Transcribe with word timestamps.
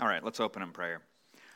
All 0.00 0.08
right, 0.08 0.24
let's 0.24 0.40
open 0.40 0.62
in 0.62 0.70
prayer. 0.70 1.02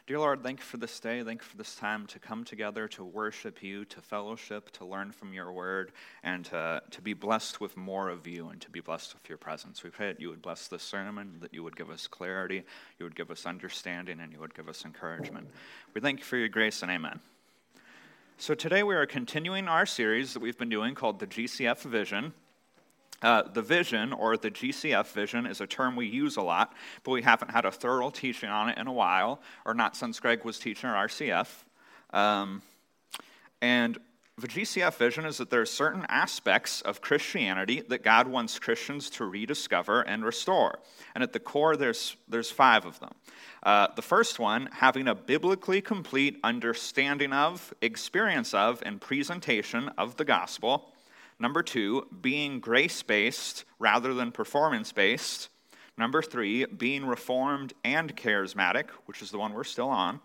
Dear 0.07 0.19
Lord, 0.19 0.43
thank 0.43 0.59
you 0.59 0.67
for 0.67 0.77
this 0.77 1.01
day. 1.01 1.23
Thank 1.23 1.41
you 1.41 1.47
for 1.47 1.57
this 1.57 1.77
time 1.77 2.07
to 2.09 2.19
come 2.19 2.45
together 2.45 2.87
to 2.89 3.03
worship 3.03 3.63
you, 3.63 3.87
to 3.87 4.03
fellowship, 4.03 4.71
to 4.73 4.85
learn 4.85 5.13
from 5.13 5.33
your 5.33 5.51
word, 5.51 5.93
and 6.23 6.45
to, 6.47 6.83
to 6.91 7.01
be 7.01 7.15
blessed 7.15 7.59
with 7.63 7.75
more 7.79 8.11
of 8.11 8.27
you 8.27 8.51
and 8.51 8.61
to 8.61 8.69
be 8.69 8.81
blessed 8.81 9.15
with 9.15 9.27
your 9.31 9.39
presence. 9.39 9.83
We 9.83 9.89
pray 9.89 10.09
that 10.09 10.21
you 10.21 10.29
would 10.29 10.43
bless 10.43 10.69
this 10.69 10.83
sermon, 10.83 11.39
that 11.41 11.55
you 11.55 11.63
would 11.63 11.75
give 11.75 11.89
us 11.89 12.07
clarity, 12.07 12.65
you 12.99 13.05
would 13.05 13.17
give 13.17 13.31
us 13.31 13.47
understanding, 13.47 14.21
and 14.21 14.31
you 14.31 14.41
would 14.41 14.55
give 14.55 14.69
us 14.69 14.85
encouragement. 14.85 15.49
We 15.95 16.03
thank 16.03 16.19
you 16.19 16.27
for 16.27 16.37
your 16.37 16.49
grace 16.49 16.83
and 16.83 16.93
amen. 16.93 17.21
So 18.37 18.55
today 18.55 18.83
we 18.83 18.95
are 18.95 19.07
continuing 19.07 19.69
our 19.69 19.87
series 19.87 20.35
that 20.35 20.41
we've 20.41 20.59
been 20.59 20.69
doing 20.69 20.95
called 20.95 21.19
the 21.19 21.27
GCF 21.27 21.81
Vision. 21.81 22.35
Uh, 23.25 23.43
the 23.55 23.63
vision, 23.63 24.13
or 24.13 24.37
the 24.37 24.51
GCF 24.51 25.07
vision, 25.13 25.47
is 25.47 25.63
a 25.63 25.67
term 25.67 25.97
we 25.97 26.07
use 26.07 26.37
a 26.37 26.43
lot, 26.43 26.75
but 27.05 27.13
we 27.13 27.23
haven't 27.23 27.51
had 27.51 27.65
a 27.65 27.71
thorough 27.71 28.11
teaching 28.11 28.51
on 28.51 28.69
it 28.69 28.77
in 28.77 28.87
a 28.87 28.93
while, 28.93 29.41
or 29.65 29.73
not 29.73 29.97
since 29.97 30.21
Greg 30.21 30.45
was 30.45 30.59
teaching 30.59 30.91
our 30.91 31.09
RCF. 31.09 31.49
Um, 32.11 32.61
and 33.63 33.99
the 34.37 34.47
GCF 34.47 34.97
vision 34.97 35.25
is 35.25 35.39
that 35.39 35.49
there 35.49 35.63
are 35.63 35.67
certain 35.67 36.05
aspects 36.11 36.83
of 36.83 37.01
Christianity 37.01 37.83
that 37.89 38.03
God 38.03 38.29
wants 38.29 38.59
Christians 38.59 39.09
to 39.11 39.25
rediscover 39.25 40.03
and 40.03 40.23
restore. 40.23 40.81
And 41.15 41.25
at 41.25 41.33
the 41.33 41.41
core, 41.41 41.77
there's, 41.77 42.17
there's 42.29 42.51
five 42.51 42.85
of 42.85 43.01
them. 43.01 43.15
Uh, 43.63 43.89
the 43.97 44.03
first 44.03 44.39
one, 44.39 44.69
having 44.71 45.09
a 45.09 45.15
biblically 45.15 45.81
complete 45.81 46.41
understanding 46.45 47.33
of, 47.33 47.73
experience 47.81 48.53
of, 48.53 48.83
and 48.85 49.01
presentation 49.01 49.89
of 49.97 50.17
the 50.17 50.27
gospel. 50.27 50.94
Number 51.39 51.63
two, 51.63 52.07
being 52.21 52.61
grace 52.61 53.03
based 53.03 53.65
rather 53.79 54.15
than 54.15 54.33
performance 54.33 54.93
based. 54.93 55.49
Number 55.97 56.23
three, 56.23 56.65
being 56.65 57.07
reformed 57.07 57.73
and 57.85 58.17
charismatic, 58.17 58.91
which 59.07 59.23
is 59.23 59.31
the 59.31 59.39
one 59.39 59.53
we're 59.53 59.65
still 59.65 59.89
on. 59.89 60.21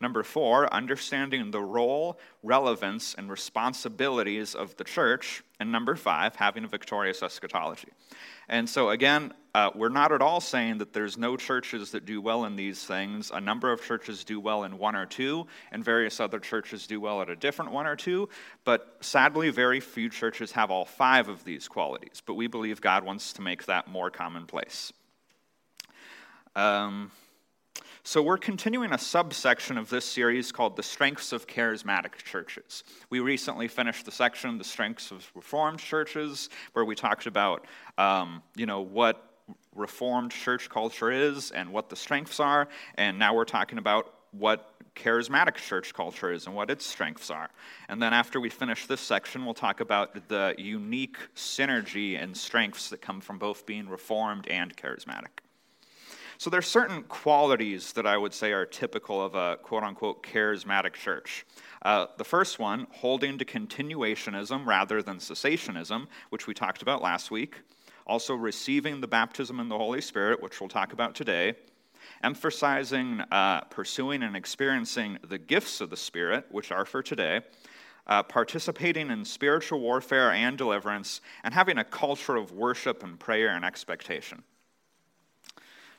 Number 0.00 0.22
four, 0.22 0.72
understanding 0.72 1.50
the 1.50 1.60
role, 1.60 2.20
relevance, 2.44 3.14
and 3.14 3.28
responsibilities 3.28 4.54
of 4.54 4.76
the 4.76 4.84
church. 4.84 5.42
And 5.58 5.72
number 5.72 5.96
five, 5.96 6.36
having 6.36 6.62
a 6.62 6.68
victorious 6.68 7.20
eschatology. 7.20 7.88
And 8.48 8.68
so, 8.68 8.90
again, 8.90 9.32
uh, 9.58 9.72
we're 9.74 9.88
not 9.88 10.12
at 10.12 10.22
all 10.22 10.40
saying 10.40 10.78
that 10.78 10.92
there's 10.92 11.18
no 11.18 11.36
churches 11.36 11.90
that 11.90 12.06
do 12.06 12.20
well 12.20 12.44
in 12.44 12.54
these 12.54 12.84
things. 12.84 13.32
A 13.34 13.40
number 13.40 13.72
of 13.72 13.82
churches 13.82 14.22
do 14.22 14.38
well 14.38 14.62
in 14.62 14.78
one 14.78 14.94
or 14.94 15.04
two, 15.04 15.48
and 15.72 15.84
various 15.84 16.20
other 16.20 16.38
churches 16.38 16.86
do 16.86 17.00
well 17.00 17.20
at 17.22 17.28
a 17.28 17.34
different 17.34 17.72
one 17.72 17.84
or 17.84 17.96
two. 17.96 18.28
But 18.62 18.98
sadly, 19.00 19.50
very 19.50 19.80
few 19.80 20.10
churches 20.10 20.52
have 20.52 20.70
all 20.70 20.84
five 20.84 21.28
of 21.28 21.42
these 21.42 21.66
qualities. 21.66 22.22
But 22.24 22.34
we 22.34 22.46
believe 22.46 22.80
God 22.80 23.02
wants 23.02 23.32
to 23.32 23.42
make 23.42 23.66
that 23.66 23.88
more 23.88 24.12
commonplace. 24.12 24.92
Um, 26.54 27.10
so, 28.04 28.22
we're 28.22 28.38
continuing 28.38 28.92
a 28.92 28.98
subsection 28.98 29.76
of 29.76 29.90
this 29.90 30.04
series 30.04 30.52
called 30.52 30.76
The 30.76 30.84
Strengths 30.84 31.32
of 31.32 31.48
Charismatic 31.48 32.14
Churches. 32.24 32.84
We 33.10 33.18
recently 33.18 33.66
finished 33.66 34.06
the 34.06 34.12
section, 34.12 34.56
The 34.56 34.64
Strengths 34.64 35.10
of 35.10 35.28
Reformed 35.34 35.80
Churches, 35.80 36.48
where 36.74 36.84
we 36.84 36.94
talked 36.94 37.26
about, 37.26 37.66
um, 37.98 38.42
you 38.54 38.64
know, 38.64 38.80
what 38.80 39.27
Reformed 39.74 40.32
church 40.32 40.68
culture 40.68 41.10
is 41.10 41.50
and 41.50 41.72
what 41.72 41.88
the 41.88 41.96
strengths 41.96 42.40
are. 42.40 42.68
And 42.96 43.18
now 43.18 43.34
we're 43.34 43.44
talking 43.44 43.78
about 43.78 44.12
what 44.32 44.74
charismatic 44.94 45.54
church 45.56 45.94
culture 45.94 46.32
is 46.32 46.46
and 46.46 46.54
what 46.54 46.70
its 46.70 46.84
strengths 46.84 47.30
are. 47.30 47.48
And 47.88 48.02
then 48.02 48.12
after 48.12 48.40
we 48.40 48.50
finish 48.50 48.86
this 48.86 49.00
section, 49.00 49.44
we'll 49.44 49.54
talk 49.54 49.80
about 49.80 50.28
the 50.28 50.54
unique 50.58 51.18
synergy 51.36 52.20
and 52.20 52.36
strengths 52.36 52.90
that 52.90 53.00
come 53.00 53.20
from 53.20 53.38
both 53.38 53.64
being 53.64 53.88
reformed 53.88 54.48
and 54.48 54.76
charismatic. 54.76 55.40
So 56.38 56.50
there's 56.50 56.68
certain 56.68 57.02
qualities 57.04 57.92
that 57.94 58.06
I 58.06 58.16
would 58.16 58.32
say 58.32 58.52
are 58.52 58.64
typical 58.64 59.20
of 59.24 59.34
a 59.34 59.56
quote 59.56 59.82
unquote 59.82 60.22
charismatic 60.22 60.94
church. 60.94 61.44
Uh, 61.82 62.06
the 62.16 62.24
first 62.24 62.58
one, 62.58 62.86
holding 62.92 63.38
to 63.38 63.44
continuationism 63.44 64.64
rather 64.64 65.02
than 65.02 65.16
cessationism, 65.18 66.06
which 66.30 66.46
we 66.46 66.54
talked 66.54 66.82
about 66.82 67.02
last 67.02 67.30
week. 67.30 67.56
Also, 68.08 68.34
receiving 68.34 69.00
the 69.02 69.06
baptism 69.06 69.60
in 69.60 69.68
the 69.68 69.76
Holy 69.76 70.00
Spirit, 70.00 70.42
which 70.42 70.60
we'll 70.60 70.68
talk 70.68 70.94
about 70.94 71.14
today. 71.14 71.54
Emphasizing 72.22 73.20
uh, 73.30 73.60
pursuing 73.62 74.22
and 74.22 74.34
experiencing 74.34 75.18
the 75.28 75.36
gifts 75.36 75.82
of 75.82 75.90
the 75.90 75.96
Spirit, 75.96 76.46
which 76.50 76.72
are 76.72 76.86
for 76.86 77.02
today. 77.02 77.42
Uh, 78.06 78.22
participating 78.22 79.10
in 79.10 79.26
spiritual 79.26 79.80
warfare 79.80 80.32
and 80.32 80.56
deliverance, 80.56 81.20
and 81.44 81.52
having 81.52 81.76
a 81.76 81.84
culture 81.84 82.36
of 82.36 82.50
worship 82.52 83.02
and 83.02 83.20
prayer 83.20 83.50
and 83.50 83.62
expectation. 83.62 84.42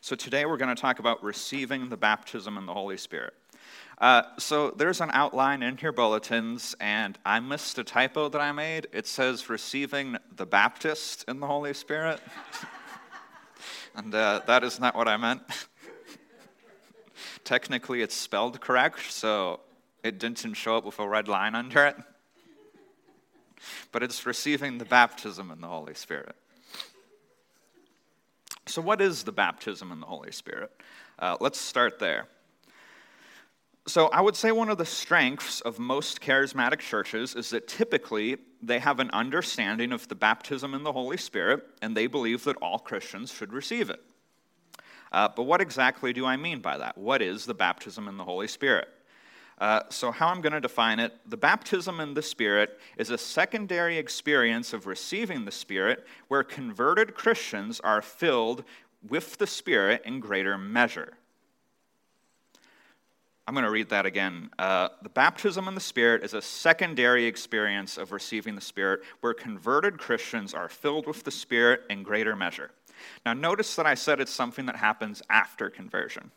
So 0.02 0.16
today 0.16 0.48
we're 0.48 0.58
going 0.58 0.76
to 0.76 0.82
talk 0.82 0.98
about 0.98 1.24
receiving 1.24 1.90
the 1.90 1.98
baptism 1.98 2.58
in 2.58 2.66
the 2.66 2.74
Holy 2.74 2.98
Spirit. 2.98 3.36
Uh, 4.00 4.24
so 4.38 4.72
there's 4.72 5.02
an 5.02 5.10
outline 5.12 5.62
in 5.62 5.78
your 5.82 5.92
bulletins, 5.92 6.74
and 6.80 7.20
I 7.26 7.42
missed 7.42 7.78
a 7.80 7.84
typo 7.84 8.30
that 8.30 8.40
I 8.40 8.54
made. 8.54 8.88
It 8.94 9.08
says 9.08 9.50
receiving 9.50 10.16
the 10.38 10.46
Baptist 10.46 11.26
in 11.28 11.42
the 11.42 11.48
Holy 11.48 11.74
Spirit. 11.74 12.22
and 13.96 14.16
uh, 14.16 14.42
that 14.48 14.64
is 14.64 14.80
not 14.80 14.96
what 14.96 15.10
I 15.10 15.18
meant. 15.18 15.42
Technically, 17.44 18.02
it's 18.02 18.16
spelled 18.16 18.62
correct, 18.62 19.12
so 19.12 19.60
it 20.02 20.18
didn't 20.18 20.54
show 20.54 20.78
up 20.78 20.86
with 20.86 21.00
a 21.00 21.08
red 21.08 21.28
line 21.28 21.56
under 21.56 21.86
it. 21.88 21.98
But 23.92 24.04
it's 24.04 24.26
receiving 24.26 24.78
the 24.78 24.86
baptism 24.86 25.52
in 25.52 25.60
the 25.60 25.68
Holy 25.68 25.94
Spirit. 25.94 26.34
So, 28.68 28.82
what 28.82 29.02
is 29.02 29.24
the 29.24 29.34
baptism 29.34 29.92
in 29.92 30.00
the 30.00 30.06
Holy 30.06 30.32
Spirit? 30.32 30.72
Uh, 31.18 31.36
let's 31.42 31.60
start 31.60 32.00
there. 32.00 32.30
So, 33.90 34.06
I 34.10 34.22
would 34.22 34.36
say 34.36 34.52
one 34.52 34.70
of 34.70 34.78
the 34.78 34.86
strengths 34.86 35.62
of 35.62 35.80
most 35.80 36.22
charismatic 36.22 36.78
churches 36.78 37.34
is 37.34 37.50
that 37.50 37.68
typically 37.68 38.38
they 38.62 38.78
have 38.78 39.00
an 39.00 39.10
understanding 39.10 39.92
of 39.92 40.08
the 40.08 40.14
baptism 40.14 40.76
in 40.76 40.84
the 40.84 40.92
Holy 40.92 41.18
Spirit, 41.18 41.66
and 41.82 41.98
they 41.98 42.06
believe 42.06 42.44
that 42.44 42.56
all 42.58 42.78
Christians 42.78 43.34
should 43.34 43.52
receive 43.52 43.90
it. 43.90 44.00
Uh, 45.12 45.30
but 45.36 45.44
what 45.44 45.60
exactly 45.60 46.14
do 46.14 46.24
I 46.24 46.38
mean 46.38 46.60
by 46.60 46.78
that? 46.78 47.00
What 47.00 47.24
is 47.24 47.48
the 47.48 47.56
baptism 47.56 48.08
in 48.08 48.18
the 48.18 48.24
Holy 48.24 48.48
Spirit? 48.48 48.90
Uh, 49.58 49.82
so, 49.90 50.12
how 50.12 50.28
I'm 50.28 50.42
going 50.42 50.54
to 50.54 50.62
define 50.62 51.00
it 51.00 51.16
the 51.26 51.36
baptism 51.36 52.00
in 52.00 52.14
the 52.14 52.22
Spirit 52.22 52.80
is 52.96 53.10
a 53.10 53.18
secondary 53.18 53.98
experience 53.98 54.72
of 54.72 54.86
receiving 54.86 55.46
the 55.46 55.52
Spirit 55.52 56.06
where 56.28 56.44
converted 56.44 57.16
Christians 57.16 57.80
are 57.80 58.04
filled 58.04 58.66
with 59.02 59.40
the 59.40 59.48
Spirit 59.48 60.04
in 60.06 60.20
greater 60.20 60.60
measure. 60.60 61.14
I'm 63.50 63.56
going 63.56 63.66
to 63.66 63.72
read 63.72 63.90
that 63.90 64.06
again. 64.06 64.52
Uh, 64.60 64.90
the 65.02 65.10
baptism 65.10 65.68
in 65.68 65.74
the 65.74 65.82
Spirit 65.82 66.24
is 66.24 66.36
a 66.36 66.42
secondary 66.42 67.26
experience 67.26 67.98
of 67.98 68.12
receiving 68.12 68.54
the 68.54 68.62
Spirit 68.62 69.02
where 69.22 69.34
converted 69.34 69.98
Christians 69.98 70.54
are 70.54 70.70
filled 70.70 71.08
with 71.08 71.24
the 71.24 71.32
Spirit 71.32 71.82
in 71.90 72.04
greater 72.04 72.36
measure. 72.36 72.70
Now, 73.26 73.34
notice 73.34 73.76
that 73.76 73.88
I 73.88 73.96
said 73.96 74.20
it's 74.20 74.32
something 74.32 74.68
that 74.68 74.76
happens 74.76 75.24
after 75.32 75.72
conversion. 75.72 76.30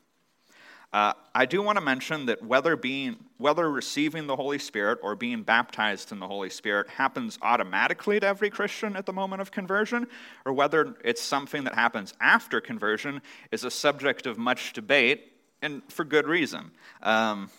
Uh, 0.91 1.13
I 1.35 1.45
do 1.45 1.63
want 1.63 1.77
to 1.77 1.85
mention 1.85 2.25
that 2.27 2.43
whether 2.43 2.77
being 2.77 3.17
whether 3.37 3.71
receiving 3.71 4.27
the 4.27 4.37
Holy 4.37 4.59
Spirit 4.59 4.99
or 5.03 5.15
being 5.15 5.43
baptized 5.43 6.13
in 6.13 6.19
the 6.19 6.27
Holy 6.27 6.49
Spirit 6.49 6.89
happens 6.89 7.39
automatically 7.43 8.21
to 8.21 8.27
every 8.27 8.49
Christian 8.49 8.97
at 8.97 9.05
the 9.05 9.13
moment 9.13 9.43
of 9.43 9.51
conversion, 9.51 10.07
or 10.47 10.55
whether 10.55 10.95
it's 11.05 11.21
something 11.21 11.65
that 11.65 11.75
happens 11.75 12.15
after 12.23 12.59
conversion, 12.59 13.21
is 13.51 13.65
a 13.65 13.71
subject 13.71 14.25
of 14.25 14.39
much 14.39 14.73
debate, 14.73 15.32
and 15.63 15.83
for 15.89 16.05
good 16.05 16.27
reason. 16.27 16.71
Um, 17.03 17.51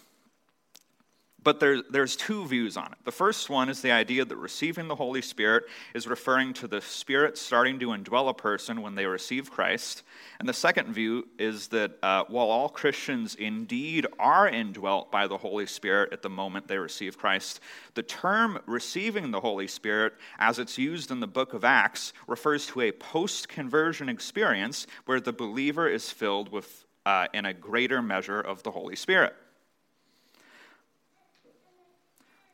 but 1.44 1.60
there, 1.60 1.82
there's 1.90 2.16
two 2.16 2.46
views 2.48 2.78
on 2.78 2.86
it. 2.86 2.98
The 3.04 3.12
first 3.12 3.50
one 3.50 3.68
is 3.68 3.82
the 3.82 3.92
idea 3.92 4.24
that 4.24 4.36
receiving 4.36 4.88
the 4.88 4.96
Holy 4.96 5.22
Spirit 5.22 5.66
is 5.94 6.08
referring 6.08 6.54
to 6.54 6.68
the 6.68 6.82
Spirit 6.82 7.38
starting 7.38 7.80
to 7.80 7.88
indwell 7.88 8.30
a 8.30 8.34
person 8.34 8.82
when 8.82 8.96
they 8.96 9.06
receive 9.06 9.52
Christ. 9.52 10.04
And 10.40 10.48
the 10.48 10.54
second 10.54 10.94
view 10.94 11.28
is 11.38 11.68
that 11.70 11.98
uh, 12.02 12.24
while 12.30 12.48
all 12.48 12.70
Christians 12.70 13.36
indeed 13.36 14.08
are 14.20 14.48
indwelt 14.48 15.12
by 15.12 15.28
the 15.28 15.38
Holy 15.38 15.66
Spirit 15.66 16.14
at 16.14 16.22
the 16.22 16.30
moment 16.30 16.68
they 16.68 16.78
receive 16.78 17.18
Christ, 17.18 17.60
the 17.94 18.04
term 18.04 18.60
receiving 18.66 19.32
the 19.32 19.42
Holy 19.42 19.68
Spirit, 19.68 20.14
as 20.40 20.60
it's 20.60 20.78
used 20.78 21.12
in 21.12 21.20
the 21.20 21.28
book 21.28 21.54
of 21.54 21.66
Acts, 21.66 22.14
refers 22.28 22.68
to 22.68 22.82
a 22.82 22.92
post 22.92 23.50
conversion 23.50 24.08
experience 24.08 24.88
where 25.06 25.20
the 25.20 25.34
believer 25.34 25.90
is 25.90 26.10
filled 26.10 26.50
with, 26.50 26.83
uh, 27.06 27.28
in 27.34 27.46
a 27.46 27.54
greater 27.54 28.02
measure, 28.02 28.40
of 28.40 28.64
the 28.64 28.72
Holy 28.72 28.96
Spirit. 28.96 29.36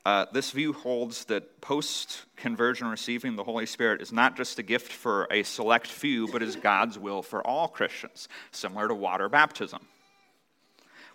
Uh, 0.05 0.25
this 0.31 0.51
view 0.51 0.73
holds 0.73 1.25
that 1.25 1.61
post 1.61 2.25
conversion 2.35 2.87
receiving 2.87 3.35
the 3.35 3.43
Holy 3.43 3.65
Spirit 3.65 4.01
is 4.01 4.11
not 4.11 4.35
just 4.35 4.57
a 4.57 4.63
gift 4.63 4.91
for 4.91 5.27
a 5.29 5.43
select 5.43 5.87
few, 5.87 6.27
but 6.27 6.41
is 6.41 6.55
God's 6.55 6.97
will 6.97 7.21
for 7.21 7.45
all 7.45 7.67
Christians, 7.67 8.27
similar 8.51 8.87
to 8.87 8.95
water 8.95 9.29
baptism. 9.29 9.85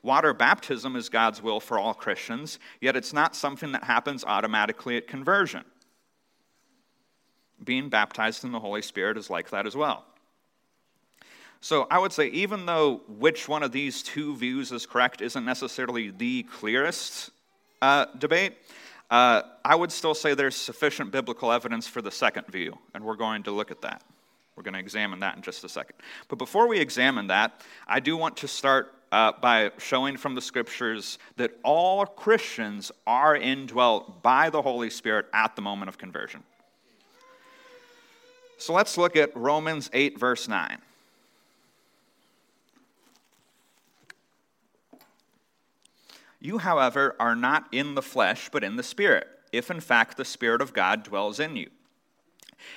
Water 0.02 0.34
baptism 0.34 0.96
is 0.96 1.08
God's 1.08 1.42
will 1.42 1.60
for 1.60 1.78
all 1.78 1.94
Christians, 1.94 2.58
yet 2.80 2.94
it's 2.94 3.14
not 3.14 3.34
something 3.34 3.72
that 3.72 3.84
happens 3.84 4.22
automatically 4.22 4.98
at 4.98 5.08
conversion. 5.08 5.64
Being 7.64 7.88
baptized 7.88 8.44
in 8.44 8.52
the 8.52 8.60
Holy 8.60 8.82
Spirit 8.82 9.16
is 9.16 9.30
like 9.30 9.50
that 9.50 9.66
as 9.66 9.74
well. 9.74 10.04
So 11.64 11.86
I 11.90 11.98
would 11.98 12.12
say, 12.12 12.26
even 12.26 12.66
though 12.66 13.00
which 13.08 13.48
one 13.48 13.62
of 13.62 13.72
these 13.72 14.02
two 14.02 14.36
views 14.36 14.70
is 14.70 14.84
correct 14.84 15.22
isn't 15.22 15.46
necessarily 15.46 16.10
the 16.10 16.42
clearest 16.42 17.30
uh, 17.80 18.04
debate, 18.18 18.58
uh, 19.10 19.40
I 19.64 19.74
would 19.74 19.90
still 19.90 20.12
say 20.12 20.34
there's 20.34 20.56
sufficient 20.56 21.10
biblical 21.10 21.50
evidence 21.50 21.88
for 21.88 22.02
the 22.02 22.10
second 22.10 22.48
view, 22.48 22.76
and 22.92 23.02
we're 23.02 23.16
going 23.16 23.44
to 23.44 23.50
look 23.50 23.70
at 23.70 23.80
that. 23.80 24.02
We're 24.56 24.62
going 24.62 24.74
to 24.74 24.78
examine 24.78 25.20
that 25.20 25.36
in 25.36 25.42
just 25.42 25.64
a 25.64 25.68
second. 25.70 25.96
But 26.28 26.36
before 26.36 26.68
we 26.68 26.80
examine 26.80 27.28
that, 27.28 27.62
I 27.88 27.98
do 27.98 28.18
want 28.18 28.36
to 28.36 28.46
start 28.46 28.92
uh, 29.10 29.32
by 29.40 29.70
showing 29.78 30.18
from 30.18 30.34
the 30.34 30.42
scriptures 30.42 31.18
that 31.36 31.58
all 31.62 32.04
Christians 32.04 32.92
are 33.06 33.36
indwelt 33.36 34.22
by 34.22 34.50
the 34.50 34.60
Holy 34.60 34.90
Spirit 34.90 35.28
at 35.32 35.56
the 35.56 35.62
moment 35.62 35.88
of 35.88 35.96
conversion. 35.96 36.42
So 38.58 38.74
let's 38.74 38.98
look 38.98 39.16
at 39.16 39.34
Romans 39.34 39.88
8, 39.94 40.20
verse 40.20 40.46
9. 40.46 40.76
You, 46.44 46.58
however, 46.58 47.16
are 47.18 47.34
not 47.34 47.68
in 47.72 47.94
the 47.94 48.02
flesh, 48.02 48.50
but 48.52 48.62
in 48.62 48.76
the 48.76 48.82
Spirit, 48.82 49.26
if 49.50 49.70
in 49.70 49.80
fact 49.80 50.18
the 50.18 50.26
Spirit 50.26 50.60
of 50.60 50.74
God 50.74 51.02
dwells 51.02 51.40
in 51.40 51.56
you. 51.56 51.70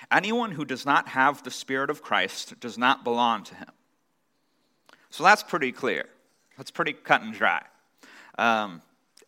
Anyone 0.10 0.54
who 0.54 0.64
does 0.64 0.86
not 0.86 1.10
have 1.10 1.44
the 1.44 1.52
Spirit 1.52 1.90
of 1.90 2.02
Christ 2.02 2.62
does 2.62 2.78
not 2.78 3.04
belong 3.04 3.44
to 3.44 3.56
him. 3.56 3.72
So 5.10 5.22
that's 5.26 5.44
pretty 5.44 5.74
clear. 5.74 6.06
That's 6.56 6.72
pretty 6.72 6.94
cut 6.94 7.24
and 7.24 7.34
dry. 7.34 7.62
Um, 8.38 8.82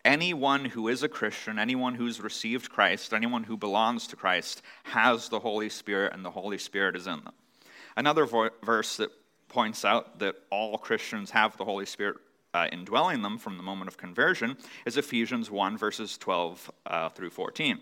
anyone 0.05 0.63
who 0.63 0.87
is 0.87 1.03
a 1.03 1.09
Christian, 1.09 1.59
anyone 1.59 1.95
who's 1.95 2.21
received 2.21 2.69
Christ, 2.69 3.13
anyone 3.13 3.43
who 3.43 3.57
belongs 3.57 4.07
to 4.07 4.15
Christ 4.15 4.61
has 4.83 5.27
the 5.27 5.39
Holy 5.39 5.67
Spirit, 5.67 6.13
and 6.13 6.23
the 6.23 6.31
Holy 6.31 6.59
Spirit 6.59 6.95
is 6.95 7.07
in 7.07 7.25
them. 7.25 7.33
Another 7.97 8.25
vo- 8.25 8.51
verse 8.63 8.95
that 8.95 9.11
points 9.49 9.83
out 9.83 10.19
that 10.19 10.35
all 10.49 10.77
Christians 10.77 11.29
have 11.31 11.57
the 11.57 11.65
Holy 11.65 11.85
Spirit 11.85 12.15
uh, 12.53 12.67
indwelling 12.71 13.21
them 13.21 13.37
from 13.37 13.57
the 13.57 13.63
moment 13.63 13.87
of 13.87 13.97
conversion 13.97 14.57
is 14.85 14.97
Ephesians 14.97 15.51
1, 15.51 15.77
verses 15.77 16.17
12 16.17 16.71
uh, 16.85 17.09
through 17.09 17.29
14. 17.29 17.79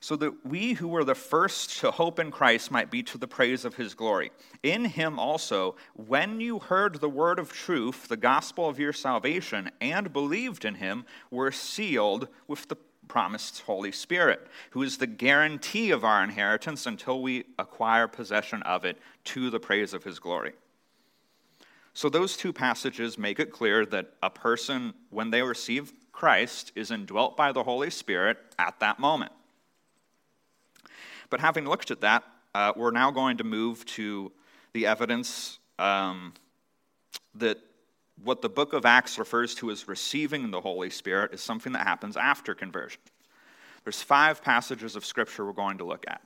So 0.00 0.14
that 0.16 0.46
we 0.46 0.74
who 0.74 0.88
were 0.88 1.04
the 1.04 1.16
first 1.16 1.80
to 1.80 1.90
hope 1.90 2.20
in 2.20 2.30
Christ 2.30 2.70
might 2.70 2.90
be 2.90 3.02
to 3.04 3.18
the 3.18 3.26
praise 3.26 3.64
of 3.64 3.74
his 3.74 3.94
glory. 3.94 4.30
In 4.62 4.84
him 4.84 5.18
also, 5.18 5.74
when 5.94 6.40
you 6.40 6.60
heard 6.60 7.00
the 7.00 7.08
word 7.08 7.38
of 7.38 7.52
truth, 7.52 8.06
the 8.06 8.16
gospel 8.16 8.68
of 8.68 8.78
your 8.78 8.92
salvation, 8.92 9.70
and 9.80 10.12
believed 10.12 10.64
in 10.64 10.76
him, 10.76 11.06
were 11.30 11.50
sealed 11.50 12.28
with 12.46 12.68
the 12.68 12.76
promised 13.08 13.60
Holy 13.62 13.92
Spirit, 13.92 14.46
who 14.70 14.82
is 14.82 14.98
the 14.98 15.06
guarantee 15.06 15.90
of 15.90 16.04
our 16.04 16.22
inheritance 16.22 16.86
until 16.86 17.22
we 17.22 17.44
acquire 17.58 18.08
possession 18.08 18.62
of 18.62 18.84
it 18.84 18.98
to 19.24 19.50
the 19.50 19.60
praise 19.60 19.94
of 19.94 20.04
his 20.04 20.18
glory. 20.18 20.52
So, 21.94 22.08
those 22.08 22.36
two 22.36 22.52
passages 22.52 23.16
make 23.16 23.40
it 23.40 23.50
clear 23.50 23.86
that 23.86 24.12
a 24.22 24.28
person, 24.28 24.92
when 25.10 25.30
they 25.30 25.42
receive 25.42 25.92
Christ, 26.12 26.72
is 26.74 26.90
indwelt 26.90 27.36
by 27.36 27.52
the 27.52 27.62
Holy 27.62 27.90
Spirit 27.90 28.38
at 28.58 28.78
that 28.80 28.98
moment. 28.98 29.32
But 31.30 31.40
having 31.40 31.66
looked 31.66 31.90
at 31.90 32.02
that, 32.02 32.24
uh, 32.54 32.72
we're 32.76 32.90
now 32.90 33.10
going 33.10 33.38
to 33.38 33.44
move 33.44 33.84
to 33.86 34.30
the 34.72 34.86
evidence 34.86 35.58
um, 35.78 36.34
that 37.34 37.58
what 38.22 38.42
the 38.42 38.48
book 38.48 38.72
of 38.72 38.84
Acts 38.84 39.18
refers 39.18 39.54
to 39.56 39.70
as 39.70 39.88
receiving 39.88 40.50
the 40.50 40.60
Holy 40.60 40.90
Spirit 40.90 41.32
is 41.34 41.40
something 41.40 41.72
that 41.72 41.86
happens 41.86 42.16
after 42.16 42.54
conversion. 42.54 43.00
There's 43.84 44.02
five 44.02 44.42
passages 44.42 44.96
of 44.96 45.04
Scripture 45.04 45.44
we're 45.44 45.52
going 45.52 45.78
to 45.78 45.84
look 45.84 46.04
at. 46.08 46.22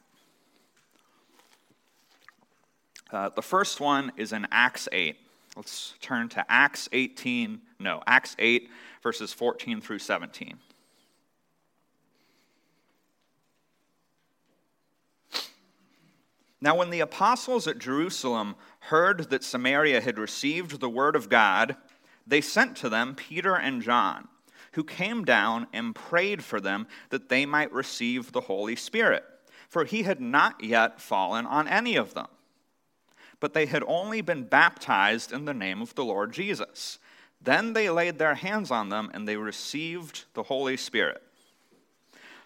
Uh, 3.13 3.29
the 3.35 3.43
first 3.43 3.81
one 3.81 4.13
is 4.17 4.33
in 4.33 4.47
Acts 4.51 4.89
8. 4.93 5.17
Let's 5.57 5.95
turn 6.01 6.29
to 6.31 6.45
Acts 6.49 6.89
18, 6.93 7.61
no, 7.81 8.03
Acts 8.07 8.37
8, 8.39 8.71
verses 9.03 9.33
14 9.33 9.81
through 9.81 9.99
17. 9.99 10.59
Now, 16.63 16.77
when 16.77 16.91
the 16.91 17.01
apostles 17.01 17.67
at 17.67 17.79
Jerusalem 17.79 18.55
heard 18.81 19.31
that 19.31 19.45
Samaria 19.45 20.01
had 20.01 20.19
received 20.19 20.81
the 20.81 20.89
word 20.89 21.15
of 21.17 21.29
God, 21.29 21.77
they 22.27 22.41
sent 22.41 22.77
to 22.79 22.89
them 22.89 23.15
Peter 23.15 23.55
and 23.55 23.83
John, 23.83 24.29
who 24.73 24.85
came 24.85 25.25
down 25.25 25.67
and 25.73 25.95
prayed 25.95 26.45
for 26.45 26.61
them 26.61 26.87
that 27.11 27.29
they 27.29 27.47
might 27.47 27.73
receive 27.73 28.33
the 28.33 28.43
Holy 28.43 28.77
Spirit, 28.77 29.25
for 29.69 29.85
he 29.85 30.03
had 30.03 30.21
not 30.21 30.63
yet 30.63 31.01
fallen 31.01 31.47
on 31.47 31.69
any 31.69 31.97
of 31.97 32.15
them. 32.15 32.29
But 33.39 33.55
they 33.55 33.67
had 33.67 33.83
only 33.87 34.21
been 34.21 34.45
baptized 34.45 35.33
in 35.33 35.45
the 35.45 35.55
name 35.55 35.81
of 35.81 35.95
the 35.95 36.05
Lord 36.05 36.33
Jesus. 36.33 36.99
Then 37.41 37.73
they 37.73 37.89
laid 37.89 38.19
their 38.19 38.35
hands 38.35 38.71
on 38.71 38.91
them 38.91 39.11
and 39.15 39.27
they 39.27 39.37
received 39.37 40.25
the 40.35 40.43
Holy 40.43 40.77
Spirit. 40.77 41.23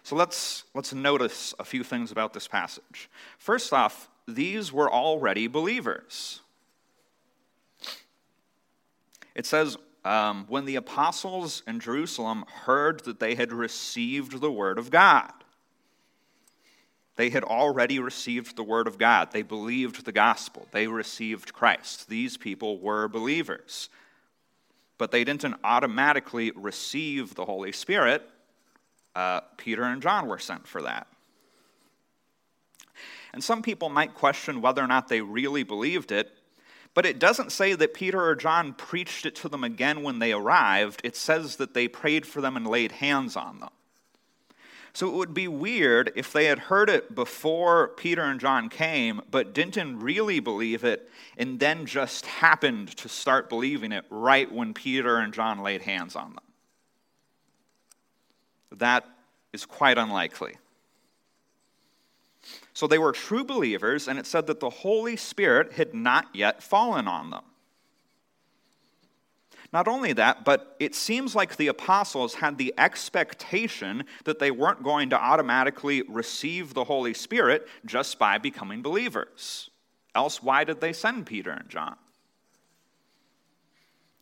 So 0.03 0.15
let's, 0.15 0.63
let's 0.73 0.93
notice 0.93 1.53
a 1.59 1.65
few 1.65 1.83
things 1.83 2.11
about 2.11 2.33
this 2.33 2.47
passage. 2.47 3.09
First 3.37 3.73
off, 3.73 4.09
these 4.27 4.71
were 4.71 4.91
already 4.91 5.47
believers. 5.47 6.41
It 9.33 9.45
says, 9.45 9.77
um, 10.03 10.45
when 10.47 10.65
the 10.65 10.75
apostles 10.75 11.63
in 11.67 11.79
Jerusalem 11.79 12.45
heard 12.47 13.03
that 13.05 13.19
they 13.19 13.35
had 13.35 13.51
received 13.51 14.39
the 14.39 14.51
word 14.51 14.77
of 14.77 14.89
God, 14.89 15.31
they 17.15 17.29
had 17.29 17.43
already 17.43 17.99
received 17.99 18.55
the 18.55 18.63
word 18.63 18.87
of 18.87 18.97
God. 18.97 19.31
They 19.31 19.41
believed 19.41 20.05
the 20.05 20.11
gospel. 20.11 20.67
They 20.71 20.87
received 20.87 21.53
Christ. 21.53 22.09
These 22.09 22.37
people 22.37 22.77
were 22.79 23.07
believers. 23.07 23.89
But 24.97 25.11
they 25.11 25.23
didn't 25.23 25.55
automatically 25.63 26.51
receive 26.51 27.35
the 27.35 27.45
Holy 27.45 27.71
Spirit 27.71 28.29
uh, 29.15 29.41
Peter 29.57 29.83
and 29.83 30.01
John 30.01 30.27
were 30.27 30.39
sent 30.39 30.67
for 30.67 30.81
that. 30.81 31.07
And 33.35 33.43
some 33.43 33.61
people 33.61 33.89
might 33.89 34.13
question 34.13 34.61
whether 34.61 34.81
or 34.81 34.87
not 34.87 35.09
they 35.09 35.19
really 35.19 35.63
believed 35.63 36.13
it, 36.13 36.31
but 36.93 37.05
it 37.05 37.19
doesn't 37.19 37.51
say 37.51 37.73
that 37.73 37.93
Peter 37.93 38.23
or 38.23 38.33
John 38.33 38.73
preached 38.73 39.25
it 39.25 39.35
to 39.35 39.49
them 39.49 39.61
again 39.61 40.03
when 40.03 40.19
they 40.19 40.31
arrived. 40.31 41.01
It 41.03 41.17
says 41.17 41.57
that 41.57 41.73
they 41.73 41.89
prayed 41.89 42.25
for 42.25 42.39
them 42.39 42.55
and 42.55 42.65
laid 42.65 42.93
hands 42.93 43.35
on 43.35 43.59
them. 43.59 43.71
So 44.93 45.09
it 45.09 45.15
would 45.15 45.33
be 45.33 45.49
weird 45.49 46.13
if 46.15 46.31
they 46.31 46.45
had 46.45 46.59
heard 46.59 46.89
it 46.89 47.13
before 47.13 47.89
Peter 47.89 48.21
and 48.21 48.39
John 48.39 48.69
came, 48.69 49.21
but 49.29 49.53
didn't 49.53 49.99
really 49.99 50.39
believe 50.39 50.85
it, 50.85 51.11
and 51.37 51.59
then 51.59 51.85
just 51.85 52.25
happened 52.25 52.95
to 52.95 53.09
start 53.09 53.49
believing 53.49 53.91
it 53.91 54.05
right 54.09 54.49
when 54.49 54.73
Peter 54.73 55.17
and 55.17 55.33
John 55.33 55.61
laid 55.61 55.81
hands 55.81 56.15
on 56.15 56.35
them. 56.35 56.43
That 58.79 59.03
is 59.51 59.65
quite 59.65 59.97
unlikely. 59.97 60.55
So 62.75 62.87
they 62.87 62.97
were 62.97 63.13
true 63.13 63.45
believers, 63.45 64.09
and 64.09 64.19
it 64.19 64.27
said 64.27 64.47
that 64.47 64.59
the 64.59 64.69
Holy 64.69 65.15
Spirit 65.15 65.71
had 65.73 65.93
not 65.93 66.27
yet 66.33 66.61
fallen 66.61 67.07
on 67.07 67.29
them. 67.29 67.43
Not 69.71 69.87
only 69.87 70.11
that, 70.11 70.43
but 70.43 70.75
it 70.77 70.93
seems 70.93 71.35
like 71.35 71.55
the 71.55 71.67
apostles 71.67 72.35
had 72.35 72.57
the 72.57 72.73
expectation 72.77 74.03
that 74.25 74.39
they 74.39 74.51
weren't 74.51 74.83
going 74.83 75.09
to 75.11 75.17
automatically 75.17 76.03
receive 76.09 76.73
the 76.73 76.83
Holy 76.83 77.13
Spirit 77.13 77.65
just 77.85 78.19
by 78.19 78.37
becoming 78.37 78.81
believers. 78.81 79.69
Else, 80.13 80.43
why 80.43 80.65
did 80.65 80.81
they 80.81 80.91
send 80.91 81.25
Peter 81.25 81.51
and 81.51 81.69
John? 81.69 81.95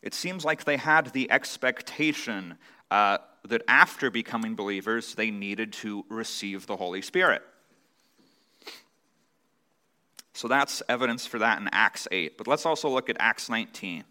It 0.03 0.13
seems 0.13 0.45
like 0.45 0.63
they 0.63 0.77
had 0.77 1.07
the 1.07 1.31
expectation 1.31 2.59
uh, 2.91 3.17
that 3.47 3.63
after 3.67 4.11
becoming 4.11 4.55
believers, 4.55 5.15
they 5.15 5.31
needed 5.31 5.73
to 5.73 6.05
receive 6.07 6.67
the 6.67 6.77
Holy 6.77 7.01
Spirit. 7.01 7.41
So 10.33 10.47
that's 10.47 10.81
evidence 10.89 11.25
for 11.25 11.39
that 11.39 11.61
in 11.61 11.69
Acts 11.71 12.07
8. 12.11 12.37
But 12.37 12.47
let's 12.47 12.65
also 12.65 12.89
look 12.89 13.09
at 13.09 13.17
Acts 13.19 13.49
19. 13.49 14.03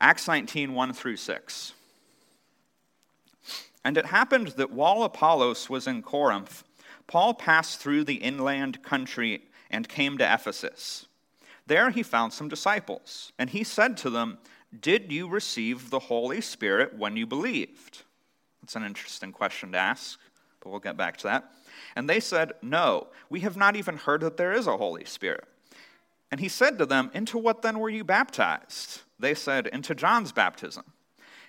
Acts 0.00 0.28
19, 0.28 0.72
1 0.72 0.92
through 0.92 1.16
6. 1.16 1.72
And 3.84 3.96
it 3.96 4.06
happened 4.06 4.48
that 4.48 4.70
while 4.70 5.02
Apollos 5.02 5.68
was 5.68 5.86
in 5.86 6.02
Corinth, 6.02 6.62
Paul 7.06 7.34
passed 7.34 7.80
through 7.80 8.04
the 8.04 8.16
inland 8.16 8.82
country 8.82 9.42
and 9.70 9.88
came 9.88 10.18
to 10.18 10.34
Ephesus. 10.34 11.06
There 11.66 11.90
he 11.90 12.02
found 12.02 12.32
some 12.32 12.48
disciples, 12.48 13.32
and 13.38 13.50
he 13.50 13.64
said 13.64 13.96
to 13.98 14.10
them, 14.10 14.38
Did 14.78 15.12
you 15.12 15.28
receive 15.28 15.90
the 15.90 15.98
Holy 15.98 16.40
Spirit 16.40 16.96
when 16.96 17.16
you 17.16 17.26
believed? 17.26 18.02
That's 18.62 18.76
an 18.76 18.84
interesting 18.84 19.32
question 19.32 19.72
to 19.72 19.78
ask, 19.78 20.18
but 20.60 20.70
we'll 20.70 20.80
get 20.80 20.96
back 20.96 21.16
to 21.18 21.24
that. 21.24 21.52
And 21.96 22.08
they 22.08 22.20
said, 22.20 22.52
No, 22.62 23.08
we 23.30 23.40
have 23.40 23.56
not 23.56 23.76
even 23.76 23.96
heard 23.96 24.20
that 24.22 24.36
there 24.36 24.52
is 24.52 24.66
a 24.66 24.76
Holy 24.76 25.04
Spirit. 25.04 25.44
And 26.30 26.40
he 26.40 26.48
said 26.48 26.78
to 26.78 26.86
them, 26.86 27.10
Into 27.14 27.38
what 27.38 27.62
then 27.62 27.78
were 27.78 27.90
you 27.90 28.04
baptized? 28.04 29.02
They 29.18 29.34
said, 29.34 29.66
Into 29.66 29.94
John's 29.94 30.32
baptism. 30.32 30.84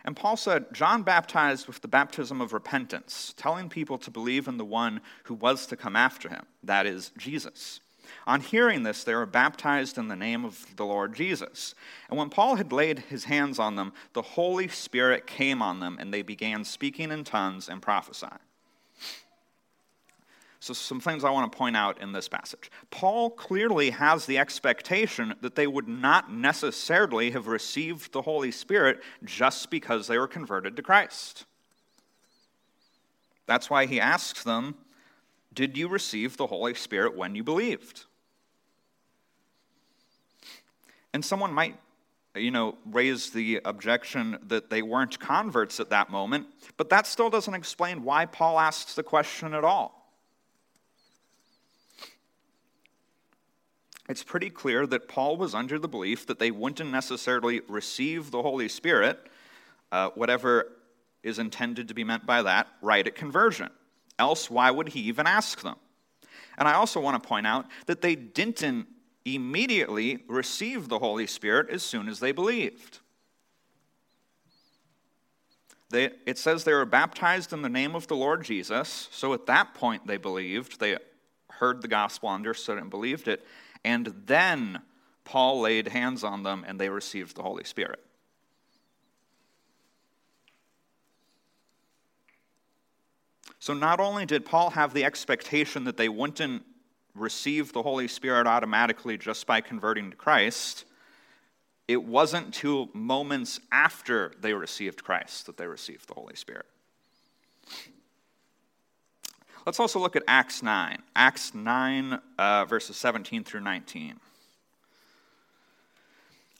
And 0.06 0.16
Paul 0.16 0.38
said, 0.38 0.74
John 0.74 1.04
baptized 1.04 1.68
with 1.68 1.82
the 1.82 1.88
baptism 1.88 2.40
of 2.40 2.54
repentance, 2.54 3.34
telling 3.36 3.70
people 3.70 3.98
to 4.00 4.12
believe 4.12 4.48
in 4.48 4.58
the 4.58 4.66
one 4.66 5.02
who 5.24 5.34
was 5.34 5.66
to 5.68 5.76
come 5.76 5.96
after 5.96 6.30
him, 6.30 6.46
that 6.64 6.86
is, 6.86 7.12
Jesus. 7.18 7.82
On 8.26 8.42
hearing 8.42 8.84
this, 8.84 9.04
they 9.04 9.14
were 9.14 9.26
baptized 9.26 9.98
in 9.98 10.08
the 10.08 10.16
name 10.16 10.46
of 10.46 10.66
the 10.78 10.86
Lord 10.86 11.14
Jesus. 11.14 11.76
And 12.10 12.18
when 12.18 12.30
Paul 12.30 12.56
had 12.56 12.72
laid 12.72 13.00
his 13.00 13.26
hands 13.26 13.60
on 13.60 13.76
them, 13.76 13.94
the 14.14 14.22
Holy 14.22 14.68
Spirit 14.68 15.28
came 15.28 15.62
on 15.62 15.80
them, 15.80 15.98
and 16.00 16.14
they 16.14 16.22
began 16.22 16.64
speaking 16.64 17.12
in 17.12 17.24
tongues 17.24 17.70
and 17.70 17.82
prophesying. 17.82 18.40
So, 20.62 20.74
some 20.74 21.00
things 21.00 21.24
I 21.24 21.30
want 21.30 21.50
to 21.50 21.58
point 21.58 21.78
out 21.78 22.02
in 22.02 22.12
this 22.12 22.28
passage. 22.28 22.70
Paul 22.92 23.30
clearly 23.30 23.92
has 23.92 24.26
the 24.26 24.38
expectation 24.38 25.34
that 25.40 25.56
they 25.56 25.68
would 25.68 25.88
not 25.88 26.34
necessarily 26.34 27.32
have 27.32 27.48
received 27.48 28.12
the 28.12 28.22
Holy 28.22 28.52
Spirit 28.52 29.00
just 29.24 29.70
because 29.70 30.08
they 30.08 30.18
were 30.18 30.28
converted 30.28 30.76
to 30.76 30.82
Christ. 30.82 31.46
That's 33.46 33.70
why 33.70 33.86
he 33.86 34.02
asks 34.02 34.44
them, 34.44 34.76
Did 35.54 35.78
you 35.78 35.88
receive 35.88 36.36
the 36.36 36.48
Holy 36.48 36.74
Spirit 36.74 37.16
when 37.16 37.36
you 37.36 37.44
believed? 37.44 38.04
And 41.14 41.24
someone 41.24 41.54
might, 41.54 41.78
you 42.36 42.52
know, 42.52 42.78
raise 42.86 43.30
the 43.30 43.62
objection 43.64 44.38
that 44.44 44.70
they 44.70 44.82
weren't 44.82 45.20
converts 45.20 45.80
at 45.80 45.90
that 45.90 46.10
moment, 46.10 46.48
but 46.76 46.90
that 46.90 47.08
still 47.08 47.30
doesn't 47.30 47.54
explain 47.54 48.04
why 48.04 48.26
Paul 48.26 48.60
asks 48.60 48.94
the 48.94 49.04
question 49.04 49.54
at 49.54 49.64
all. 49.64 49.99
It's 54.10 54.24
pretty 54.24 54.50
clear 54.50 54.88
that 54.88 55.08
Paul 55.08 55.38
was 55.38 55.54
under 55.54 55.78
the 55.78 55.88
belief 55.88 56.26
that 56.26 56.40
they 56.40 56.50
wouldn't 56.50 56.90
necessarily 56.90 57.62
receive 57.68 58.32
the 58.32 58.42
Holy 58.42 58.68
Spirit, 58.68 59.20
uh, 59.92 60.10
whatever 60.16 60.72
is 61.22 61.38
intended 61.38 61.88
to 61.90 61.94
be 61.94 62.04
meant 62.04 62.26
by 62.26 62.42
that, 62.42 62.68
right 62.82 63.06
at 63.06 63.14
conversion. 63.14 63.70
Else, 64.18 64.50
why 64.50 64.72
would 64.72 64.90
he 64.90 65.02
even 65.02 65.28
ask 65.28 65.62
them? 65.62 65.76
And 66.58 66.68
I 66.68 66.74
also 66.74 67.00
want 67.00 67.22
to 67.22 67.28
point 67.28 67.46
out 67.46 67.68
that 67.86 68.02
they 68.02 68.16
didn't 68.16 68.88
immediately 69.26 70.24
receive 70.28 70.90
the 70.90 70.98
Holy 70.98 71.28
Spirit 71.28 71.70
as 71.70 71.84
soon 71.84 72.10
as 72.10 72.20
they 72.20 72.32
believed. 72.32 73.00
They, 75.92 76.10
it 76.26 76.38
says 76.40 76.64
they 76.64 76.74
were 76.74 76.86
baptized 76.86 77.54
in 77.54 77.62
the 77.62 77.70
name 77.70 77.96
of 77.96 78.08
the 78.08 78.16
Lord 78.16 78.44
Jesus. 78.44 79.08
So 79.12 79.34
at 79.34 79.46
that 79.46 79.76
point, 79.76 80.08
they 80.08 80.18
believed. 80.18 80.80
They 80.80 80.98
heard 81.52 81.82
the 81.82 81.88
gospel, 81.88 82.30
understood 82.30 82.78
it, 82.78 82.82
and 82.82 82.90
believed 82.90 83.28
it. 83.28 83.46
And 83.84 84.14
then 84.26 84.82
Paul 85.24 85.62
laid 85.62 85.88
hands 85.88 86.24
on 86.24 86.44
them 86.44 86.66
and 86.68 86.80
they 86.80 86.90
received 86.90 87.36
the 87.36 87.44
Holy 87.44 87.64
Spirit. 87.64 88.04
So 93.60 93.74
not 93.74 94.00
only 94.00 94.26
did 94.26 94.46
Paul 94.46 94.72
have 94.72 94.94
the 94.94 95.04
expectation 95.04 95.84
that 95.84 95.98
they 95.98 96.10
wouldn't 96.10 96.64
receive 97.14 97.74
the 97.74 97.84
Holy 97.84 98.08
Spirit 98.08 98.48
automatically 98.48 99.18
just 99.18 99.46
by 99.46 99.62
converting 99.62 100.12
to 100.12 100.18
Christ, 100.18 100.86
it 101.88 102.04
wasn't 102.04 102.54
till 102.54 102.90
moments 102.94 103.60
after 103.72 104.32
they 104.40 104.54
received 104.54 105.04
Christ 105.04 105.46
that 105.48 105.58
they 105.58 105.68
received 105.68 106.08
the 106.08 106.14
Holy 106.14 106.36
Spirit. 106.36 106.66
Let's 109.66 109.80
also 109.80 110.00
look 110.00 110.16
at 110.16 110.24
Acts 110.28 110.64
9. 110.64 110.98
Acts 111.16 111.54
9, 111.54 112.20
uh, 112.38 112.66
verses 112.66 112.96
17 112.96 113.44
through 113.44 113.62
19. 113.62 114.20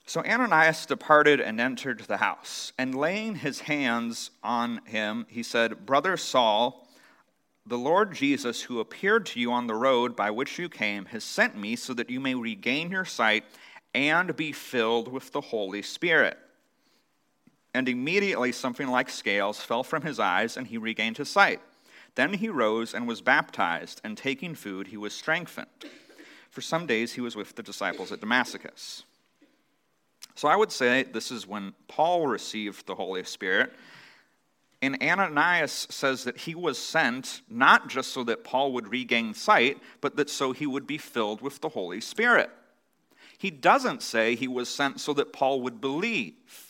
So 0.06 0.22
Ananias 0.24 0.86
departed 0.86 1.40
and 1.40 1.60
entered 1.60 2.00
the 2.00 2.16
house, 2.16 2.72
and 2.76 2.94
laying 2.94 3.36
his 3.36 3.60
hands 3.60 4.32
on 4.42 4.80
him, 4.84 5.24
he 5.28 5.42
said, 5.42 5.86
Brother 5.86 6.16
Saul, 6.16 6.88
the 7.64 7.78
Lord 7.78 8.12
Jesus, 8.12 8.62
who 8.62 8.80
appeared 8.80 9.24
to 9.26 9.40
you 9.40 9.52
on 9.52 9.68
the 9.68 9.74
road 9.74 10.16
by 10.16 10.32
which 10.32 10.58
you 10.58 10.68
came, 10.68 11.04
has 11.06 11.22
sent 11.22 11.56
me 11.56 11.76
so 11.76 11.94
that 11.94 12.10
you 12.10 12.18
may 12.18 12.34
regain 12.34 12.90
your 12.90 13.04
sight 13.04 13.44
and 13.94 14.34
be 14.34 14.50
filled 14.50 15.06
with 15.06 15.30
the 15.30 15.40
Holy 15.40 15.82
Spirit. 15.82 16.36
And 17.72 17.88
immediately 17.88 18.50
something 18.50 18.88
like 18.88 19.08
scales 19.08 19.60
fell 19.60 19.84
from 19.84 20.02
his 20.02 20.18
eyes, 20.18 20.56
and 20.56 20.66
he 20.66 20.76
regained 20.76 21.18
his 21.18 21.28
sight. 21.28 21.60
Then 22.14 22.34
he 22.34 22.48
rose 22.48 22.94
and 22.94 23.06
was 23.06 23.20
baptized, 23.20 24.00
and 24.04 24.16
taking 24.16 24.54
food, 24.54 24.88
he 24.88 24.96
was 24.96 25.14
strengthened. 25.14 25.68
For 26.50 26.60
some 26.60 26.86
days 26.86 27.12
he 27.12 27.20
was 27.20 27.36
with 27.36 27.54
the 27.54 27.62
disciples 27.62 28.10
at 28.10 28.20
Damascus. 28.20 29.04
So 30.34 30.48
I 30.48 30.56
would 30.56 30.72
say 30.72 31.02
this 31.04 31.30
is 31.30 31.46
when 31.46 31.74
Paul 31.86 32.26
received 32.26 32.86
the 32.86 32.94
Holy 32.94 33.24
Spirit. 33.24 33.72
And 34.82 35.00
Ananias 35.02 35.86
says 35.90 36.24
that 36.24 36.38
he 36.38 36.54
was 36.54 36.78
sent 36.78 37.42
not 37.50 37.88
just 37.88 38.12
so 38.12 38.24
that 38.24 38.44
Paul 38.44 38.72
would 38.72 38.88
regain 38.88 39.34
sight, 39.34 39.78
but 40.00 40.16
that 40.16 40.30
so 40.30 40.52
he 40.52 40.66
would 40.66 40.86
be 40.86 40.98
filled 40.98 41.42
with 41.42 41.60
the 41.60 41.68
Holy 41.68 42.00
Spirit. 42.00 42.50
He 43.36 43.50
doesn't 43.50 44.02
say 44.02 44.34
he 44.34 44.48
was 44.48 44.68
sent 44.68 45.00
so 45.00 45.12
that 45.14 45.32
Paul 45.32 45.60
would 45.62 45.80
believe. 45.80 46.69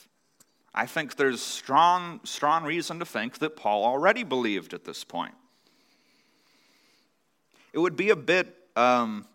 I 0.75 0.87
think 0.87 1.17
there's 1.17 1.41
strong, 1.41 2.21
strong 2.25 2.65
reason 2.65 2.99
to 3.01 3.05
think 3.05 3.39
that 3.39 3.57
Paul 3.57 3.85
already 3.85 4.23
believed 4.23 4.73
at 4.73 4.85
this 4.85 5.03
point. 5.03 5.35
It 7.73 7.79
would 7.79 7.97
be 7.97 8.11
a 8.11 8.17
bit 8.17 8.55
um, 8.77 9.27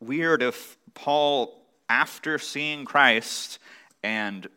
weird 0.00 0.42
if 0.42 0.76
Paul, 0.94 1.62
after 1.88 2.38
seeing 2.38 2.84
Christ 2.84 3.58
and 4.02 4.48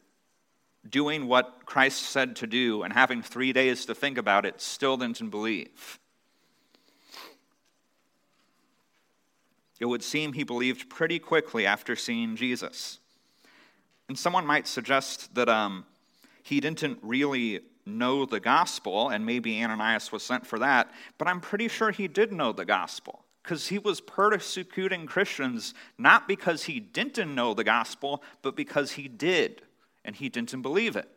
doing 0.90 1.28
what 1.28 1.66
Christ 1.66 2.04
said 2.04 2.36
to 2.38 2.48
do 2.48 2.84
and 2.84 2.92
having 2.92 3.22
three 3.22 3.54
days 3.54 3.86
to 3.86 3.96
think 3.96 4.18
about 4.18 4.46
it, 4.46 4.62
still 4.62 4.98
didn't 4.98 5.30
believe. 5.30 6.00
It 9.80 9.86
would 9.86 10.04
seem 10.04 10.34
he 10.34 10.44
believed 10.44 10.90
pretty 10.90 11.20
quickly 11.20 11.66
after 11.66 11.96
seeing 11.96 12.36
Jesus. 12.36 13.00
And 14.10 14.18
someone 14.18 14.46
might 14.46 14.68
suggest 14.68 15.34
that 15.36 15.50
um, 15.50 15.86
he 16.44 16.60
didn't 16.60 17.00
really 17.02 17.62
know 17.86 18.26
the 18.26 18.40
gospel, 18.40 19.10
and 19.10 19.26
maybe 19.26 19.62
Ananias 19.64 20.12
was 20.12 20.24
sent 20.24 20.46
for 20.46 20.60
that, 20.60 20.92
but 21.18 21.28
I'm 21.28 21.42
pretty 21.42 21.68
sure 21.68 21.92
he 21.92 22.08
did 22.08 22.32
know 22.32 22.52
the 22.52 22.66
gospel 22.66 23.26
because 23.44 23.68
he 23.68 23.78
was 23.78 24.00
persecuting 24.00 25.06
Christians 25.06 25.74
not 25.98 26.28
because 26.28 26.64
he 26.64 26.80
didn't 26.80 27.34
know 27.34 27.54
the 27.54 27.64
gospel, 27.64 28.24
but 28.42 28.56
because 28.56 28.92
he 28.92 29.08
did, 29.08 29.62
and 30.06 30.16
he 30.16 30.30
didn't 30.30 30.62
believe 30.62 30.96
it. 30.96 31.10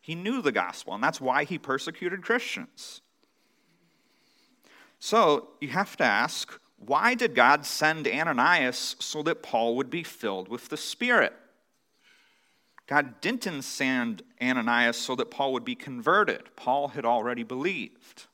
He 0.00 0.14
knew 0.14 0.40
the 0.40 0.52
gospel, 0.52 0.94
and 0.94 1.02
that's 1.02 1.20
why 1.20 1.44
he 1.44 1.58
persecuted 1.58 2.22
Christians. 2.22 3.00
So 5.00 5.48
you 5.60 5.68
have 5.68 5.96
to 5.96 6.04
ask 6.04 6.60
why 6.78 7.14
did 7.14 7.34
God 7.34 7.64
send 7.64 8.06
Ananias 8.06 8.96
so 9.00 9.22
that 9.22 9.42
Paul 9.42 9.76
would 9.76 9.88
be 9.88 10.02
filled 10.02 10.48
with 10.48 10.68
the 10.68 10.76
Spirit? 10.76 11.32
God 12.86 13.20
didn't 13.20 13.62
send 13.62 14.22
Ananias 14.40 14.96
so 14.96 15.16
that 15.16 15.30
Paul 15.30 15.52
would 15.54 15.64
be 15.64 15.74
converted. 15.74 16.54
Paul 16.54 16.88
had 16.88 17.04
already 17.04 17.42
believed. 17.42 18.26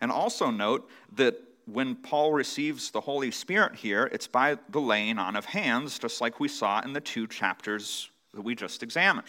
And 0.00 0.10
also 0.10 0.50
note 0.50 0.88
that 1.16 1.38
when 1.66 1.94
Paul 1.94 2.32
receives 2.32 2.90
the 2.90 3.02
Holy 3.02 3.30
Spirit 3.30 3.76
here, 3.76 4.08
it's 4.12 4.26
by 4.26 4.58
the 4.70 4.80
laying 4.80 5.18
on 5.18 5.36
of 5.36 5.44
hands, 5.44 5.98
just 5.98 6.20
like 6.20 6.40
we 6.40 6.48
saw 6.48 6.80
in 6.80 6.94
the 6.94 7.00
two 7.00 7.26
chapters 7.26 8.10
that 8.32 8.40
we 8.40 8.54
just 8.54 8.82
examined. 8.82 9.26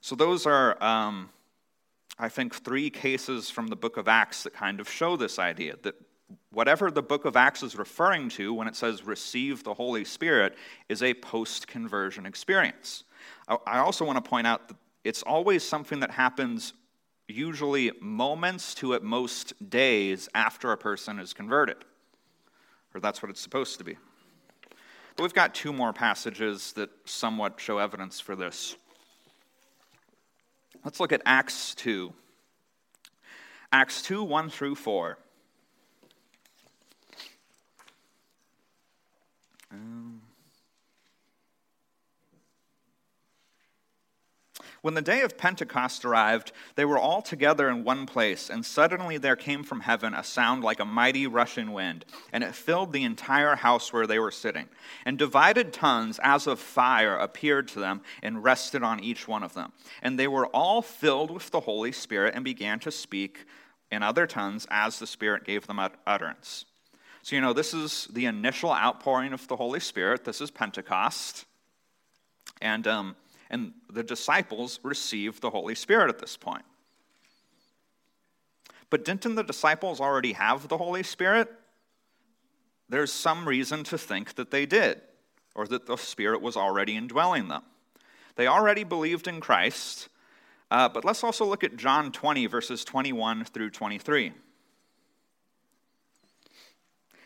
So, 0.00 0.16
those 0.16 0.46
are, 0.46 0.82
um, 0.82 1.30
I 2.18 2.28
think, 2.28 2.54
three 2.54 2.90
cases 2.90 3.50
from 3.50 3.68
the 3.68 3.76
book 3.76 3.96
of 3.96 4.08
Acts 4.08 4.42
that 4.42 4.54
kind 4.54 4.80
of 4.80 4.88
show 4.88 5.16
this 5.16 5.38
idea 5.38 5.76
that 5.82 5.94
whatever 6.50 6.90
the 6.90 7.02
book 7.02 7.24
of 7.24 7.36
Acts 7.36 7.62
is 7.62 7.76
referring 7.76 8.28
to 8.30 8.52
when 8.52 8.68
it 8.68 8.76
says 8.76 9.04
receive 9.04 9.64
the 9.64 9.74
Holy 9.74 10.04
Spirit 10.04 10.56
is 10.88 11.02
a 11.02 11.14
post 11.14 11.66
conversion 11.66 12.26
experience. 12.26 13.04
I 13.48 13.78
also 13.78 14.04
want 14.04 14.22
to 14.22 14.28
point 14.28 14.46
out 14.46 14.68
that 14.68 14.76
it's 15.04 15.22
always 15.22 15.62
something 15.64 16.00
that 16.00 16.10
happens 16.10 16.72
usually 17.26 17.92
moments 18.00 18.74
to 18.76 18.94
at 18.94 19.02
most 19.02 19.70
days 19.70 20.28
after 20.34 20.72
a 20.72 20.76
person 20.76 21.18
is 21.18 21.32
converted. 21.32 21.76
Or 22.94 23.00
that's 23.00 23.22
what 23.22 23.30
it's 23.30 23.40
supposed 23.40 23.78
to 23.78 23.84
be. 23.84 23.96
But 25.16 25.22
we've 25.22 25.34
got 25.34 25.54
two 25.54 25.72
more 25.72 25.92
passages 25.92 26.72
that 26.72 26.90
somewhat 27.04 27.60
show 27.60 27.78
evidence 27.78 28.20
for 28.20 28.34
this. 28.34 28.76
Let's 30.84 30.98
look 30.98 31.12
at 31.12 31.22
Acts 31.24 31.74
2. 31.76 32.12
Acts 33.72 34.02
2 34.02 34.24
1 34.24 34.50
through 34.50 34.74
4. 34.74 35.18
When 44.82 44.94
the 44.94 45.02
day 45.02 45.20
of 45.20 45.36
Pentecost 45.36 46.06
arrived, 46.06 46.52
they 46.74 46.86
were 46.86 46.98
all 46.98 47.20
together 47.20 47.68
in 47.68 47.84
one 47.84 48.06
place, 48.06 48.48
and 48.48 48.64
suddenly 48.64 49.18
there 49.18 49.36
came 49.36 49.62
from 49.62 49.80
heaven 49.80 50.14
a 50.14 50.24
sound 50.24 50.64
like 50.64 50.80
a 50.80 50.86
mighty 50.86 51.26
rushing 51.26 51.72
wind, 51.72 52.06
and 52.32 52.42
it 52.42 52.54
filled 52.54 52.92
the 52.92 53.04
entire 53.04 53.56
house 53.56 53.92
where 53.92 54.06
they 54.06 54.18
were 54.18 54.30
sitting. 54.30 54.68
And 55.04 55.18
divided 55.18 55.74
tongues 55.74 56.18
as 56.22 56.46
of 56.46 56.58
fire 56.58 57.16
appeared 57.16 57.68
to 57.68 57.80
them 57.80 58.00
and 58.22 58.42
rested 58.42 58.82
on 58.82 59.00
each 59.00 59.28
one 59.28 59.42
of 59.42 59.52
them. 59.52 59.72
And 60.00 60.18
they 60.18 60.28
were 60.28 60.46
all 60.46 60.80
filled 60.80 61.30
with 61.30 61.50
the 61.50 61.60
Holy 61.60 61.92
Spirit 61.92 62.34
and 62.34 62.42
began 62.42 62.80
to 62.80 62.90
speak 62.90 63.44
in 63.90 64.02
other 64.02 64.26
tongues 64.26 64.66
as 64.70 64.98
the 64.98 65.06
Spirit 65.06 65.44
gave 65.44 65.66
them 65.66 65.80
utterance. 66.06 66.64
So, 67.22 67.36
you 67.36 67.42
know, 67.42 67.52
this 67.52 67.74
is 67.74 68.08
the 68.10 68.24
initial 68.24 68.72
outpouring 68.72 69.34
of 69.34 69.46
the 69.46 69.56
Holy 69.56 69.80
Spirit. 69.80 70.24
This 70.24 70.40
is 70.40 70.50
Pentecost. 70.50 71.44
And, 72.62 72.86
um, 72.86 73.16
and 73.50 73.72
the 73.92 74.02
disciples 74.02 74.78
received 74.82 75.42
the 75.42 75.50
Holy 75.50 75.74
Spirit 75.74 76.08
at 76.08 76.18
this 76.18 76.36
point. 76.36 76.64
But 78.88 79.04
didn't 79.04 79.34
the 79.34 79.44
disciples 79.44 80.00
already 80.00 80.32
have 80.32 80.68
the 80.68 80.78
Holy 80.78 81.02
Spirit? 81.02 81.48
There's 82.88 83.12
some 83.12 83.46
reason 83.46 83.84
to 83.84 83.98
think 83.98 84.34
that 84.34 84.50
they 84.50 84.66
did, 84.66 85.00
or 85.54 85.66
that 85.68 85.86
the 85.86 85.96
Spirit 85.96 86.40
was 86.42 86.56
already 86.56 86.96
indwelling 86.96 87.48
them. 87.48 87.62
They 88.36 88.46
already 88.46 88.84
believed 88.84 89.28
in 89.28 89.40
Christ, 89.40 90.08
uh, 90.70 90.88
but 90.88 91.04
let's 91.04 91.22
also 91.22 91.44
look 91.44 91.62
at 91.62 91.76
John 91.76 92.10
20, 92.12 92.46
verses 92.46 92.84
21 92.84 93.44
through 93.44 93.70
23. 93.70 94.32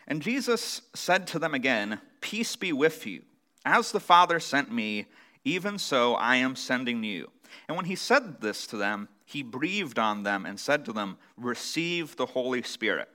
And 0.07 0.21
Jesus 0.21 0.81
said 0.93 1.25
to 1.27 1.39
them 1.39 1.53
again, 1.53 1.99
Peace 2.21 2.55
be 2.55 2.73
with 2.73 3.05
you. 3.07 3.23
As 3.65 3.91
the 3.91 3.99
Father 3.99 4.39
sent 4.39 4.71
me, 4.71 5.05
even 5.45 5.77
so 5.79 6.15
I 6.15 6.35
am 6.37 6.55
sending 6.55 7.03
you. 7.03 7.29
And 7.67 7.77
when 7.77 7.85
he 7.85 7.95
said 7.95 8.41
this 8.41 8.67
to 8.67 8.77
them, 8.77 9.07
he 9.23 9.41
breathed 9.41 9.97
on 9.97 10.23
them 10.23 10.45
and 10.45 10.59
said 10.59 10.83
to 10.85 10.93
them, 10.93 11.17
Receive 11.37 12.15
the 12.15 12.25
Holy 12.25 12.61
Spirit. 12.63 13.09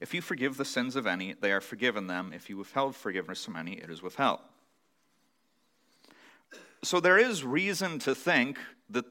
If 0.00 0.14
you 0.14 0.22
forgive 0.22 0.56
the 0.56 0.64
sins 0.64 0.96
of 0.96 1.06
any, 1.06 1.34
they 1.34 1.52
are 1.52 1.60
forgiven 1.60 2.06
them. 2.06 2.32
If 2.34 2.48
you 2.48 2.56
withheld 2.56 2.96
forgiveness 2.96 3.44
from 3.44 3.56
any, 3.56 3.74
it 3.74 3.90
is 3.90 4.02
withheld. 4.02 4.40
So 6.82 7.00
there 7.00 7.18
is 7.18 7.44
reason 7.44 7.98
to 8.00 8.14
think 8.14 8.58
that 8.88 9.04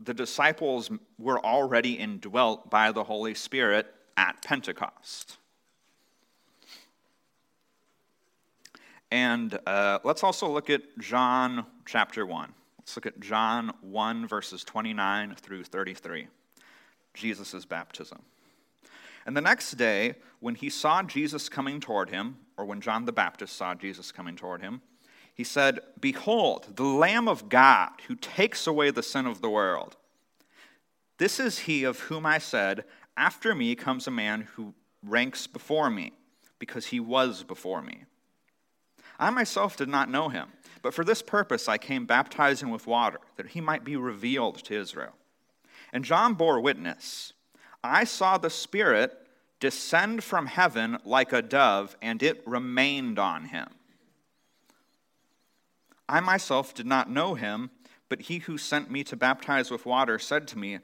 the 0.00 0.14
disciples 0.14 0.90
were 1.18 1.38
already 1.44 1.94
indwelt 1.94 2.68
by 2.68 2.90
the 2.90 3.04
Holy 3.04 3.34
Spirit 3.34 3.86
at 4.16 4.42
Pentecost. 4.42 5.38
And 9.10 9.58
uh, 9.66 10.00
let's 10.04 10.22
also 10.22 10.48
look 10.48 10.70
at 10.70 10.82
John 10.98 11.66
chapter 11.86 12.26
1. 12.26 12.52
Let's 12.78 12.96
look 12.96 13.06
at 13.06 13.20
John 13.20 13.72
1, 13.80 14.26
verses 14.26 14.64
29 14.64 15.36
through 15.36 15.64
33. 15.64 16.26
Jesus' 17.14 17.64
baptism. 17.64 18.22
And 19.26 19.36
the 19.36 19.40
next 19.40 19.72
day, 19.72 20.16
when 20.40 20.54
he 20.54 20.68
saw 20.68 21.02
Jesus 21.02 21.48
coming 21.48 21.80
toward 21.80 22.10
him, 22.10 22.36
or 22.58 22.64
when 22.64 22.80
John 22.80 23.04
the 23.04 23.12
Baptist 23.12 23.56
saw 23.56 23.74
Jesus 23.74 24.12
coming 24.12 24.36
toward 24.36 24.60
him, 24.60 24.82
he 25.34 25.44
said, 25.44 25.80
Behold, 26.00 26.76
the 26.76 26.84
Lamb 26.84 27.26
of 27.26 27.48
God 27.48 27.90
who 28.06 28.14
takes 28.14 28.66
away 28.66 28.90
the 28.90 29.02
sin 29.02 29.26
of 29.26 29.40
the 29.40 29.50
world. 29.50 29.96
This 31.18 31.40
is 31.40 31.60
he 31.60 31.84
of 31.84 32.00
whom 32.00 32.26
I 32.26 32.38
said, 32.38 32.84
After 33.16 33.54
me 33.54 33.74
comes 33.74 34.06
a 34.06 34.12
man 34.12 34.42
who 34.54 34.74
ranks 35.02 35.46
before 35.46 35.90
me, 35.90 36.12
because 36.58 36.86
he 36.86 37.00
was 37.00 37.42
before 37.42 37.82
me. 37.82 38.04
I 39.18 39.30
myself 39.30 39.76
did 39.76 39.88
not 39.88 40.10
know 40.10 40.28
him, 40.28 40.48
but 40.82 40.94
for 40.94 41.04
this 41.04 41.22
purpose 41.22 41.68
I 41.68 41.78
came 41.78 42.06
baptizing 42.06 42.70
with 42.70 42.86
water, 42.86 43.18
that 43.36 43.48
he 43.48 43.60
might 43.60 43.84
be 43.84 43.96
revealed 43.96 44.56
to 44.64 44.74
Israel. 44.74 45.14
And 45.92 46.04
John 46.04 46.34
bore 46.34 46.60
witness 46.60 47.32
I 47.82 48.04
saw 48.04 48.38
the 48.38 48.50
Spirit 48.50 49.18
descend 49.60 50.24
from 50.24 50.46
heaven 50.46 50.98
like 51.04 51.32
a 51.32 51.42
dove, 51.42 51.96
and 52.02 52.22
it 52.22 52.42
remained 52.46 53.18
on 53.18 53.46
him. 53.46 53.68
I 56.08 56.20
myself 56.20 56.74
did 56.74 56.86
not 56.86 57.10
know 57.10 57.34
him, 57.34 57.70
but 58.08 58.22
he 58.22 58.38
who 58.38 58.58
sent 58.58 58.90
me 58.90 59.04
to 59.04 59.16
baptize 59.16 59.70
with 59.70 59.86
water 59.86 60.18
said 60.18 60.46
to 60.48 60.58
me, 60.58 60.80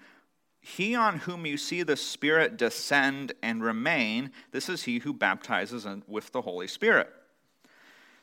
He 0.61 0.95
on 0.95 1.19
whom 1.19 1.47
you 1.47 1.57
see 1.57 1.83
the 1.83 1.97
Spirit 1.97 2.57
descend 2.57 3.33
and 3.43 3.63
remain, 3.63 4.31
this 4.53 4.69
is 4.69 4.85
he 4.85 5.01
who 5.01 5.13
baptizes 5.13 5.87
with 6.07 6.33
the 6.33 6.43
Holy 6.43 6.67
Spirit. 6.67 7.11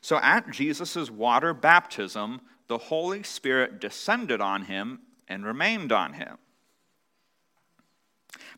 So 0.00 0.16
at 0.18 0.50
Jesus' 0.50 1.10
water 1.10 1.52
baptism, 1.52 2.40
the 2.68 2.78
Holy 2.78 3.22
Spirit 3.22 3.80
descended 3.80 4.40
on 4.40 4.64
him 4.64 5.00
and 5.26 5.44
remained 5.44 5.92
on 5.92 6.14
him. 6.14 6.38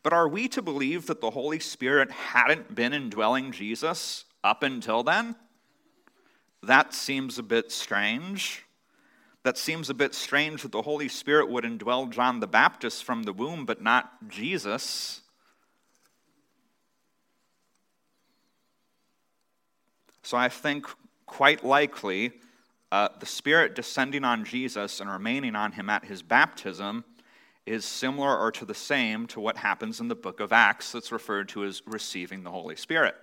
But 0.02 0.12
are 0.12 0.28
we 0.28 0.48
to 0.48 0.62
believe 0.62 1.06
that 1.06 1.20
the 1.20 1.30
Holy 1.30 1.58
Spirit 1.58 2.10
hadn't 2.10 2.74
been 2.74 2.92
indwelling 2.92 3.52
Jesus 3.52 4.24
up 4.42 4.62
until 4.62 5.02
then? 5.02 5.36
That 6.62 6.94
seems 6.94 7.38
a 7.38 7.42
bit 7.42 7.70
strange. 7.70 8.64
That 9.42 9.56
seems 9.56 9.88
a 9.88 9.94
bit 9.94 10.14
strange 10.14 10.62
that 10.62 10.72
the 10.72 10.82
Holy 10.82 11.08
Spirit 11.08 11.48
would 11.50 11.64
indwell 11.64 12.10
John 12.10 12.40
the 12.40 12.46
Baptist 12.46 13.04
from 13.04 13.22
the 13.22 13.32
womb, 13.32 13.64
but 13.64 13.82
not 13.82 14.28
Jesus. 14.28 15.22
So 20.22 20.36
I 20.36 20.48
think 20.48 20.86
quite 21.30 21.64
likely 21.64 22.32
uh, 22.90 23.08
the 23.20 23.26
Spirit 23.26 23.76
descending 23.76 24.24
on 24.24 24.44
Jesus 24.44 25.00
and 25.00 25.08
remaining 25.08 25.54
on 25.54 25.70
him 25.70 25.88
at 25.88 26.04
his 26.04 26.22
baptism 26.22 27.04
is 27.64 27.84
similar 27.84 28.36
or 28.36 28.50
to 28.50 28.64
the 28.64 28.74
same 28.74 29.28
to 29.28 29.38
what 29.38 29.56
happens 29.56 30.00
in 30.00 30.08
the 30.08 30.16
book 30.16 30.40
of 30.40 30.52
Acts 30.52 30.90
that's 30.90 31.12
referred 31.12 31.48
to 31.50 31.64
as 31.64 31.82
receiving 31.86 32.42
the 32.42 32.50
Holy 32.50 32.74
Spirit. 32.74 33.14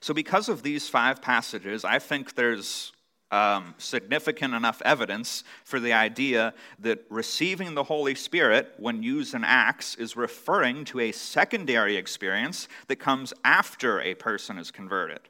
So, 0.00 0.14
because 0.14 0.48
of 0.48 0.62
these 0.62 0.88
five 0.88 1.20
passages, 1.20 1.84
I 1.84 1.98
think 1.98 2.36
there's 2.36 2.92
um, 3.30 3.74
significant 3.78 4.54
enough 4.54 4.80
evidence 4.84 5.42
for 5.64 5.80
the 5.80 5.92
idea 5.92 6.54
that 6.78 7.04
receiving 7.08 7.74
the 7.74 7.82
Holy 7.82 8.14
Spirit, 8.14 8.72
when 8.78 9.02
used 9.02 9.34
in 9.34 9.42
Acts, 9.44 9.96
is 9.96 10.16
referring 10.16 10.84
to 10.86 11.00
a 11.00 11.12
secondary 11.12 11.96
experience 11.96 12.68
that 12.86 12.96
comes 12.96 13.32
after 13.44 14.00
a 14.00 14.14
person 14.14 14.58
is 14.58 14.70
converted. 14.70 15.20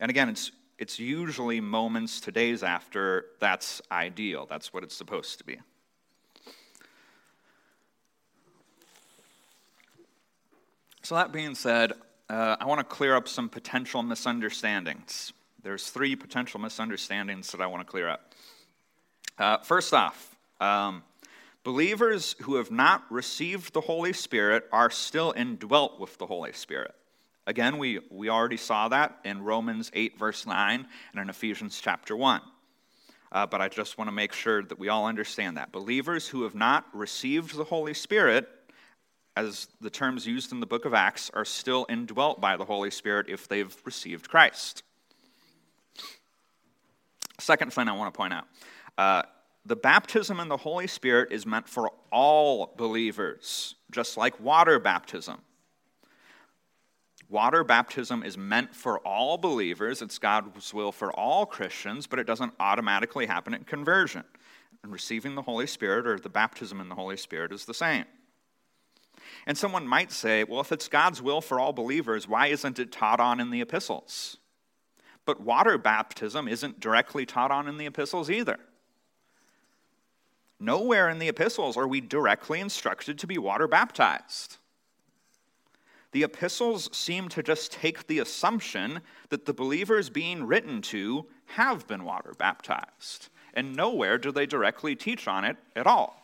And 0.00 0.10
again, 0.10 0.28
it's, 0.28 0.50
it's 0.78 0.98
usually 0.98 1.60
moments 1.60 2.20
to 2.22 2.32
days 2.32 2.62
after 2.64 3.26
that's 3.38 3.80
ideal. 3.92 4.46
That's 4.50 4.72
what 4.72 4.82
it's 4.82 4.96
supposed 4.96 5.38
to 5.38 5.44
be. 5.44 5.58
So, 11.04 11.16
that 11.16 11.32
being 11.32 11.56
said, 11.56 11.92
uh, 12.28 12.56
I 12.60 12.64
want 12.66 12.78
to 12.78 12.84
clear 12.84 13.16
up 13.16 13.26
some 13.26 13.48
potential 13.48 14.04
misunderstandings. 14.04 15.32
There's 15.62 15.90
three 15.90 16.16
potential 16.16 16.58
misunderstandings 16.58 17.52
that 17.52 17.60
I 17.60 17.66
want 17.66 17.86
to 17.86 17.90
clear 17.90 18.08
up. 18.08 18.34
Uh, 19.38 19.58
first 19.58 19.94
off, 19.94 20.36
um, 20.60 21.04
believers 21.62 22.34
who 22.42 22.56
have 22.56 22.70
not 22.70 23.04
received 23.10 23.72
the 23.72 23.80
Holy 23.80 24.12
Spirit 24.12 24.64
are 24.72 24.90
still 24.90 25.32
indwelt 25.36 26.00
with 26.00 26.18
the 26.18 26.26
Holy 26.26 26.52
Spirit. 26.52 26.94
Again, 27.46 27.78
we, 27.78 28.00
we 28.10 28.28
already 28.28 28.56
saw 28.56 28.88
that 28.88 29.18
in 29.24 29.42
Romans 29.42 29.90
8, 29.94 30.18
verse 30.18 30.46
9, 30.46 30.86
and 31.12 31.20
in 31.20 31.28
Ephesians 31.28 31.80
chapter 31.80 32.16
1. 32.16 32.40
Uh, 33.30 33.46
but 33.46 33.60
I 33.60 33.68
just 33.68 33.98
want 33.98 34.08
to 34.08 34.12
make 34.12 34.32
sure 34.32 34.62
that 34.62 34.78
we 34.78 34.88
all 34.88 35.06
understand 35.06 35.56
that. 35.56 35.72
Believers 35.72 36.28
who 36.28 36.42
have 36.42 36.54
not 36.54 36.86
received 36.92 37.56
the 37.56 37.64
Holy 37.64 37.94
Spirit, 37.94 38.48
as 39.36 39.68
the 39.80 39.90
terms 39.90 40.26
used 40.26 40.52
in 40.52 40.60
the 40.60 40.66
book 40.66 40.84
of 40.84 40.92
Acts, 40.92 41.30
are 41.34 41.44
still 41.44 41.86
indwelt 41.88 42.40
by 42.40 42.56
the 42.56 42.64
Holy 42.64 42.90
Spirit 42.90 43.28
if 43.28 43.48
they've 43.48 43.74
received 43.84 44.28
Christ. 44.28 44.82
Second 47.42 47.72
thing 47.72 47.88
I 47.88 47.92
want 47.92 48.14
to 48.14 48.16
point 48.16 48.32
out 48.32 48.44
uh, 48.96 49.22
the 49.66 49.74
baptism 49.74 50.38
in 50.38 50.48
the 50.48 50.56
Holy 50.56 50.86
Spirit 50.86 51.32
is 51.32 51.44
meant 51.44 51.68
for 51.68 51.90
all 52.12 52.72
believers, 52.76 53.74
just 53.90 54.16
like 54.16 54.38
water 54.40 54.78
baptism. 54.78 55.40
Water 57.28 57.64
baptism 57.64 58.22
is 58.22 58.36
meant 58.36 58.74
for 58.74 58.98
all 59.00 59.38
believers. 59.38 60.02
It's 60.02 60.18
God's 60.18 60.72
will 60.72 60.92
for 60.92 61.10
all 61.12 61.46
Christians, 61.46 62.06
but 62.06 62.18
it 62.18 62.26
doesn't 62.26 62.52
automatically 62.60 63.26
happen 63.26 63.54
at 63.54 63.66
conversion. 63.66 64.24
And 64.82 64.92
receiving 64.92 65.34
the 65.34 65.42
Holy 65.42 65.66
Spirit 65.66 66.06
or 66.06 66.18
the 66.18 66.28
baptism 66.28 66.80
in 66.80 66.88
the 66.88 66.94
Holy 66.94 67.16
Spirit 67.16 67.52
is 67.52 67.64
the 67.64 67.74
same. 67.74 68.04
And 69.46 69.56
someone 69.56 69.86
might 69.86 70.12
say, 70.12 70.44
well, 70.44 70.60
if 70.60 70.72
it's 70.72 70.88
God's 70.88 71.22
will 71.22 71.40
for 71.40 71.58
all 71.58 71.72
believers, 71.72 72.28
why 72.28 72.48
isn't 72.48 72.78
it 72.78 72.92
taught 72.92 73.20
on 73.20 73.40
in 73.40 73.50
the 73.50 73.62
epistles? 73.62 74.36
But 75.24 75.40
water 75.40 75.78
baptism 75.78 76.48
isn't 76.48 76.80
directly 76.80 77.24
taught 77.24 77.50
on 77.50 77.68
in 77.68 77.76
the 77.76 77.86
epistles 77.86 78.30
either. 78.30 78.58
Nowhere 80.58 81.08
in 81.08 81.18
the 81.18 81.28
epistles 81.28 81.76
are 81.76 81.88
we 81.88 82.00
directly 82.00 82.60
instructed 82.60 83.18
to 83.18 83.26
be 83.26 83.38
water 83.38 83.66
baptized. 83.66 84.58
The 86.12 86.22
epistles 86.22 86.94
seem 86.96 87.28
to 87.30 87.42
just 87.42 87.72
take 87.72 88.06
the 88.06 88.18
assumption 88.18 89.00
that 89.30 89.46
the 89.46 89.54
believers 89.54 90.10
being 90.10 90.44
written 90.44 90.82
to 90.82 91.26
have 91.46 91.86
been 91.86 92.04
water 92.04 92.34
baptized, 92.38 93.28
and 93.54 93.74
nowhere 93.74 94.18
do 94.18 94.30
they 94.30 94.46
directly 94.46 94.94
teach 94.94 95.26
on 95.26 95.44
it 95.44 95.56
at 95.74 95.86
all. 95.86 96.22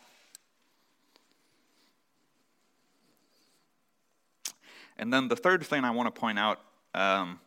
And 4.97 5.11
then 5.11 5.27
the 5.27 5.35
third 5.35 5.65
thing 5.65 5.83
I 5.83 5.91
want 5.91 6.13
to 6.13 6.19
point 6.19 6.37
out, 6.37 6.61
um, 6.93 7.39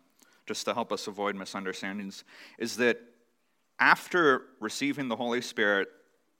just 0.46 0.64
to 0.66 0.74
help 0.74 0.92
us 0.92 1.06
avoid 1.06 1.36
misunderstandings, 1.36 2.24
is 2.58 2.76
that 2.76 3.00
after 3.78 4.42
receiving 4.60 5.08
the 5.08 5.16
Holy 5.16 5.40
Spirit, 5.40 5.88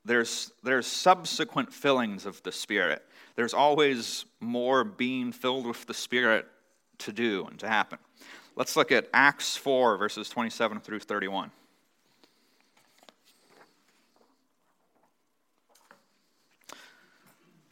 there's, 0.05 0.53
there's 0.63 0.87
subsequent 0.87 1.73
fillings 1.73 2.27
of 2.27 2.43
the 2.43 2.53
Spirit. 2.53 3.03
There's 3.37 3.55
always 3.55 4.25
more 4.41 4.85
being 4.85 5.33
filled 5.33 5.67
with 5.67 5.87
the 5.87 5.95
Spirit 5.95 6.47
to 6.99 7.13
do 7.13 7.47
and 7.47 7.59
to 7.61 7.69
happen. 7.69 7.99
Let's 8.57 8.77
look 8.77 8.93
at 8.93 9.09
Acts 9.15 9.57
4, 9.57 9.97
verses 9.97 10.29
27 10.29 10.81
through 10.81 11.01
31. 11.01 11.51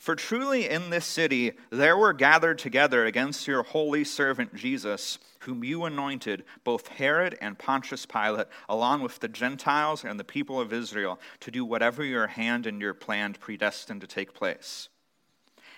For 0.01 0.17
truly 0.17 0.67
in 0.67 0.89
this 0.89 1.05
city 1.05 1.53
there 1.69 1.95
were 1.95 2.15
gathered 2.15 2.59
together 2.59 3.05
against 3.05 3.47
your 3.47 3.63
holy 3.63 4.03
servant 4.03 4.55
Jesus, 4.55 5.19
whom 5.41 5.63
you 5.63 5.85
anointed, 5.85 6.43
both 6.65 6.89
Herod 6.89 7.37
and 7.43 7.59
Pontius 7.59 8.07
Pilate, 8.07 8.47
along 8.67 9.03
with 9.03 9.19
the 9.19 9.29
Gentiles 9.29 10.03
and 10.03 10.19
the 10.19 10.25
people 10.25 10.59
of 10.59 10.73
Israel, 10.73 11.21
to 11.41 11.51
do 11.51 11.67
whatever 11.67 12.03
your 12.03 12.29
hand 12.29 12.67
and 12.67 12.81
your 12.81 12.95
plan 12.95 13.35
predestined 13.35 14.01
to 14.01 14.07
take 14.07 14.33
place. 14.33 14.89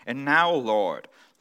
And 0.06 0.24
now, 0.24 0.52
Lord, 0.52 1.08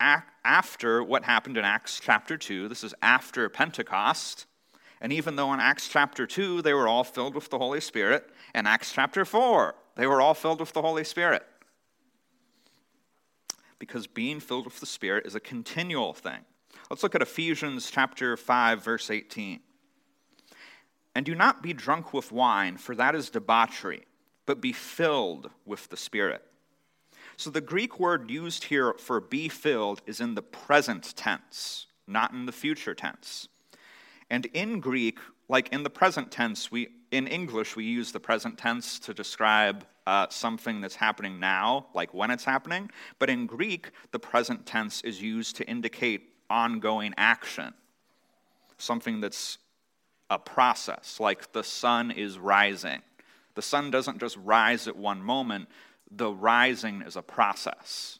after 0.00 1.02
what 1.02 1.24
happened 1.24 1.56
in 1.56 1.64
Acts 1.64 2.00
chapter 2.00 2.36
2. 2.36 2.68
This 2.68 2.84
is 2.84 2.94
after 3.02 3.48
Pentecost. 3.48 4.46
And 5.00 5.12
even 5.12 5.36
though 5.36 5.52
in 5.52 5.60
Acts 5.60 5.88
chapter 5.88 6.26
2 6.26 6.62
they 6.62 6.74
were 6.74 6.88
all 6.88 7.04
filled 7.04 7.34
with 7.34 7.50
the 7.50 7.58
Holy 7.58 7.80
Spirit, 7.80 8.28
in 8.54 8.66
Acts 8.66 8.92
chapter 8.92 9.24
4 9.24 9.74
they 9.96 10.06
were 10.06 10.20
all 10.20 10.34
filled 10.34 10.60
with 10.60 10.72
the 10.72 10.82
Holy 10.82 11.04
Spirit. 11.04 11.42
Because 13.78 14.06
being 14.06 14.40
filled 14.40 14.64
with 14.64 14.80
the 14.80 14.86
Spirit 14.86 15.26
is 15.26 15.34
a 15.34 15.40
continual 15.40 16.14
thing. 16.14 16.40
Let's 16.88 17.02
look 17.02 17.14
at 17.14 17.22
Ephesians 17.22 17.90
chapter 17.90 18.36
5 18.36 18.82
verse 18.82 19.10
18. 19.10 19.60
And 21.14 21.24
do 21.24 21.34
not 21.34 21.62
be 21.62 21.72
drunk 21.72 22.12
with 22.12 22.30
wine, 22.30 22.76
for 22.76 22.94
that 22.94 23.14
is 23.14 23.30
debauchery, 23.30 24.04
but 24.44 24.60
be 24.60 24.72
filled 24.72 25.50
with 25.64 25.88
the 25.88 25.96
Spirit 25.96 26.45
so 27.36 27.50
the 27.50 27.60
Greek 27.60 28.00
word 28.00 28.30
used 28.30 28.64
here 28.64 28.94
for 28.94 29.20
be 29.20 29.48
filled 29.48 30.02
is 30.06 30.20
in 30.20 30.34
the 30.34 30.42
present 30.42 31.14
tense, 31.16 31.86
not 32.06 32.32
in 32.32 32.46
the 32.46 32.52
future 32.52 32.94
tense. 32.94 33.48
And 34.30 34.46
in 34.46 34.80
Greek, 34.80 35.18
like 35.48 35.68
in 35.72 35.82
the 35.82 35.90
present 35.90 36.30
tense, 36.30 36.70
we 36.70 36.88
in 37.10 37.26
English 37.26 37.76
we 37.76 37.84
use 37.84 38.12
the 38.12 38.20
present 38.20 38.58
tense 38.58 38.98
to 39.00 39.14
describe 39.14 39.86
uh, 40.06 40.26
something 40.28 40.80
that's 40.80 40.96
happening 40.96 41.38
now, 41.38 41.86
like 41.94 42.12
when 42.14 42.30
it's 42.30 42.44
happening. 42.44 42.90
But 43.18 43.30
in 43.30 43.46
Greek, 43.46 43.90
the 44.12 44.18
present 44.18 44.66
tense 44.66 45.02
is 45.02 45.20
used 45.20 45.56
to 45.56 45.64
indicate 45.64 46.28
ongoing 46.48 47.14
action, 47.16 47.74
something 48.78 49.20
that's 49.20 49.58
a 50.30 50.38
process, 50.38 51.18
like 51.20 51.52
the 51.52 51.62
sun 51.62 52.10
is 52.10 52.38
rising. 52.38 53.02
The 53.54 53.62
sun 53.62 53.90
doesn't 53.90 54.18
just 54.18 54.36
rise 54.36 54.86
at 54.86 54.96
one 54.96 55.22
moment, 55.22 55.68
the 56.10 56.30
rising 56.30 57.02
is 57.02 57.16
a 57.16 57.22
process, 57.22 58.18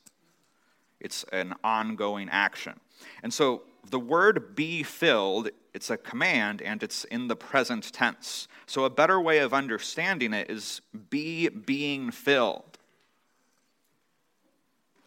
it's 1.01 1.25
an 1.33 1.55
ongoing 1.62 2.29
action. 2.31 2.81
And 3.22 3.33
so 3.33 3.62
the 3.90 4.01
word 4.01 4.55
be 4.55 4.83
filled, 4.83 5.51
it's 5.75 5.90
a 5.90 5.96
command 5.96 6.62
and 6.62 6.83
it's 6.83 7.05
in 7.05 7.29
the 7.29 7.37
present 7.37 7.92
tense. 7.92 8.49
So 8.66 8.85
a 8.85 8.90
better 8.90 9.20
way 9.20 9.38
of 9.38 9.55
understanding 9.55 10.33
it 10.33 10.51
is 10.51 10.81
be 11.11 11.49
being 11.49 12.11
filled. 12.11 12.79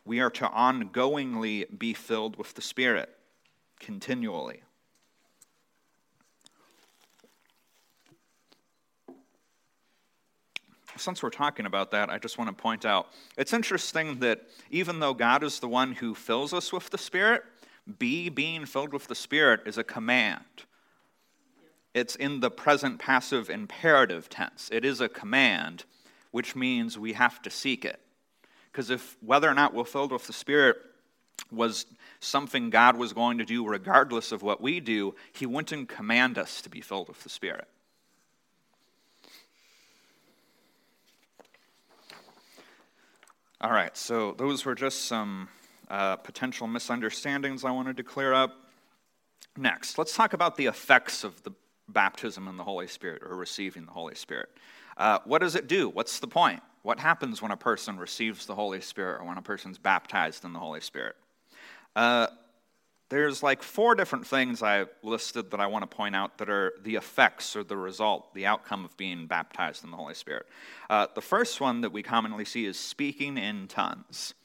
We 0.06 0.20
are 0.22 0.30
to 0.32 0.48
ongoingly 0.48 1.78
be 1.78 1.94
filled 1.94 2.38
with 2.38 2.54
the 2.54 2.62
Spirit, 2.62 3.10
continually. 3.80 4.62
Since 11.00 11.24
we're 11.24 11.30
talking 11.30 11.66
about 11.66 11.92
that, 11.92 12.10
I 12.10 12.18
just 12.18 12.38
want 12.38 12.56
to 12.56 12.62
point 12.62 12.86
out 12.86 13.08
it's 13.38 13.54
interesting 13.54 14.20
that 14.20 14.42
even 14.70 15.00
though 15.00 15.14
God 15.14 15.44
is 15.44 15.60
the 15.60 15.68
one 15.68 15.94
who 15.94 16.14
fills 16.14 16.54
us 16.54 16.72
with 16.72 16.90
the 16.90 16.98
Spirit, 16.98 17.44
be 17.98 18.30
being 18.30 18.66
filled 18.66 18.94
with 18.94 19.08
the 19.08 19.16
Spirit 19.16 19.62
is 19.66 19.78
a 19.78 19.84
command. 19.84 20.44
It's 21.94 22.16
in 22.16 22.40
the 22.40 22.52
present 22.52 23.00
passive 23.00 23.50
imperative 23.50 24.30
tense. 24.30 24.70
It 24.72 24.86
is 24.86 25.02
a 25.02 25.10
command, 25.10 25.86
which 26.32 26.56
means 26.56 27.00
we 27.00 27.14
have 27.14 27.42
to 27.42 27.50
seek 27.50 27.84
it. 27.84 28.00
Because 28.72 28.90
if 28.90 29.18
whether 29.22 29.50
or 29.50 29.56
not 29.56 29.74
we're 29.74 29.86
filled 29.86 30.12
with 30.12 30.28
the 30.28 30.34
Spirit 30.34 30.78
was 31.52 31.86
something 32.20 32.70
God 32.70 32.98
was 32.98 33.14
going 33.14 33.40
to 33.40 33.46
do 33.46 33.68
regardless 33.68 34.32
of 34.32 34.44
what 34.44 34.62
we 34.62 34.80
do, 34.80 35.16
He 35.34 35.46
wouldn't 35.46 35.90
command 35.90 36.38
us 36.38 36.62
to 36.62 36.70
be 36.70 36.82
filled 36.82 37.08
with 37.08 37.24
the 37.24 37.30
Spirit. 37.30 37.68
All 43.62 43.72
right, 43.72 43.96
so 43.98 44.36
those 44.38 44.64
were 44.64 44.74
just 44.74 45.02
some 45.02 45.50
uh, 45.90 46.16
potential 46.16 46.66
misunderstandings 46.66 47.66
I 47.66 47.72
wanted 47.72 47.98
to 47.98 48.04
clear 48.04 48.34
up. 48.34 48.56
Next, 49.58 49.98
let's 49.98 50.16
talk 50.16 50.32
about 50.32 50.56
the 50.56 50.68
effects 50.68 51.26
of 51.26 51.44
the 51.44 51.52
baptism 51.90 52.48
in 52.48 52.56
the 52.56 52.64
Holy 52.64 52.88
Spirit 52.88 53.22
or 53.22 53.36
receiving 53.36 53.86
the 53.86 53.92
Holy 53.92 54.16
Spirit. 54.16 54.48
Uh, 54.96 55.20
what 55.26 55.40
does 55.40 55.56
it 55.56 55.68
do? 55.68 55.90
What's 55.90 56.20
the 56.20 56.28
point? 56.28 56.62
What 56.84 57.02
happens 57.02 57.42
when 57.42 57.52
a 57.52 57.58
person 57.58 57.98
receives 57.98 58.46
the 58.46 58.56
Holy 58.56 58.80
Spirit 58.80 59.20
or 59.20 59.26
when 59.26 59.38
a 59.38 59.42
person's 59.42 59.78
baptized 59.78 60.46
in 60.46 60.54
the 60.54 60.60
Holy 60.60 60.80
Spirit? 60.80 61.18
Uh, 61.98 62.28
there's 63.10 63.42
like 63.42 63.64
four 63.64 63.96
different 63.96 64.28
things 64.28 64.62
I 64.62 64.86
listed 65.02 65.50
that 65.52 65.60
I 65.60 65.66
want 65.66 65.90
to 65.90 65.96
point 65.96 66.16
out 66.16 66.38
that 66.38 66.50
are 66.50 66.74
the 66.84 66.96
effects 66.96 67.56
or 67.56 67.64
the 67.64 67.76
result, 67.76 68.34
the 68.36 68.46
outcome 68.46 68.86
of 68.86 68.96
being 68.98 69.26
baptized 69.26 69.84
in 69.84 69.90
the 69.90 69.98
Holy 69.98 70.14
Spirit. 70.14 70.46
Uh, 70.90 71.08
the 71.16 71.22
first 71.22 71.60
one 71.60 71.82
that 71.82 71.92
we 71.92 72.04
commonly 72.04 72.46
see 72.46 72.66
is 72.66 72.78
speaking 72.78 73.38
in 73.38 73.68
tongues. 73.68 74.36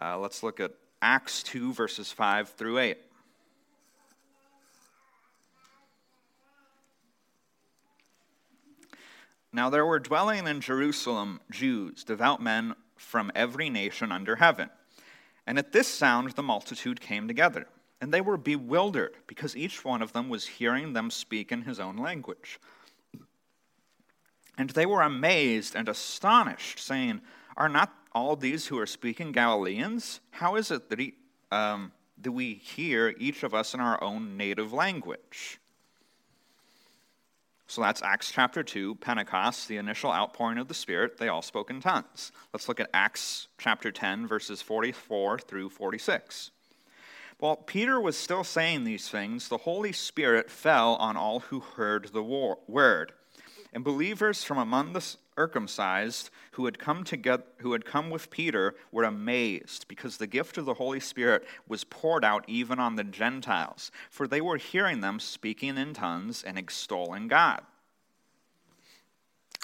Uh, 0.00 0.18
let's 0.18 0.42
look 0.42 0.60
at 0.60 0.72
Acts 1.02 1.42
2, 1.42 1.74
verses 1.74 2.10
5 2.10 2.48
through 2.48 2.78
8. 2.78 2.96
Now 9.52 9.68
there 9.68 9.84
were 9.84 9.98
dwelling 9.98 10.46
in 10.46 10.60
Jerusalem 10.60 11.40
Jews, 11.50 12.04
devout 12.04 12.40
men 12.40 12.74
from 12.96 13.30
every 13.34 13.68
nation 13.68 14.10
under 14.10 14.36
heaven. 14.36 14.70
And 15.46 15.58
at 15.58 15.72
this 15.72 15.88
sound 15.88 16.30
the 16.30 16.42
multitude 16.42 17.00
came 17.00 17.28
together. 17.28 17.66
And 18.00 18.12
they 18.12 18.20
were 18.20 18.36
bewildered 18.36 19.14
because 19.26 19.56
each 19.56 19.84
one 19.84 20.00
of 20.00 20.12
them 20.12 20.28
was 20.28 20.46
hearing 20.46 20.92
them 20.92 21.10
speak 21.10 21.52
in 21.52 21.62
his 21.62 21.78
own 21.78 21.96
language. 21.96 22.58
And 24.56 24.70
they 24.70 24.86
were 24.86 25.02
amazed 25.02 25.74
and 25.74 25.88
astonished, 25.88 26.78
saying, 26.78 27.20
Are 27.56 27.68
not 27.68 27.94
all 28.12 28.36
these 28.36 28.66
who 28.66 28.78
are 28.78 28.86
speaking 28.86 29.32
Galileans? 29.32 30.20
How 30.30 30.56
is 30.56 30.70
it 30.70 30.88
that, 30.90 30.98
he, 30.98 31.14
um, 31.50 31.92
that 32.20 32.32
we 32.32 32.54
hear 32.54 33.14
each 33.18 33.42
of 33.42 33.54
us 33.54 33.74
in 33.74 33.80
our 33.80 34.02
own 34.02 34.36
native 34.36 34.72
language? 34.72 35.60
So 37.70 37.82
that's 37.82 38.02
Acts 38.02 38.32
chapter 38.32 38.64
2, 38.64 38.96
Pentecost, 38.96 39.68
the 39.68 39.76
initial 39.76 40.10
outpouring 40.10 40.58
of 40.58 40.66
the 40.66 40.74
Spirit. 40.74 41.18
They 41.18 41.28
all 41.28 41.40
spoke 41.40 41.70
in 41.70 41.80
tongues. 41.80 42.32
Let's 42.52 42.66
look 42.66 42.80
at 42.80 42.90
Acts 42.92 43.46
chapter 43.58 43.92
10, 43.92 44.26
verses 44.26 44.60
44 44.60 45.38
through 45.38 45.70
46. 45.70 46.50
While 47.40 47.56
Peter 47.56 47.98
was 47.98 48.18
still 48.18 48.44
saying 48.44 48.84
these 48.84 49.08
things, 49.08 49.48
the 49.48 49.56
Holy 49.56 49.92
Spirit 49.92 50.50
fell 50.50 50.96
on 50.96 51.16
all 51.16 51.40
who 51.40 51.60
heard 51.60 52.10
the 52.12 52.22
word. 52.22 53.12
And 53.72 53.82
believers 53.82 54.44
from 54.44 54.58
among 54.58 54.92
the 54.92 55.16
circumcised 55.36 56.28
who 56.52 56.66
had 56.66 56.78
come 56.78 57.02
together, 57.02 57.44
who 57.60 57.72
had 57.72 57.86
come 57.86 58.10
with 58.10 58.30
Peter 58.30 58.74
were 58.92 59.04
amazed 59.04 59.88
because 59.88 60.18
the 60.18 60.26
gift 60.26 60.58
of 60.58 60.66
the 60.66 60.74
Holy 60.74 61.00
Spirit 61.00 61.46
was 61.66 61.82
poured 61.84 62.26
out 62.26 62.44
even 62.46 62.78
on 62.78 62.96
the 62.96 63.04
Gentiles, 63.04 63.90
for 64.10 64.28
they 64.28 64.42
were 64.42 64.58
hearing 64.58 65.00
them 65.00 65.18
speaking 65.18 65.78
in 65.78 65.94
tongues 65.94 66.42
and 66.42 66.58
extolling 66.58 67.26
God. 67.26 67.62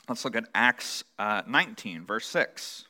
Let's 0.08 0.24
look 0.24 0.36
at 0.36 0.48
Acts 0.54 1.04
uh, 1.18 1.42
19, 1.46 2.06
verse 2.06 2.26
6. 2.28 2.86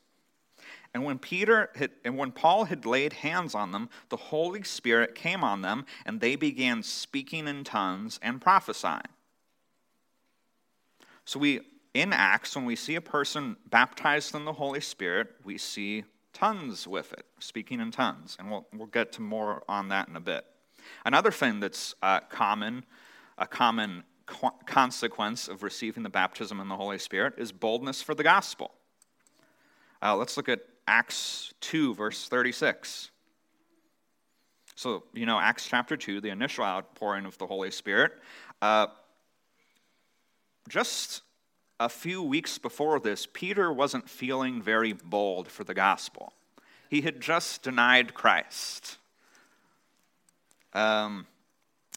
And 0.96 1.04
when 1.04 1.18
Peter 1.18 1.68
had, 1.74 1.90
and 2.06 2.16
when 2.16 2.32
Paul 2.32 2.64
had 2.64 2.86
laid 2.86 3.12
hands 3.12 3.54
on 3.54 3.70
them, 3.70 3.90
the 4.08 4.16
Holy 4.16 4.62
Spirit 4.62 5.14
came 5.14 5.44
on 5.44 5.60
them, 5.60 5.84
and 6.06 6.22
they 6.22 6.36
began 6.36 6.82
speaking 6.82 7.46
in 7.46 7.64
tongues 7.64 8.18
and 8.22 8.40
prophesying. 8.40 9.02
So 11.26 11.38
we 11.38 11.60
in 11.92 12.14
Acts, 12.14 12.56
when 12.56 12.64
we 12.64 12.76
see 12.76 12.94
a 12.94 13.02
person 13.02 13.56
baptized 13.68 14.34
in 14.34 14.46
the 14.46 14.54
Holy 14.54 14.80
Spirit, 14.80 15.34
we 15.44 15.58
see 15.58 16.04
tongues 16.32 16.88
with 16.88 17.12
it, 17.12 17.26
speaking 17.40 17.78
in 17.78 17.90
tongues. 17.90 18.34
And 18.38 18.50
we'll, 18.50 18.66
we'll 18.72 18.86
get 18.86 19.12
to 19.12 19.20
more 19.20 19.64
on 19.68 19.88
that 19.88 20.08
in 20.08 20.16
a 20.16 20.20
bit. 20.20 20.46
Another 21.04 21.30
thing 21.30 21.60
that's 21.60 21.94
uh, 22.02 22.20
common, 22.20 22.86
a 23.36 23.46
common 23.46 24.02
co- 24.24 24.54
consequence 24.64 25.46
of 25.46 25.62
receiving 25.62 26.04
the 26.04 26.08
baptism 26.08 26.58
in 26.58 26.68
the 26.68 26.76
Holy 26.76 26.98
Spirit 26.98 27.34
is 27.36 27.52
boldness 27.52 28.00
for 28.00 28.14
the 28.14 28.24
gospel. 28.24 28.72
Uh, 30.02 30.16
let's 30.16 30.38
look 30.38 30.48
at 30.48 30.60
Acts 30.86 31.52
2, 31.60 31.94
verse 31.94 32.28
36. 32.28 33.10
So, 34.74 35.04
you 35.14 35.26
know, 35.26 35.38
Acts 35.40 35.66
chapter 35.66 35.96
2, 35.96 36.20
the 36.20 36.28
initial 36.28 36.64
outpouring 36.64 37.24
of 37.24 37.38
the 37.38 37.46
Holy 37.46 37.70
Spirit. 37.70 38.12
Uh, 38.60 38.88
just 40.68 41.22
a 41.80 41.88
few 41.88 42.22
weeks 42.22 42.58
before 42.58 43.00
this, 43.00 43.26
Peter 43.32 43.72
wasn't 43.72 44.08
feeling 44.08 44.62
very 44.62 44.92
bold 44.92 45.48
for 45.48 45.64
the 45.64 45.74
gospel. 45.74 46.32
He 46.88 47.00
had 47.00 47.20
just 47.20 47.62
denied 47.62 48.14
Christ. 48.14 48.98
Um, 50.72 51.26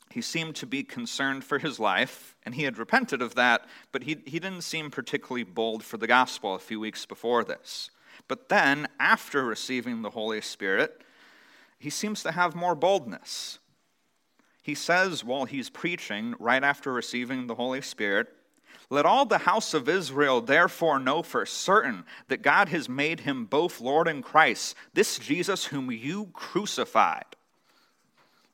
he 0.09 0.21
seemed 0.21 0.55
to 0.55 0.65
be 0.65 0.83
concerned 0.83 1.43
for 1.43 1.59
his 1.59 1.79
life, 1.79 2.35
and 2.43 2.55
he 2.55 2.63
had 2.63 2.77
repented 2.77 3.21
of 3.21 3.35
that, 3.35 3.67
but 3.91 4.03
he, 4.03 4.17
he 4.25 4.39
didn't 4.39 4.61
seem 4.61 4.89
particularly 4.89 5.43
bold 5.43 5.83
for 5.83 5.97
the 5.97 6.07
gospel 6.07 6.55
a 6.55 6.59
few 6.59 6.79
weeks 6.79 7.05
before 7.05 7.43
this. 7.43 7.91
But 8.27 8.49
then, 8.49 8.87
after 8.99 9.43
receiving 9.43 10.01
the 10.01 10.11
Holy 10.11 10.41
Spirit, 10.41 11.01
he 11.79 11.89
seems 11.89 12.21
to 12.23 12.31
have 12.31 12.55
more 12.55 12.75
boldness. 12.75 13.59
He 14.61 14.75
says 14.75 15.23
while 15.23 15.45
he's 15.45 15.69
preaching, 15.69 16.35
right 16.39 16.63
after 16.63 16.91
receiving 16.91 17.47
the 17.47 17.55
Holy 17.55 17.81
Spirit, 17.81 18.27
let 18.89 19.05
all 19.05 19.25
the 19.25 19.39
house 19.39 19.73
of 19.73 19.87
Israel 19.87 20.41
therefore 20.41 20.99
know 20.99 21.21
for 21.21 21.45
certain 21.45 22.05
that 22.27 22.41
God 22.41 22.69
has 22.69 22.89
made 22.89 23.21
him 23.21 23.45
both 23.45 23.79
Lord 23.79 24.07
and 24.07 24.23
Christ, 24.23 24.75
this 24.93 25.19
Jesus 25.19 25.65
whom 25.65 25.91
you 25.91 26.29
crucified. 26.33 27.25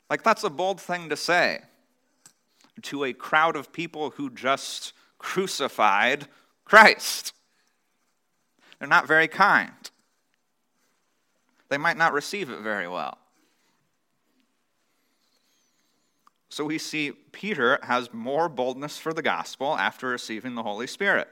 Like, 0.10 0.24
that's 0.24 0.44
a 0.44 0.50
bold 0.50 0.80
thing 0.80 1.10
to 1.10 1.16
say 1.16 1.62
to 2.84 3.06
a 3.06 3.14
crowd 3.14 3.56
of 3.56 3.72
people 3.72 4.12
who 4.12 4.30
just 4.30 4.94
crucified 5.18 6.28
Christ. 6.66 7.34
They're 8.80 8.88
not 8.88 9.08
very 9.08 9.28
kind. 9.28 9.72
They 11.70 11.78
might 11.78 11.98
not 11.98 12.14
receive 12.14 12.50
it 12.50 12.60
very 12.60 12.88
well. 12.88 13.18
So 16.50 16.64
we 16.64 16.78
see 16.78 17.12
Peter 17.32 17.80
has 17.84 18.14
more 18.14 18.48
boldness 18.48 18.98
for 18.98 19.14
the 19.14 19.22
gospel 19.22 19.76
after 19.78 20.08
receiving 20.08 20.56
the 20.56 20.64
Holy 20.64 20.88
Spirit. 20.88 21.28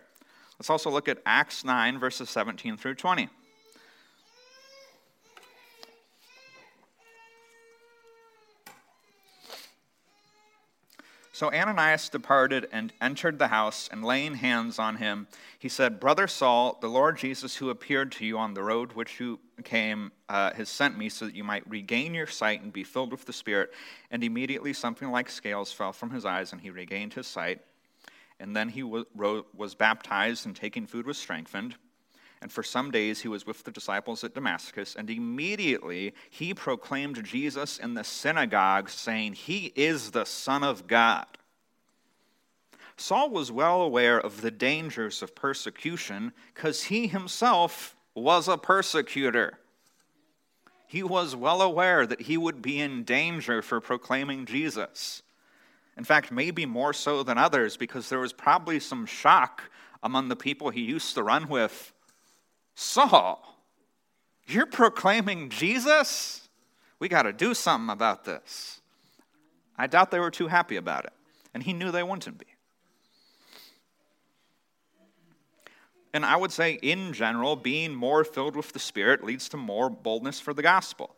Let's 0.59 0.69
also 0.69 0.89
look 0.89 1.07
at 1.07 1.19
Acts 1.25 1.63
9, 1.63 1.97
verses 1.97 2.29
17 2.29 2.77
through 2.77 2.95
20. 2.95 3.29
So 11.33 11.51
Ananias 11.51 12.09
departed 12.09 12.67
and 12.71 12.93
entered 13.01 13.39
the 13.39 13.47
house, 13.47 13.89
and 13.91 14.05
laying 14.05 14.35
hands 14.35 14.77
on 14.77 14.97
him, 14.97 15.27
he 15.57 15.67
said, 15.67 15.99
Brother 15.99 16.27
Saul, 16.27 16.77
the 16.79 16.87
Lord 16.87 17.17
Jesus, 17.17 17.55
who 17.55 17.71
appeared 17.71 18.11
to 18.13 18.25
you 18.25 18.37
on 18.37 18.53
the 18.53 18.61
road 18.61 18.93
which 18.93 19.19
you 19.19 19.39
came, 19.63 20.11
uh, 20.29 20.53
has 20.53 20.69
sent 20.69 20.95
me 20.95 21.09
so 21.09 21.25
that 21.25 21.33
you 21.33 21.43
might 21.43 21.67
regain 21.67 22.13
your 22.13 22.27
sight 22.27 22.61
and 22.61 22.71
be 22.71 22.83
filled 22.83 23.11
with 23.11 23.25
the 23.25 23.33
Spirit. 23.33 23.73
And 24.11 24.23
immediately 24.23 24.73
something 24.73 25.09
like 25.09 25.27
scales 25.27 25.73
fell 25.73 25.91
from 25.91 26.11
his 26.11 26.23
eyes, 26.23 26.51
and 26.51 26.61
he 26.61 26.69
regained 26.69 27.15
his 27.15 27.25
sight. 27.25 27.61
And 28.39 28.55
then 28.55 28.69
he 28.69 28.83
was 28.83 29.73
baptized, 29.73 30.45
and 30.45 30.55
taking 30.55 30.85
food 30.85 31.07
was 31.07 31.17
strengthened. 31.17 31.75
And 32.43 32.51
for 32.51 32.61
some 32.61 32.91
days 32.91 33.21
he 33.21 33.29
was 33.29 33.47
with 33.47 33.63
the 33.63 33.71
disciples 33.71 34.21
at 34.25 34.35
Damascus, 34.35 34.97
and 34.97 35.09
immediately 35.09 36.13
he 36.29 36.53
proclaimed 36.53 37.23
Jesus 37.23 37.77
in 37.77 37.93
the 37.93 38.03
synagogue, 38.03 38.89
saying, 38.89 39.33
He 39.33 39.71
is 39.77 40.11
the 40.11 40.25
Son 40.25 40.61
of 40.61 40.85
God. 40.85 41.25
Saul 42.97 43.29
was 43.29 43.49
well 43.49 43.81
aware 43.81 44.19
of 44.19 44.41
the 44.41 44.51
dangers 44.51 45.21
of 45.21 45.35
persecution 45.35 46.33
because 46.53 46.83
he 46.83 47.07
himself 47.07 47.95
was 48.13 48.49
a 48.49 48.57
persecutor. 48.57 49.59
He 50.85 51.01
was 51.01 51.37
well 51.37 51.61
aware 51.61 52.05
that 52.05 52.23
he 52.23 52.35
would 52.35 52.61
be 52.61 52.81
in 52.81 53.05
danger 53.05 53.61
for 53.61 53.79
proclaiming 53.79 54.45
Jesus. 54.45 55.23
In 55.95 56.03
fact, 56.03 56.29
maybe 56.29 56.65
more 56.65 56.91
so 56.91 57.23
than 57.23 57.37
others, 57.37 57.77
because 57.77 58.09
there 58.09 58.19
was 58.19 58.33
probably 58.33 58.81
some 58.81 59.05
shock 59.05 59.63
among 60.03 60.27
the 60.27 60.35
people 60.35 60.71
he 60.71 60.81
used 60.81 61.15
to 61.15 61.23
run 61.23 61.47
with 61.47 61.92
Saul, 62.75 63.57
you're 64.47 64.65
proclaiming 64.65 65.49
Jesus? 65.49 66.47
We 66.99 67.09
got 67.09 67.23
to 67.23 67.33
do 67.33 67.53
something 67.53 67.89
about 67.89 68.25
this. 68.25 68.81
I 69.77 69.87
doubt 69.87 70.11
they 70.11 70.19
were 70.19 70.31
too 70.31 70.47
happy 70.47 70.75
about 70.75 71.05
it, 71.05 71.13
and 71.53 71.63
he 71.63 71.73
knew 71.73 71.91
they 71.91 72.03
wouldn't 72.03 72.37
be. 72.37 72.45
And 76.13 76.23
I 76.23 76.35
would 76.35 76.51
say, 76.51 76.73
in 76.81 77.11
general, 77.11 77.55
being 77.55 77.95
more 77.95 78.23
filled 78.23 78.55
with 78.55 78.71
the 78.71 78.79
Spirit 78.79 79.23
leads 79.23 79.49
to 79.49 79.57
more 79.57 79.89
boldness 79.89 80.39
for 80.39 80.53
the 80.53 80.61
gospel. 80.61 81.15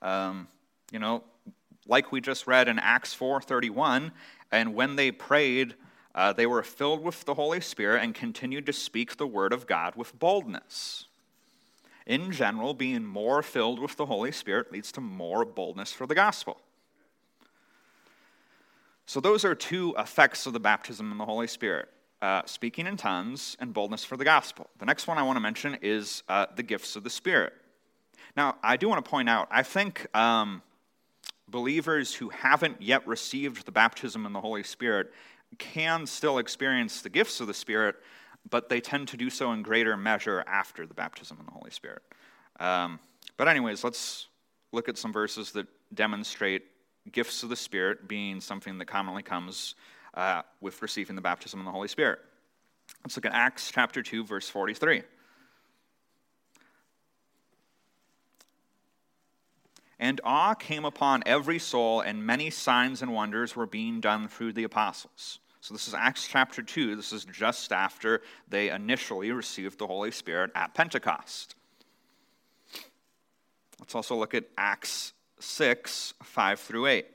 Um, 0.00 0.48
you 0.90 0.98
know, 0.98 1.22
like 1.86 2.12
we 2.12 2.22
just 2.22 2.46
read 2.46 2.66
in 2.66 2.78
Acts 2.78 3.14
4:31, 3.14 4.12
and 4.50 4.74
when 4.74 4.96
they 4.96 5.10
prayed, 5.10 5.74
uh, 6.18 6.32
they 6.32 6.46
were 6.46 6.64
filled 6.64 7.00
with 7.00 7.24
the 7.26 7.34
Holy 7.34 7.60
Spirit 7.60 8.02
and 8.02 8.12
continued 8.12 8.66
to 8.66 8.72
speak 8.72 9.16
the 9.16 9.26
word 9.26 9.52
of 9.52 9.68
God 9.68 9.94
with 9.94 10.18
boldness. 10.18 11.04
In 12.06 12.32
general, 12.32 12.74
being 12.74 13.04
more 13.04 13.40
filled 13.40 13.78
with 13.78 13.96
the 13.96 14.06
Holy 14.06 14.32
Spirit 14.32 14.72
leads 14.72 14.90
to 14.92 15.00
more 15.00 15.44
boldness 15.44 15.92
for 15.92 16.08
the 16.08 16.16
gospel. 16.16 16.60
So, 19.06 19.20
those 19.20 19.44
are 19.44 19.54
two 19.54 19.94
effects 19.96 20.44
of 20.44 20.52
the 20.52 20.58
baptism 20.58 21.12
in 21.12 21.18
the 21.18 21.24
Holy 21.24 21.46
Spirit 21.46 21.88
uh, 22.20 22.42
speaking 22.46 22.88
in 22.88 22.96
tongues 22.96 23.56
and 23.60 23.72
boldness 23.72 24.04
for 24.04 24.16
the 24.16 24.24
gospel. 24.24 24.68
The 24.80 24.86
next 24.86 25.06
one 25.06 25.18
I 25.18 25.22
want 25.22 25.36
to 25.36 25.40
mention 25.40 25.78
is 25.82 26.24
uh, 26.28 26.46
the 26.56 26.64
gifts 26.64 26.96
of 26.96 27.04
the 27.04 27.10
Spirit. 27.10 27.52
Now, 28.36 28.56
I 28.60 28.76
do 28.76 28.88
want 28.88 29.04
to 29.04 29.08
point 29.08 29.28
out, 29.28 29.46
I 29.52 29.62
think 29.62 30.04
um, 30.16 30.62
believers 31.46 32.12
who 32.12 32.28
haven't 32.30 32.82
yet 32.82 33.06
received 33.06 33.66
the 33.66 33.72
baptism 33.72 34.26
in 34.26 34.32
the 34.32 34.40
Holy 34.40 34.64
Spirit 34.64 35.12
can 35.58 36.06
still 36.06 36.38
experience 36.38 37.00
the 37.00 37.08
gifts 37.08 37.40
of 37.40 37.46
the 37.46 37.54
Spirit, 37.54 37.96
but 38.48 38.68
they 38.68 38.80
tend 38.80 39.08
to 39.08 39.16
do 39.16 39.30
so 39.30 39.52
in 39.52 39.62
greater 39.62 39.96
measure 39.96 40.44
after 40.46 40.86
the 40.86 40.94
baptism 40.94 41.38
in 41.40 41.46
the 41.46 41.52
Holy 41.52 41.70
Spirit. 41.70 42.02
Um, 42.60 42.98
but, 43.36 43.48
anyways, 43.48 43.84
let's 43.84 44.26
look 44.72 44.88
at 44.88 44.98
some 44.98 45.12
verses 45.12 45.52
that 45.52 45.66
demonstrate 45.94 46.64
gifts 47.10 47.42
of 47.42 47.48
the 47.48 47.56
Spirit 47.56 48.08
being 48.08 48.40
something 48.40 48.78
that 48.78 48.86
commonly 48.86 49.22
comes 49.22 49.74
uh, 50.14 50.42
with 50.60 50.82
receiving 50.82 51.16
the 51.16 51.22
baptism 51.22 51.60
in 51.60 51.66
the 51.66 51.72
Holy 51.72 51.88
Spirit. 51.88 52.18
Let's 53.04 53.16
look 53.16 53.26
at 53.26 53.32
Acts 53.32 53.70
chapter 53.70 54.02
2, 54.02 54.24
verse 54.24 54.48
43. 54.48 55.02
And 60.00 60.20
awe 60.22 60.54
came 60.54 60.84
upon 60.84 61.22
every 61.26 61.58
soul, 61.58 62.00
and 62.00 62.24
many 62.24 62.50
signs 62.50 63.02
and 63.02 63.12
wonders 63.12 63.56
were 63.56 63.66
being 63.66 64.00
done 64.00 64.28
through 64.28 64.52
the 64.52 64.64
apostles. 64.64 65.40
So, 65.60 65.74
this 65.74 65.88
is 65.88 65.94
Acts 65.94 66.28
chapter 66.28 66.62
2. 66.62 66.94
This 66.94 67.12
is 67.12 67.24
just 67.24 67.72
after 67.72 68.22
they 68.48 68.70
initially 68.70 69.32
received 69.32 69.78
the 69.78 69.88
Holy 69.88 70.12
Spirit 70.12 70.52
at 70.54 70.72
Pentecost. 70.72 71.56
Let's 73.80 73.94
also 73.94 74.14
look 74.14 74.34
at 74.34 74.44
Acts 74.56 75.12
6 75.40 76.14
5 76.22 76.60
through 76.60 76.86
8. 76.86 77.06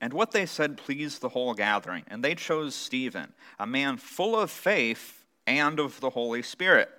And 0.00 0.12
what 0.12 0.32
they 0.32 0.46
said 0.46 0.76
pleased 0.76 1.20
the 1.20 1.28
whole 1.28 1.54
gathering, 1.54 2.02
and 2.08 2.24
they 2.24 2.34
chose 2.34 2.74
Stephen, 2.74 3.32
a 3.58 3.66
man 3.66 3.96
full 3.96 4.38
of 4.38 4.50
faith 4.50 5.24
and 5.46 5.78
of 5.78 6.00
the 6.00 6.10
Holy 6.10 6.42
Spirit, 6.42 6.90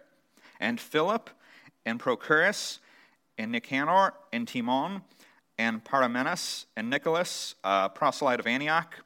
and 0.59 0.79
Philip, 0.79 1.29
and 1.85 1.99
Prochorus, 1.99 2.79
and 3.37 3.51
Nicanor, 3.51 4.13
and 4.31 4.47
Timon, 4.47 5.01
and 5.57 5.83
Parmenas, 5.83 6.65
and 6.75 6.89
Nicholas, 6.89 7.55
a 7.63 7.89
proselyte 7.89 8.39
of 8.39 8.47
Antioch. 8.47 9.03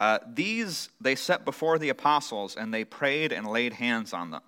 Uh, 0.00 0.18
these 0.26 0.88
they 1.00 1.14
set 1.14 1.44
before 1.44 1.78
the 1.78 1.88
apostles, 1.88 2.56
and 2.56 2.72
they 2.72 2.84
prayed 2.84 3.32
and 3.32 3.46
laid 3.46 3.74
hands 3.74 4.12
on 4.12 4.30
them. 4.30 4.42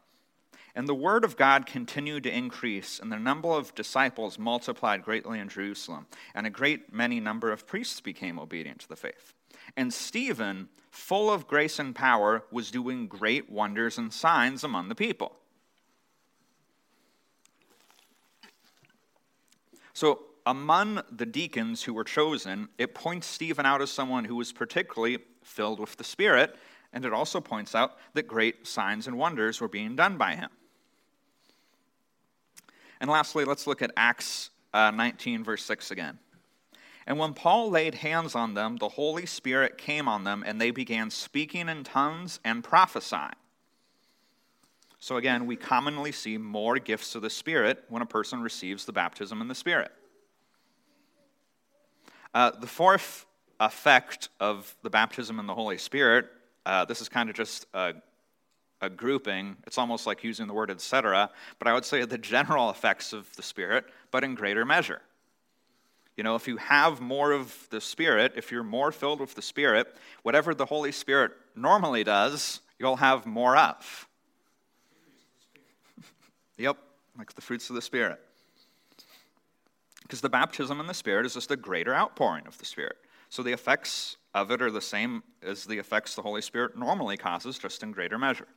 And 0.74 0.88
the 0.88 0.94
word 0.94 1.24
of 1.24 1.36
God 1.36 1.66
continued 1.66 2.24
to 2.24 2.36
increase, 2.36 2.98
and 2.98 3.12
the 3.12 3.18
number 3.18 3.48
of 3.50 3.74
disciples 3.76 4.38
multiplied 4.38 5.04
greatly 5.04 5.38
in 5.38 5.48
Jerusalem, 5.48 6.06
and 6.34 6.46
a 6.46 6.50
great 6.50 6.92
many 6.92 7.20
number 7.20 7.52
of 7.52 7.66
priests 7.66 8.00
became 8.00 8.40
obedient 8.40 8.80
to 8.80 8.88
the 8.88 8.96
faith. 8.96 9.32
And 9.76 9.94
Stephen, 9.94 10.68
full 10.90 11.30
of 11.30 11.46
grace 11.46 11.78
and 11.78 11.94
power, 11.94 12.42
was 12.50 12.72
doing 12.72 13.06
great 13.06 13.48
wonders 13.48 13.98
and 13.98 14.12
signs 14.12 14.64
among 14.64 14.88
the 14.88 14.96
people. 14.96 15.36
So, 19.94 20.20
among 20.46 21.00
the 21.10 21.24
deacons 21.24 21.84
who 21.84 21.94
were 21.94 22.04
chosen, 22.04 22.68
it 22.76 22.94
points 22.94 23.26
Stephen 23.26 23.64
out 23.64 23.80
as 23.80 23.90
someone 23.90 24.26
who 24.26 24.36
was 24.36 24.52
particularly 24.52 25.18
filled 25.42 25.80
with 25.80 25.96
the 25.96 26.04
Spirit, 26.04 26.56
and 26.92 27.04
it 27.04 27.12
also 27.12 27.40
points 27.40 27.74
out 27.74 27.96
that 28.12 28.28
great 28.28 28.66
signs 28.66 29.06
and 29.06 29.16
wonders 29.16 29.60
were 29.60 29.68
being 29.68 29.96
done 29.96 30.18
by 30.18 30.34
him. 30.34 30.50
And 33.00 33.08
lastly, 33.08 33.44
let's 33.44 33.66
look 33.66 33.82
at 33.82 33.92
Acts 33.96 34.50
uh, 34.74 34.90
19, 34.90 35.44
verse 35.44 35.64
6 35.64 35.90
again. 35.92 36.18
And 37.06 37.18
when 37.18 37.32
Paul 37.32 37.70
laid 37.70 37.94
hands 37.94 38.34
on 38.34 38.54
them, 38.54 38.76
the 38.76 38.88
Holy 38.88 39.26
Spirit 39.26 39.78
came 39.78 40.08
on 40.08 40.24
them, 40.24 40.42
and 40.44 40.60
they 40.60 40.70
began 40.70 41.10
speaking 41.10 41.68
in 41.68 41.84
tongues 41.84 42.40
and 42.44 42.64
prophesying. 42.64 43.34
So 45.04 45.18
again, 45.18 45.44
we 45.44 45.56
commonly 45.56 46.12
see 46.12 46.38
more 46.38 46.78
gifts 46.78 47.14
of 47.14 47.20
the 47.20 47.28
Spirit 47.28 47.84
when 47.90 48.00
a 48.00 48.06
person 48.06 48.40
receives 48.40 48.86
the 48.86 48.92
baptism 48.94 49.42
in 49.42 49.48
the 49.48 49.54
Spirit. 49.54 49.92
Uh, 52.32 52.52
the 52.52 52.66
fourth 52.66 53.26
effect 53.60 54.30
of 54.40 54.74
the 54.82 54.88
baptism 54.88 55.38
in 55.38 55.46
the 55.46 55.52
Holy 55.52 55.76
Spirit, 55.76 56.30
uh, 56.64 56.86
this 56.86 57.02
is 57.02 57.10
kind 57.10 57.28
of 57.28 57.36
just 57.36 57.66
a, 57.74 57.92
a 58.80 58.88
grouping. 58.88 59.58
It's 59.66 59.76
almost 59.76 60.06
like 60.06 60.24
using 60.24 60.46
the 60.46 60.54
word 60.54 60.70
etc., 60.70 61.28
but 61.58 61.68
I 61.68 61.74
would 61.74 61.84
say 61.84 62.02
the 62.06 62.16
general 62.16 62.70
effects 62.70 63.12
of 63.12 63.30
the 63.36 63.42
Spirit, 63.42 63.84
but 64.10 64.24
in 64.24 64.34
greater 64.34 64.64
measure. 64.64 65.02
You 66.16 66.24
know, 66.24 66.34
if 66.34 66.48
you 66.48 66.56
have 66.56 67.02
more 67.02 67.32
of 67.32 67.54
the 67.68 67.82
Spirit, 67.82 68.32
if 68.36 68.50
you're 68.50 68.64
more 68.64 68.90
filled 68.90 69.20
with 69.20 69.34
the 69.34 69.42
Spirit, 69.42 69.86
whatever 70.22 70.54
the 70.54 70.64
Holy 70.64 70.92
Spirit 70.92 71.32
normally 71.54 72.04
does, 72.04 72.60
you'll 72.78 72.96
have 72.96 73.26
more 73.26 73.54
of. 73.54 74.08
Yep, 76.58 76.78
like 77.18 77.34
the 77.34 77.42
fruits 77.42 77.68
of 77.70 77.76
the 77.76 77.82
Spirit. 77.82 78.20
Because 80.02 80.20
the 80.20 80.28
baptism 80.28 80.80
in 80.80 80.86
the 80.86 80.94
Spirit 80.94 81.26
is 81.26 81.34
just 81.34 81.50
a 81.50 81.56
greater 81.56 81.94
outpouring 81.94 82.46
of 82.46 82.58
the 82.58 82.64
Spirit. 82.64 82.96
So 83.30 83.42
the 83.42 83.52
effects 83.52 84.16
of 84.34 84.50
it 84.50 84.62
are 84.62 84.70
the 84.70 84.80
same 84.80 85.22
as 85.42 85.64
the 85.64 85.78
effects 85.78 86.14
the 86.14 86.22
Holy 86.22 86.42
Spirit 86.42 86.76
normally 86.76 87.16
causes, 87.16 87.58
just 87.58 87.82
in 87.82 87.92
greater 87.92 88.18
measure. 88.18 88.48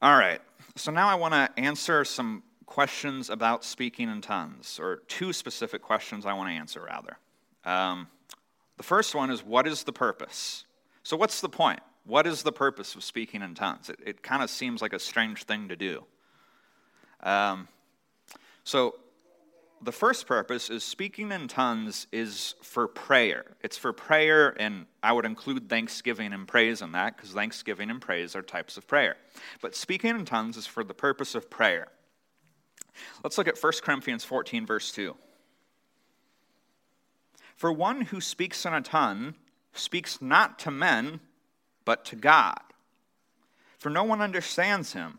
All 0.00 0.16
right, 0.16 0.40
so 0.74 0.90
now 0.90 1.08
I 1.08 1.14
want 1.14 1.34
to 1.34 1.50
answer 1.56 2.04
some 2.04 2.42
questions 2.66 3.30
about 3.30 3.64
speaking 3.64 4.08
in 4.08 4.20
tongues, 4.20 4.80
or 4.80 5.02
two 5.06 5.32
specific 5.32 5.82
questions 5.82 6.26
I 6.26 6.32
want 6.32 6.48
to 6.48 6.54
answer, 6.54 6.82
rather. 6.82 7.18
Um, 7.64 8.08
the 8.78 8.82
first 8.82 9.14
one 9.14 9.30
is 9.30 9.44
what 9.44 9.66
is 9.66 9.84
the 9.84 9.92
purpose? 9.92 10.64
So, 11.04 11.16
what's 11.16 11.40
the 11.40 11.48
point? 11.48 11.80
What 12.04 12.26
is 12.26 12.42
the 12.42 12.52
purpose 12.52 12.94
of 12.94 13.04
speaking 13.04 13.42
in 13.42 13.54
tongues? 13.54 13.88
It, 13.88 14.00
it 14.04 14.22
kind 14.22 14.42
of 14.42 14.50
seems 14.50 14.82
like 14.82 14.92
a 14.92 14.98
strange 14.98 15.44
thing 15.44 15.68
to 15.68 15.76
do. 15.76 16.04
Um, 17.22 17.68
so, 18.64 18.96
the 19.84 19.92
first 19.92 20.26
purpose 20.26 20.70
is 20.70 20.84
speaking 20.84 21.32
in 21.32 21.48
tongues 21.48 22.06
is 22.12 22.54
for 22.62 22.86
prayer. 22.86 23.44
It's 23.62 23.76
for 23.76 23.92
prayer, 23.92 24.54
and 24.60 24.86
I 25.02 25.12
would 25.12 25.24
include 25.24 25.68
thanksgiving 25.68 26.32
and 26.32 26.46
praise 26.46 26.82
in 26.82 26.92
that 26.92 27.16
because 27.16 27.32
thanksgiving 27.32 27.90
and 27.90 28.00
praise 28.00 28.36
are 28.36 28.42
types 28.42 28.76
of 28.76 28.86
prayer. 28.86 29.16
But 29.60 29.74
speaking 29.74 30.10
in 30.10 30.24
tongues 30.24 30.56
is 30.56 30.66
for 30.66 30.84
the 30.84 30.94
purpose 30.94 31.34
of 31.34 31.50
prayer. 31.50 31.88
Let's 33.24 33.38
look 33.38 33.48
at 33.48 33.60
1 33.60 33.72
Corinthians 33.82 34.24
14, 34.24 34.66
verse 34.66 34.92
2. 34.92 35.16
For 37.56 37.72
one 37.72 38.02
who 38.02 38.20
speaks 38.20 38.64
in 38.64 38.74
a 38.74 38.80
tongue 38.80 39.34
speaks 39.72 40.20
not 40.22 40.58
to 40.60 40.70
men, 40.70 41.20
but 41.84 42.04
to 42.06 42.16
God. 42.16 42.60
For 43.78 43.90
no 43.90 44.04
one 44.04 44.20
understands 44.20 44.92
him, 44.92 45.18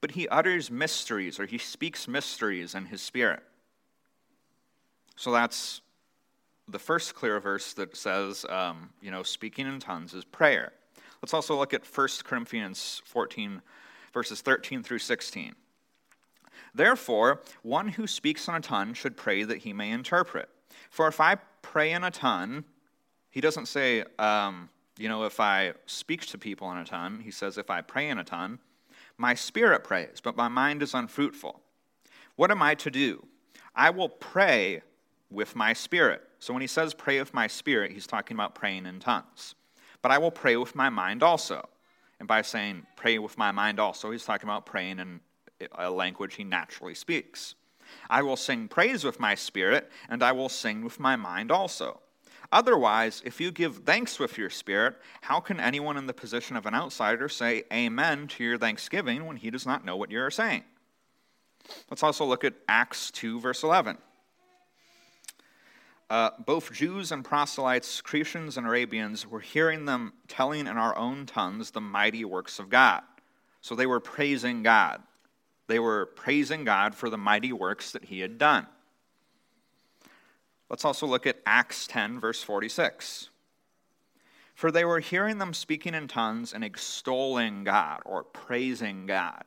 but 0.00 0.12
he 0.12 0.28
utters 0.28 0.70
mysteries, 0.70 1.40
or 1.40 1.46
he 1.46 1.58
speaks 1.58 2.06
mysteries 2.06 2.74
in 2.74 2.86
his 2.86 3.00
spirit. 3.00 3.42
So 5.16 5.32
that's 5.32 5.80
the 6.68 6.78
first 6.78 7.14
clear 7.14 7.40
verse 7.40 7.72
that 7.74 7.96
says, 7.96 8.44
um, 8.48 8.90
you 9.00 9.10
know, 9.10 9.22
speaking 9.22 9.66
in 9.66 9.80
tongues 9.80 10.14
is 10.14 10.24
prayer. 10.24 10.72
Let's 11.22 11.34
also 11.34 11.56
look 11.56 11.72
at 11.72 11.86
1 11.86 12.08
Corinthians 12.24 13.00
14, 13.06 13.62
verses 14.12 14.40
13 14.40 14.82
through 14.82 14.98
16. 14.98 15.54
Therefore, 16.74 17.40
one 17.62 17.88
who 17.88 18.06
speaks 18.06 18.48
in 18.48 18.54
a 18.54 18.60
tongue 18.60 18.94
should 18.94 19.16
pray 19.16 19.44
that 19.44 19.58
he 19.58 19.72
may 19.72 19.90
interpret. 19.90 20.48
For 20.90 21.06
if 21.08 21.20
I 21.20 21.36
pray 21.62 21.92
in 21.92 22.04
a 22.04 22.10
tongue, 22.10 22.64
he 23.30 23.40
doesn't 23.40 23.66
say, 23.66 24.04
um, 24.18 24.68
you 24.98 25.08
know, 25.08 25.24
if 25.24 25.40
I 25.40 25.74
speak 25.86 26.26
to 26.26 26.38
people 26.38 26.70
in 26.70 26.78
a 26.78 26.84
tongue, 26.84 27.20
he 27.20 27.30
says, 27.30 27.58
if 27.58 27.70
I 27.70 27.80
pray 27.80 28.08
in 28.08 28.18
a 28.18 28.24
tongue, 28.24 28.58
my 29.18 29.34
spirit 29.34 29.84
prays, 29.84 30.20
but 30.22 30.36
my 30.36 30.48
mind 30.48 30.82
is 30.82 30.94
unfruitful. 30.94 31.60
What 32.36 32.50
am 32.50 32.62
I 32.62 32.74
to 32.76 32.90
do? 32.90 33.26
I 33.74 33.90
will 33.90 34.08
pray 34.08 34.82
with 35.30 35.56
my 35.56 35.72
spirit. 35.72 36.22
So 36.38 36.52
when 36.52 36.60
he 36.60 36.68
says 36.68 36.94
pray 36.94 37.18
with 37.18 37.34
my 37.34 37.46
spirit, 37.46 37.92
he's 37.92 38.06
talking 38.06 38.36
about 38.36 38.54
praying 38.54 38.86
in 38.86 39.00
tongues. 39.00 39.54
But 40.02 40.12
I 40.12 40.18
will 40.18 40.30
pray 40.30 40.56
with 40.56 40.74
my 40.74 40.90
mind 40.90 41.22
also. 41.22 41.68
And 42.18 42.28
by 42.28 42.42
saying 42.42 42.86
pray 42.96 43.18
with 43.18 43.36
my 43.38 43.50
mind 43.50 43.80
also, 43.80 44.10
he's 44.10 44.24
talking 44.24 44.48
about 44.48 44.66
praying 44.66 44.98
in 44.98 45.20
a 45.76 45.90
language 45.90 46.34
he 46.34 46.44
naturally 46.44 46.94
speaks. 46.94 47.54
I 48.08 48.22
will 48.22 48.36
sing 48.36 48.68
praise 48.68 49.04
with 49.04 49.20
my 49.20 49.34
spirit, 49.34 49.90
and 50.08 50.22
I 50.22 50.32
will 50.32 50.48
sing 50.48 50.84
with 50.84 50.98
my 50.98 51.16
mind 51.16 51.50
also. 51.50 52.00
Otherwise, 52.54 53.20
if 53.24 53.40
you 53.40 53.50
give 53.50 53.78
thanks 53.78 54.20
with 54.20 54.38
your 54.38 54.48
spirit, 54.48 54.94
how 55.22 55.40
can 55.40 55.58
anyone 55.58 55.96
in 55.96 56.06
the 56.06 56.14
position 56.14 56.56
of 56.56 56.66
an 56.66 56.74
outsider 56.74 57.28
say 57.28 57.64
amen 57.72 58.28
to 58.28 58.44
your 58.44 58.56
thanksgiving 58.56 59.26
when 59.26 59.36
he 59.36 59.50
does 59.50 59.66
not 59.66 59.84
know 59.84 59.96
what 59.96 60.08
you 60.12 60.20
are 60.20 60.30
saying? 60.30 60.62
Let's 61.90 62.04
also 62.04 62.24
look 62.24 62.44
at 62.44 62.54
Acts 62.68 63.10
2, 63.10 63.40
verse 63.40 63.64
11. 63.64 63.98
Uh, 66.08 66.30
both 66.46 66.72
Jews 66.72 67.10
and 67.10 67.24
proselytes, 67.24 68.00
Cretians 68.00 68.56
and 68.56 68.68
Arabians, 68.68 69.26
were 69.26 69.40
hearing 69.40 69.84
them 69.84 70.12
telling 70.28 70.68
in 70.68 70.76
our 70.76 70.96
own 70.96 71.26
tongues 71.26 71.72
the 71.72 71.80
mighty 71.80 72.24
works 72.24 72.60
of 72.60 72.70
God. 72.70 73.02
So 73.62 73.74
they 73.74 73.86
were 73.86 73.98
praising 73.98 74.62
God. 74.62 75.02
They 75.66 75.80
were 75.80 76.06
praising 76.06 76.62
God 76.62 76.94
for 76.94 77.10
the 77.10 77.18
mighty 77.18 77.52
works 77.52 77.90
that 77.92 78.04
he 78.04 78.20
had 78.20 78.38
done. 78.38 78.68
Let's 80.70 80.84
also 80.84 81.06
look 81.06 81.26
at 81.26 81.38
Acts 81.46 81.86
10, 81.86 82.20
verse 82.20 82.42
46. 82.42 83.28
For 84.54 84.70
they 84.70 84.84
were 84.84 85.00
hearing 85.00 85.38
them 85.38 85.52
speaking 85.52 85.94
in 85.94 86.08
tongues 86.08 86.52
and 86.52 86.64
extolling 86.64 87.64
God 87.64 88.00
or 88.04 88.22
praising 88.22 89.06
God. 89.06 89.44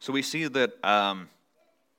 So 0.00 0.12
we 0.12 0.22
see 0.22 0.48
that 0.48 0.84
um, 0.84 1.28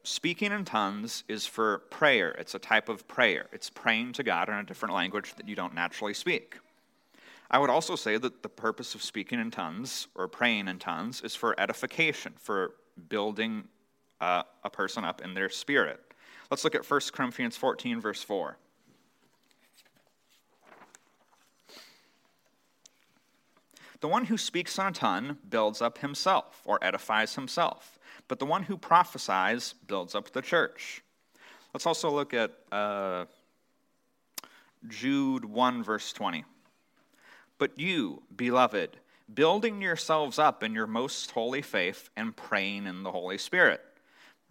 speaking 0.04 0.52
in 0.52 0.66
tongues 0.66 1.24
is 1.28 1.46
for 1.46 1.80
prayer. 1.90 2.32
It's 2.32 2.56
a 2.56 2.60
type 2.60 2.90
of 2.90 3.08
prayer. 3.08 3.48
It's 3.52 3.70
praying 3.70 4.14
to 4.14 4.24
God 4.24 4.50
in 4.50 4.56
a 4.56 4.64
different 4.64 4.94
language 4.94 5.34
that 5.36 5.48
you 5.48 5.56
don't 5.56 5.74
naturally 5.74 6.14
speak. 6.14 6.60
I 7.50 7.58
would 7.58 7.70
also 7.70 7.96
say 7.96 8.18
that 8.18 8.44
the 8.44 8.50
purpose 8.50 8.96
of 8.96 9.04
speaking 9.04 9.40
in 9.40 9.52
tongues 9.52 10.08
or 10.16 10.28
praying 10.28 10.68
in 10.68 10.80
tongues 10.80 11.22
is 11.22 11.36
for 11.36 11.60
edification, 11.60 12.34
for 12.38 12.76
building 13.08 13.66
uh, 14.20 14.44
a 14.64 14.70
person 14.70 15.04
up 15.04 15.22
in 15.22 15.34
their 15.34 15.50
spirit. 15.50 16.00
Let's 16.52 16.64
look 16.64 16.76
at 16.76 16.90
1 16.90 17.02
Corinthians 17.14 17.58
14, 17.58 18.00
verse 18.00 18.22
4. 18.22 18.58
The 24.02 24.08
one 24.08 24.26
who 24.26 24.38
speaks 24.38 24.78
on 24.78 24.88
a 24.88 24.92
tongue 24.92 25.38
builds 25.50 25.82
up 25.82 25.98
himself 26.00 26.62
or 26.66 26.78
edifies 26.84 27.36
himself, 27.36 27.98
but 28.28 28.38
the 28.38 28.46
one 28.46 28.64
who 28.64 28.78
prophesies 28.78 29.74
builds 29.88 30.14
up 30.14 30.32
the 30.32 30.42
church. 30.42 31.02
Let's 31.74 31.88
also 31.88 32.12
look 32.12 32.34
at 32.34 32.52
uh, 32.72 33.26
Jude 34.88 35.46
1, 35.46 35.84
verse 35.84 36.14
20. 36.14 36.44
But 37.58 37.80
you, 37.80 38.22
beloved, 38.36 38.98
building 39.34 39.82
yourselves 39.82 40.38
up 40.38 40.62
in 40.62 40.76
your 40.76 40.88
most 40.88 41.32
holy 41.32 41.64
faith 41.64 42.10
and 42.16 42.36
praying 42.36 42.86
in 42.86 43.02
the 43.02 43.12
Holy 43.12 43.40
Spirit 43.40 43.82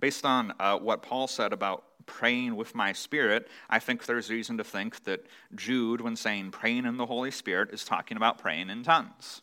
based 0.00 0.24
on 0.24 0.52
uh, 0.58 0.78
what 0.78 1.02
Paul 1.02 1.26
said 1.26 1.52
about 1.52 1.84
praying 2.06 2.56
with 2.56 2.74
my 2.74 2.92
spirit, 2.92 3.48
I 3.70 3.78
think 3.78 4.06
there's 4.06 4.30
reason 4.30 4.58
to 4.58 4.64
think 4.64 5.04
that 5.04 5.26
Jude, 5.54 6.00
when 6.00 6.16
saying 6.16 6.50
praying 6.50 6.84
in 6.84 6.96
the 6.96 7.06
Holy 7.06 7.30
Spirit, 7.30 7.70
is 7.72 7.84
talking 7.84 8.16
about 8.16 8.38
praying 8.38 8.70
in 8.70 8.82
tongues. 8.82 9.42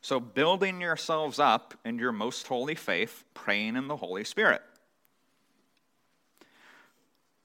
So, 0.00 0.20
building 0.20 0.80
yourselves 0.80 1.38
up 1.38 1.74
in 1.84 1.98
your 1.98 2.12
most 2.12 2.46
holy 2.46 2.74
faith, 2.74 3.24
praying 3.32 3.76
in 3.76 3.88
the 3.88 3.96
Holy 3.96 4.24
Spirit. 4.24 4.60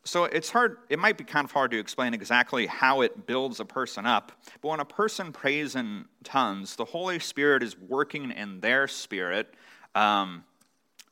So, 0.04 0.26
it's 0.26 0.50
hard, 0.50 0.78
it 0.90 1.00
might 1.00 1.18
be 1.18 1.24
kind 1.24 1.46
of 1.46 1.52
hard 1.52 1.72
to 1.72 1.80
explain 1.80 2.14
exactly 2.14 2.66
how 2.66 3.00
it 3.00 3.26
builds 3.26 3.62
a 3.62 3.66
person 3.66 4.06
up, 4.06 4.34
but 4.62 4.68
when 4.68 4.82
a 4.82 4.86
person 4.86 5.32
prays 5.32 5.76
in 5.76 6.06
tongues, 6.26 6.76
the 6.76 6.84
Holy 6.84 7.20
Spirit 7.20 7.64
is 7.64 7.78
working 7.78 8.32
in 8.32 8.60
their 8.60 8.90
spirit. 8.90 9.54
Um, 9.96 10.44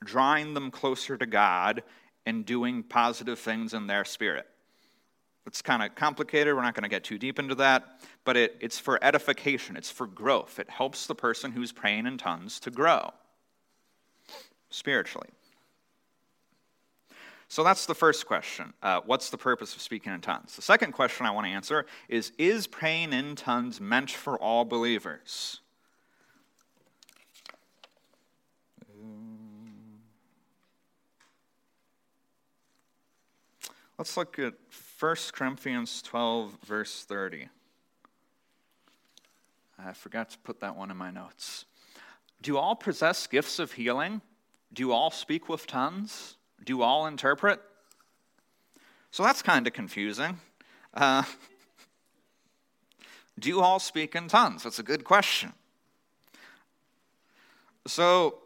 drawing 0.04 0.54
them 0.54 0.72
closer 0.72 1.18
to 1.18 1.26
God 1.26 1.84
and 2.26 2.46
doing 2.46 2.84
positive 2.84 3.40
things 3.40 3.74
in 3.74 3.88
their 3.88 4.06
spirit. 4.06 4.48
It's 5.46 5.62
kind 5.62 5.82
of 5.82 5.96
complicated. 5.96 6.54
We're 6.54 6.62
not 6.62 6.76
going 6.76 6.84
to 6.84 6.90
get 6.90 7.06
too 7.06 7.18
deep 7.18 7.40
into 7.40 7.56
that, 7.56 8.02
but 8.26 8.36
it, 8.36 8.58
it's 8.60 8.78
for 8.78 9.02
edification, 9.02 9.78
it's 9.78 9.90
for 9.90 10.06
growth. 10.06 10.60
It 10.60 10.70
helps 10.70 11.08
the 11.08 11.16
person 11.16 11.54
who's 11.54 11.72
praying 11.72 12.06
in 12.06 12.18
tongues 12.18 12.60
to 12.62 12.72
grow 12.72 13.12
spiritually. 14.70 15.30
So 17.48 17.64
that's 17.64 17.86
the 17.86 17.96
first 17.96 18.26
question. 18.26 18.74
Uh, 18.84 19.00
what's 19.06 19.30
the 19.30 19.38
purpose 19.38 19.74
of 19.74 19.82
speaking 19.82 20.12
in 20.12 20.20
tongues? 20.20 20.56
The 20.58 20.62
second 20.62 20.92
question 20.92 21.26
I 21.26 21.32
want 21.32 21.48
to 21.48 21.52
answer 21.52 21.86
is 22.10 22.34
Is 22.38 22.68
praying 22.68 23.14
in 23.14 23.36
tongues 23.36 23.80
meant 23.80 24.12
for 24.12 24.38
all 24.38 24.66
believers? 24.66 25.62
Let's 33.98 34.16
look 34.16 34.38
at 34.38 34.54
1 35.00 35.16
Corinthians 35.32 36.04
12, 36.04 36.60
verse 36.64 37.04
30. 37.04 37.50
I 39.80 39.94
forgot 39.94 40.30
to 40.30 40.38
put 40.38 40.60
that 40.60 40.76
one 40.76 40.92
in 40.92 40.98
my 40.98 41.10
notes. 41.10 41.66
Do 42.44 42.58
all 42.58 42.76
possess 42.76 43.26
gifts 43.26 43.58
of 43.58 43.72
healing? 43.72 44.22
Do 44.72 44.92
all 44.92 45.10
speak 45.10 45.50
with 45.50 45.66
tongues? 45.66 46.36
Do 46.64 46.84
all 46.84 47.08
interpret? 47.08 47.60
So 49.10 49.24
that's 49.24 49.42
kind 49.42 49.66
of 49.66 49.74
confusing. 49.74 50.40
Uh, 50.94 51.24
do 53.40 53.62
all 53.62 53.80
speak 53.80 54.14
in 54.14 54.28
tongues? 54.28 54.62
That's 54.62 54.78
a 54.78 54.84
good 54.84 55.04
question. 55.06 55.54
So, 57.88 58.40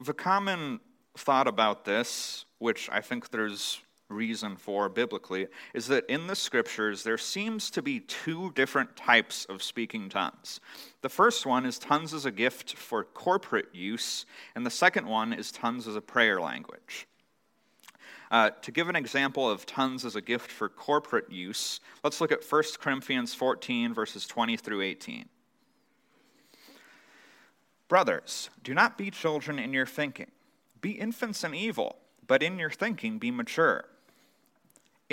the 0.00 0.14
common 0.14 0.80
thought 1.16 1.46
about 1.46 1.84
this, 1.84 2.46
which 2.58 2.88
I 2.90 3.00
think 3.00 3.30
there's 3.30 3.80
reason 4.08 4.56
for 4.56 4.88
biblically 4.88 5.46
is 5.72 5.86
that 5.88 6.04
in 6.06 6.26
the 6.26 6.36
scriptures 6.36 7.02
there 7.02 7.18
seems 7.18 7.70
to 7.70 7.82
be 7.82 8.00
two 8.00 8.52
different 8.52 8.96
types 8.96 9.44
of 9.46 9.62
speaking 9.62 10.08
tongues. 10.08 10.60
The 11.02 11.08
first 11.08 11.46
one 11.46 11.66
is 11.66 11.78
tongues 11.78 12.14
as 12.14 12.26
a 12.26 12.30
gift 12.30 12.74
for 12.74 13.04
corporate 13.04 13.74
use, 13.74 14.26
and 14.54 14.64
the 14.64 14.70
second 14.70 15.06
one 15.06 15.32
is 15.32 15.50
tongues 15.50 15.88
as 15.88 15.96
a 15.96 16.00
prayer 16.00 16.40
language. 16.40 17.06
Uh, 18.30 18.50
to 18.62 18.72
give 18.72 18.88
an 18.88 18.96
example 18.96 19.48
of 19.48 19.66
tongues 19.66 20.04
as 20.04 20.16
a 20.16 20.20
gift 20.20 20.50
for 20.50 20.68
corporate 20.68 21.30
use, 21.30 21.80
let's 22.02 22.20
look 22.20 22.32
at 22.32 22.44
1 22.44 22.62
Corinthians 22.80 23.34
14, 23.34 23.94
verses 23.94 24.26
20 24.26 24.56
through 24.56 24.82
18. 24.82 25.26
Brothers, 27.86 28.50
do 28.62 28.74
not 28.74 28.98
be 28.98 29.10
children 29.10 29.58
in 29.58 29.72
your 29.72 29.86
thinking. 29.86 30.30
Be 30.80 30.92
infants 30.92 31.44
in 31.44 31.54
evil, 31.54 31.96
but 32.26 32.42
in 32.42 32.58
your 32.58 32.70
thinking 32.70 33.18
be 33.18 33.30
mature. 33.30 33.84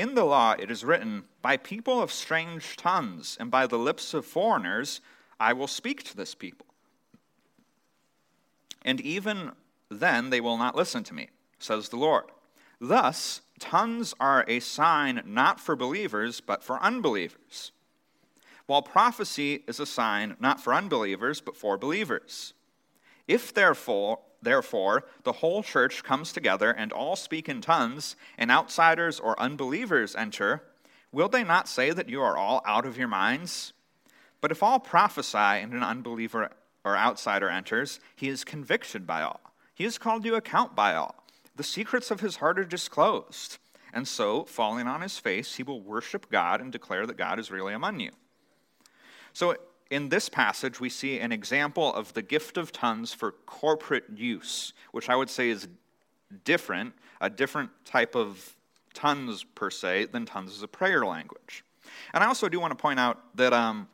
In 0.02 0.16
the 0.16 0.26
law 0.26 0.56
it 0.58 0.72
is 0.72 0.84
written, 0.84 1.26
By 1.44 1.58
people 1.58 2.02
of 2.02 2.12
strange 2.12 2.76
tongues 2.76 3.38
and 3.40 3.52
by 3.52 3.68
the 3.68 3.78
lips 3.78 4.16
of 4.16 4.26
foreigners 4.26 5.00
I 5.40 5.54
will 5.54 5.68
speak 5.68 6.02
to 6.06 6.18
this 6.18 6.34
people. 6.34 6.66
And 8.82 9.00
even 9.00 9.52
then 9.90 10.32
they 10.32 10.42
will 10.42 10.58
not 10.58 10.76
listen 10.76 11.04
to 11.04 11.14
me, 11.14 11.30
says 11.60 11.90
the 11.90 11.98
Lord. 11.98 12.24
Thus, 12.80 13.42
tongues 13.60 14.16
are 14.20 14.44
a 14.48 14.60
sign 14.60 15.22
not 15.24 15.60
for 15.60 15.76
believers, 15.76 16.42
but 16.42 16.64
for 16.64 16.82
unbelievers. 16.82 17.72
While 18.66 18.82
prophecy 18.82 19.64
is 19.68 19.80
a 19.80 19.86
sign 19.86 20.36
not 20.40 20.60
for 20.60 20.74
unbelievers, 20.74 21.42
but 21.42 21.56
for 21.56 21.78
believers. 21.78 22.56
If 23.28 23.54
therefore 23.54 24.18
Therefore, 24.42 25.06
the 25.24 25.34
whole 25.34 25.62
church 25.62 26.04
comes 26.04 26.34
together 26.34 26.72
and 26.72 26.92
all 26.92 27.16
speak 27.16 27.48
in 27.48 27.62
tongues, 27.62 28.16
and 28.38 28.50
outsiders 28.50 29.20
or 29.20 29.40
unbelievers 29.40 30.16
enter. 30.16 30.64
Will 31.12 31.30
they 31.30 31.44
not 31.44 31.68
say 31.68 31.92
that 31.92 32.10
you 32.10 32.22
are 32.22 32.38
all 32.38 32.62
out 32.66 32.86
of 32.86 32.98
your 32.98 33.08
minds? 33.08 33.74
But 34.40 34.52
if 34.52 34.64
all 34.64 34.80
prophesy 34.80 35.38
and 35.38 35.74
an 35.74 35.84
unbeliever 35.84 36.50
or 36.84 36.98
outsider 36.98 37.50
enters, 37.50 38.00
he 38.16 38.28
is 38.28 38.44
convicted 38.44 39.06
by 39.06 39.22
all. 39.22 39.42
He 39.76 39.86
is 39.86 39.98
called 39.98 40.24
to 40.24 40.36
account 40.36 40.76
by 40.76 40.96
all. 40.96 41.16
The 41.56 41.64
secrets 41.64 42.10
of 42.10 42.22
his 42.22 42.38
heart 42.38 42.58
are 42.58 42.66
disclosed. 42.66 43.60
And 43.94 44.08
so, 44.08 44.46
falling 44.46 44.88
on 44.88 45.02
his 45.02 45.20
face, 45.20 45.56
he 45.56 45.64
will 45.64 45.82
worship 45.82 46.32
God 46.32 46.62
and 46.62 46.72
declare 46.72 47.06
that 47.06 47.18
God 47.18 47.40
is 47.40 47.52
really 47.52 47.74
among 47.74 48.00
you. 48.00 48.12
So, 49.34 49.56
in 49.92 50.08
this 50.08 50.30
passage, 50.30 50.80
we 50.80 50.90
see 50.90 51.20
an 51.20 51.34
example 51.34 51.94
of 51.94 52.14
the 52.14 52.22
gift 52.22 52.58
of 52.58 52.72
tongues 52.72 53.14
for 53.14 53.34
corporate 53.46 54.06
use, 54.16 54.72
which 54.94 55.10
I 55.10 55.16
would 55.16 55.30
say 55.30 55.50
is 55.50 55.68
different, 56.46 56.94
a 57.20 57.30
different 57.30 57.70
type 57.84 58.16
of 58.16 58.56
tongues 58.94 59.44
per 59.44 59.70
se, 59.70 60.06
than 60.06 60.26
tongues 60.26 60.56
as 60.56 60.64
a 60.64 60.68
prayer 60.68 61.06
language. 61.06 61.66
And 62.14 62.24
I 62.24 62.28
also 62.28 62.48
do 62.48 62.58
want 62.60 62.72
to 62.72 62.82
point 62.82 63.02
out 63.02 63.36
that 63.36 63.52
um, 63.52 63.90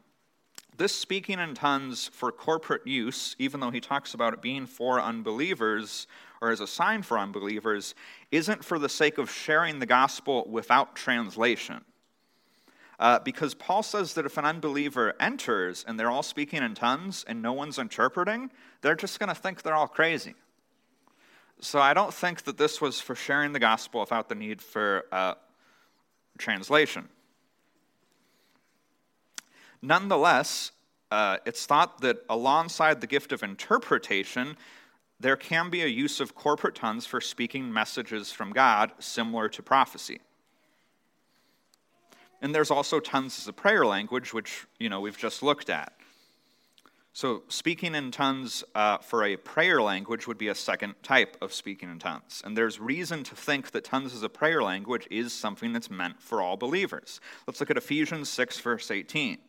this 0.78 0.94
speaking 0.94 1.40
in 1.40 1.56
tongues 1.56 2.12
for 2.14 2.32
corporate 2.32 2.86
use, 2.86 3.36
even 3.40 3.60
though 3.60 3.72
he 3.72 3.82
talks 3.82 4.14
about 4.14 4.34
it 4.36 4.42
being 4.42 4.68
for 4.68 5.02
unbelievers 5.02 6.06
or 6.42 6.52
as 6.52 6.60
a 6.60 6.68
sign 6.68 7.02
for 7.02 7.18
unbelievers, 7.18 7.96
isn't 8.32 8.64
for 8.64 8.78
the 8.78 8.90
sake 8.90 9.18
of 9.18 9.32
sharing 9.32 9.80
the 9.80 9.88
gospel 9.88 10.48
without 10.48 10.96
translation. 10.96 11.84
Uh, 13.00 13.20
because 13.20 13.54
Paul 13.54 13.84
says 13.84 14.16
that 14.16 14.26
if 14.26 14.38
an 14.38 14.46
unbeliever 14.46 15.14
enters 15.20 15.86
and 15.88 16.00
they're 16.00 16.10
all 16.10 16.24
speaking 16.24 16.64
in 16.64 16.74
tongues 16.74 17.24
and 17.28 17.42
no 17.42 17.54
one's 17.54 17.78
interpreting, 17.78 18.50
they're 18.82 18.96
just 18.96 19.20
going 19.20 19.30
to 19.30 19.36
think 19.36 19.62
they're 19.62 19.76
all 19.76 19.88
crazy. 19.88 20.34
So 21.60 21.80
I 21.80 21.94
don't 21.94 22.14
think 22.14 22.44
that 22.44 22.58
this 22.58 22.82
was 22.82 23.00
for 23.00 23.16
sharing 23.16 23.54
the 23.54 23.60
gospel 23.60 24.00
without 24.00 24.30
the 24.30 24.36
need 24.36 24.62
for 24.62 25.06
uh, 25.12 25.36
translation. 26.38 27.10
Nonetheless, 29.82 30.72
uh, 31.12 31.38
it's 31.46 31.66
thought 31.66 32.02
that 32.02 32.18
alongside 32.30 33.02
the 33.02 33.08
gift 33.08 33.32
of 33.32 33.44
interpretation, 33.44 34.58
there 35.20 35.36
can 35.36 35.70
be 35.70 35.82
a 35.82 35.88
use 35.88 36.20
of 36.20 36.36
corporate 36.36 36.76
tongues 36.76 37.06
for 37.06 37.22
speaking 37.22 37.72
messages 37.72 38.32
from 38.32 38.52
God 38.52 38.92
similar 39.00 39.50
to 39.50 39.64
prophecy. 39.64 40.20
And 42.42 42.54
there's 42.54 42.72
also 42.72 43.00
tongues 43.00 43.40
as 43.40 43.48
a 43.48 43.54
prayer 43.54 43.86
language, 43.86 44.34
which, 44.34 44.66
you 44.80 44.90
know, 44.90 45.00
we've 45.00 45.18
just 45.18 45.42
looked 45.42 45.70
at. 45.70 45.94
So, 47.14 47.42
speaking 47.48 47.96
in 47.96 48.12
tongues 48.12 48.64
uh, 48.76 49.00
for 49.00 49.24
a 49.24 49.38
prayer 49.38 49.82
language 49.82 50.28
would 50.28 50.38
be 50.38 50.50
a 50.50 50.56
second 50.56 50.94
type 51.02 51.36
of 51.42 51.52
speaking 51.52 51.90
in 51.90 51.98
tongues. 51.98 52.44
And 52.46 52.56
there's 52.56 52.80
reason 52.80 53.24
to 53.24 53.36
think 53.36 53.72
that 53.72 53.84
tongues 53.84 54.14
as 54.14 54.22
a 54.22 54.30
prayer 54.30 54.62
language 54.62 55.08
is 55.10 55.34
something 55.34 55.74
that's 55.74 55.90
meant 55.90 56.22
for 56.22 56.44
all 56.44 56.58
believers. 56.58 57.20
Let's 57.48 57.60
look 57.60 57.72
at 57.72 57.78
Ephesians 57.78 58.30
6, 58.30 58.60
verse 58.60 58.92
18 58.92 59.40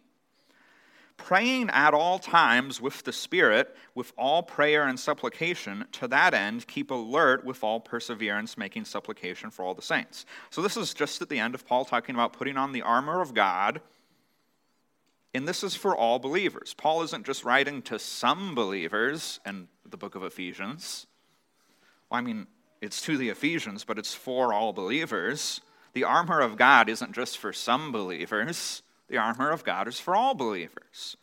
praying 1.19 1.69
at 1.71 1.93
all 1.93 2.19
times 2.19 2.81
with 2.81 3.03
the 3.03 3.13
Spirit, 3.13 3.77
with 3.95 4.13
all 4.17 4.43
prayer 4.43 4.87
and 4.87 4.99
supplication. 4.99 5.85
To 5.93 6.09
that 6.09 6.33
end, 6.33 6.67
keep 6.67 6.91
alert 6.91 7.45
with 7.45 7.63
all 7.63 7.81
perseverance, 7.81 8.57
making 8.57 8.87
supplication 8.87 9.51
for 9.51 9.65
all 9.65 9.75
the 9.75 9.83
saints. 9.83 10.25
So, 10.49 10.63
this 10.63 10.79
is 10.79 10.95
just 10.95 11.21
at 11.21 11.29
the 11.29 11.39
end 11.39 11.55
of 11.55 11.67
Paul 11.67 11.85
talking 11.85 12.15
about 12.15 12.33
putting 12.33 12.57
on 12.57 12.73
the 12.73 12.83
armor 12.83 13.21
of 13.21 13.35
God. 13.35 13.83
And 15.35 15.47
this 15.47 15.63
is 15.63 15.75
for 15.75 15.95
all 15.95 16.19
believers. 16.19 16.73
Paul 16.73 17.03
isn't 17.03 17.27
just 17.27 17.45
writing 17.45 17.83
to 17.83 17.99
some 17.99 18.55
believers 18.55 19.41
in 19.45 19.69
the 19.89 19.99
book 19.99 20.15
of 20.15 20.23
Ephesians. 20.23 21.07
Well, 22.11 22.19
I 22.19 22.23
mean, 22.23 22.47
it's 22.81 23.03
to 23.03 23.19
the 23.19 23.29
Ephesians, 23.29 23.85
but 23.85 23.99
it's 23.99 24.15
for 24.15 24.55
all 24.55 24.73
believers. 24.73 25.61
The 25.93 26.05
armor 26.05 26.41
of 26.41 26.57
God 26.57 26.89
isn't 26.89 27.13
just 27.13 27.39
for 27.39 27.53
some 27.53 27.93
believers. 27.93 28.83
The 29.09 29.17
armor 29.17 29.51
of 29.51 29.65
God 29.65 29.89
is 29.89 29.99
for 29.99 30.15
all 30.15 30.35
believers. 30.35 31.17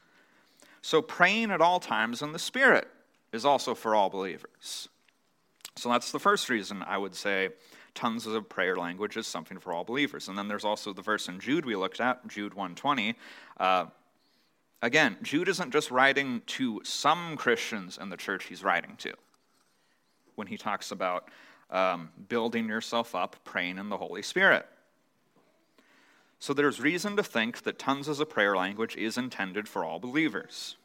So 0.82 1.02
praying 1.02 1.52
at 1.52 1.62
all 1.62 1.80
times 1.80 2.22
in 2.22 2.32
the 2.32 2.40
Spirit 2.40 2.88
is 3.32 3.46
also 3.46 3.76
for 3.76 3.96
all 3.96 4.10
believers. 4.10 4.88
So 5.76 5.90
that's 5.90 6.12
the 6.12 6.20
first 6.20 6.50
reason 6.50 6.84
I 6.84 6.98
would 6.98 7.16
say 7.16 7.50
tongues 7.94 8.26
of 8.26 8.48
prayer 8.50 8.76
language 8.76 9.18
is 9.18 9.26
something 9.26 9.58
for 9.60 9.74
all 9.74 9.84
believers. 9.84 10.28
And 10.28 10.38
then 10.38 10.48
there's 10.48 10.66
also 10.66 10.94
the 10.94 11.02
verse 11.02 11.28
in 11.28 11.40
Jude 11.40 11.66
we 11.66 11.76
looked 11.76 12.00
at, 12.00 12.28
Jude 12.28 12.54
120. 12.54 13.16
Uh, 13.58 13.86
again, 14.82 15.18
Jude 15.24 15.50
isn't 15.50 15.72
just 15.72 15.92
writing 15.92 16.42
to 16.48 16.82
some 16.84 17.36
Christians 17.38 17.98
in 18.02 18.10
the 18.10 18.18
church 18.18 18.46
he's 18.46 18.64
writing 18.64 18.96
to 18.98 19.14
when 20.36 20.48
he 20.48 20.58
talks 20.58 20.92
about 20.92 21.30
um, 21.70 22.10
building 22.28 22.68
yourself 22.68 23.16
up, 23.16 23.38
praying 23.44 23.78
in 23.78 23.90
the 23.90 23.98
Holy 23.98 24.22
Spirit. 24.22 24.68
So 26.40 26.54
there's 26.54 26.80
reason 26.80 27.16
to 27.18 27.24
think 27.24 27.64
that 27.64 27.80
tongues 27.80 28.08
as 28.08 28.20
a 28.20 28.26
prayer 28.26 28.56
language 28.56 28.96
is 28.96 29.18
intended 29.18 29.68
for 29.68 29.84
all 29.84 30.00
believers. 30.00 30.76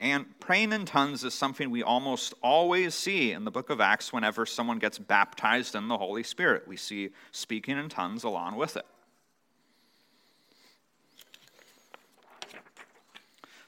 And 0.00 0.38
praying 0.38 0.72
in 0.72 0.84
tongues 0.84 1.24
is 1.24 1.32
something 1.32 1.70
we 1.70 1.82
almost 1.82 2.34
always 2.42 2.94
see 2.94 3.32
in 3.32 3.44
the 3.44 3.50
book 3.50 3.70
of 3.70 3.80
Acts 3.80 4.12
whenever 4.12 4.44
someone 4.44 4.78
gets 4.78 4.98
baptized 4.98 5.74
in 5.74 5.88
the 5.88 5.96
Holy 5.96 6.22
Spirit. 6.22 6.68
We 6.68 6.76
see 6.76 7.10
speaking 7.32 7.78
in 7.78 7.88
tongues 7.88 8.22
along 8.22 8.56
with 8.56 8.76
it. 8.76 8.84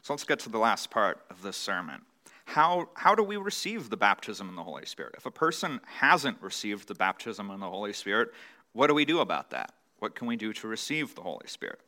So 0.03 0.13
let's 0.13 0.25
get 0.25 0.39
to 0.41 0.49
the 0.49 0.59
last 0.59 0.91
part 0.91 1.25
of 1.31 1.43
this 1.43 1.57
sermon. 1.57 2.03
how, 2.45 2.89
how 2.95 3.15
do 3.15 3.23
we 3.23 3.37
receive 3.37 3.91
the 3.91 3.97
baptism 3.97 4.49
in 4.49 4.55
the 4.55 4.63
Holy 4.63 4.87
Spirit? 4.87 5.15
If 5.17 5.27
a 5.27 5.31
person 5.31 5.81
hasn't 5.85 6.41
received 6.41 6.87
the 6.87 6.95
baptism 6.95 7.51
in 7.51 7.61
the 7.61 7.69
Holy 7.69 7.93
Spirit, 7.93 8.29
what 8.77 8.89
do 8.89 8.95
we 8.95 9.07
do 9.07 9.21
about 9.21 9.51
that? 9.51 9.73
What 10.01 10.15
can 10.15 10.27
we 10.27 10.37
do 10.37 10.53
to 10.53 10.69
receive 10.69 11.15
the 11.15 11.23
Holy 11.23 11.47
Spirit? 11.47 11.81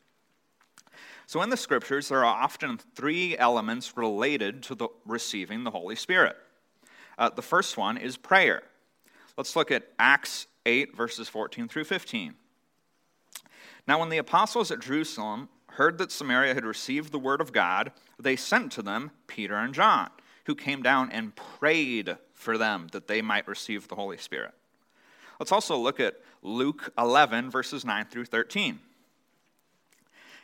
So, 1.27 1.43
in 1.43 1.51
the 1.51 1.57
scriptures, 1.59 2.09
there 2.09 2.25
are 2.25 2.43
often 2.43 2.79
three 2.97 3.37
elements 3.37 3.95
related 3.99 4.63
to 4.65 4.75
the 4.75 4.89
receiving 5.05 5.65
the 5.65 5.71
Holy 5.71 5.95
Spirit. 5.95 6.37
Uh, 7.19 7.29
the 7.29 7.43
first 7.43 7.77
one 7.77 7.99
is 7.99 8.17
prayer. 8.17 8.63
Let's 9.37 9.55
look 9.55 9.71
at 9.71 9.89
Acts 9.99 10.47
8, 10.65 10.97
verses 10.97 11.29
14 11.29 11.69
through 11.69 11.85
15. 11.85 12.35
Now, 13.87 14.01
when 14.01 14.09
the 14.09 14.19
apostles 14.19 14.71
at 14.71 14.81
Jerusalem 14.81 15.51
heard 15.73 15.99
that 15.99 16.11
Samaria 16.11 16.55
had 16.55 16.65
received 16.65 17.13
the 17.13 17.19
word 17.19 17.43
of 17.43 17.53
God, 17.53 17.93
they 18.19 18.35
sent 18.35 18.73
to 18.73 18.83
them 18.83 19.11
Peter 19.27 19.57
and 19.57 19.75
John, 19.75 20.09
who 20.47 20.55
came 20.55 20.83
down 20.83 21.11
and 21.13 21.37
prayed 21.37 22.17
for 22.33 22.57
them 22.57 22.89
that 22.93 23.09
they 23.09 23.21
might 23.21 23.47
receive 23.47 23.89
the 23.89 23.95
Holy 23.95 24.17
Spirit. 24.17 24.55
Let's 25.39 25.53
also 25.53 25.77
look 25.77 26.01
at 26.01 26.21
Luke 26.43 26.93
11, 26.99 27.51
verses 27.51 27.85
9 27.85 28.07
through 28.07 28.25
13. 28.25 28.81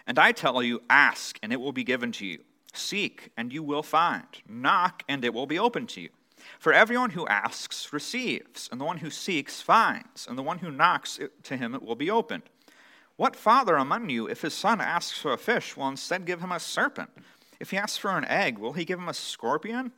And 0.06 0.18
I 0.18 0.32
tell 0.32 0.62
you, 0.62 0.82
ask, 0.88 1.38
and 1.42 1.52
it 1.52 1.60
will 1.60 1.72
be 1.72 1.84
given 1.84 2.12
to 2.12 2.26
you. 2.26 2.40
Seek, 2.72 3.30
and 3.36 3.52
you 3.52 3.62
will 3.62 3.82
find. 3.82 4.26
Knock, 4.48 5.02
and 5.08 5.24
it 5.24 5.32
will 5.32 5.46
be 5.46 5.58
opened 5.58 5.88
to 5.90 6.00
you. 6.00 6.10
For 6.58 6.72
everyone 6.72 7.10
who 7.10 7.26
asks 7.26 7.92
receives, 7.92 8.68
and 8.70 8.80
the 8.80 8.84
one 8.84 8.98
who 8.98 9.10
seeks 9.10 9.62
finds, 9.62 10.26
and 10.26 10.36
the 10.36 10.42
one 10.42 10.58
who 10.58 10.70
knocks, 10.70 11.18
to 11.44 11.56
him 11.56 11.74
it 11.74 11.82
will 11.82 11.94
be 11.94 12.10
opened. 12.10 12.42
What 13.16 13.36
father 13.36 13.76
among 13.76 14.10
you, 14.10 14.28
if 14.28 14.42
his 14.42 14.54
son 14.54 14.80
asks 14.80 15.18
for 15.18 15.32
a 15.32 15.38
fish, 15.38 15.76
will 15.76 15.88
instead 15.88 16.26
give 16.26 16.40
him 16.40 16.52
a 16.52 16.60
serpent? 16.60 17.10
If 17.60 17.70
he 17.70 17.76
asks 17.76 17.96
for 17.96 18.10
an 18.10 18.24
egg, 18.24 18.58
will 18.58 18.72
he 18.72 18.84
give 18.84 18.98
him 18.98 19.08
a 19.08 19.14
scorpion? 19.14 19.92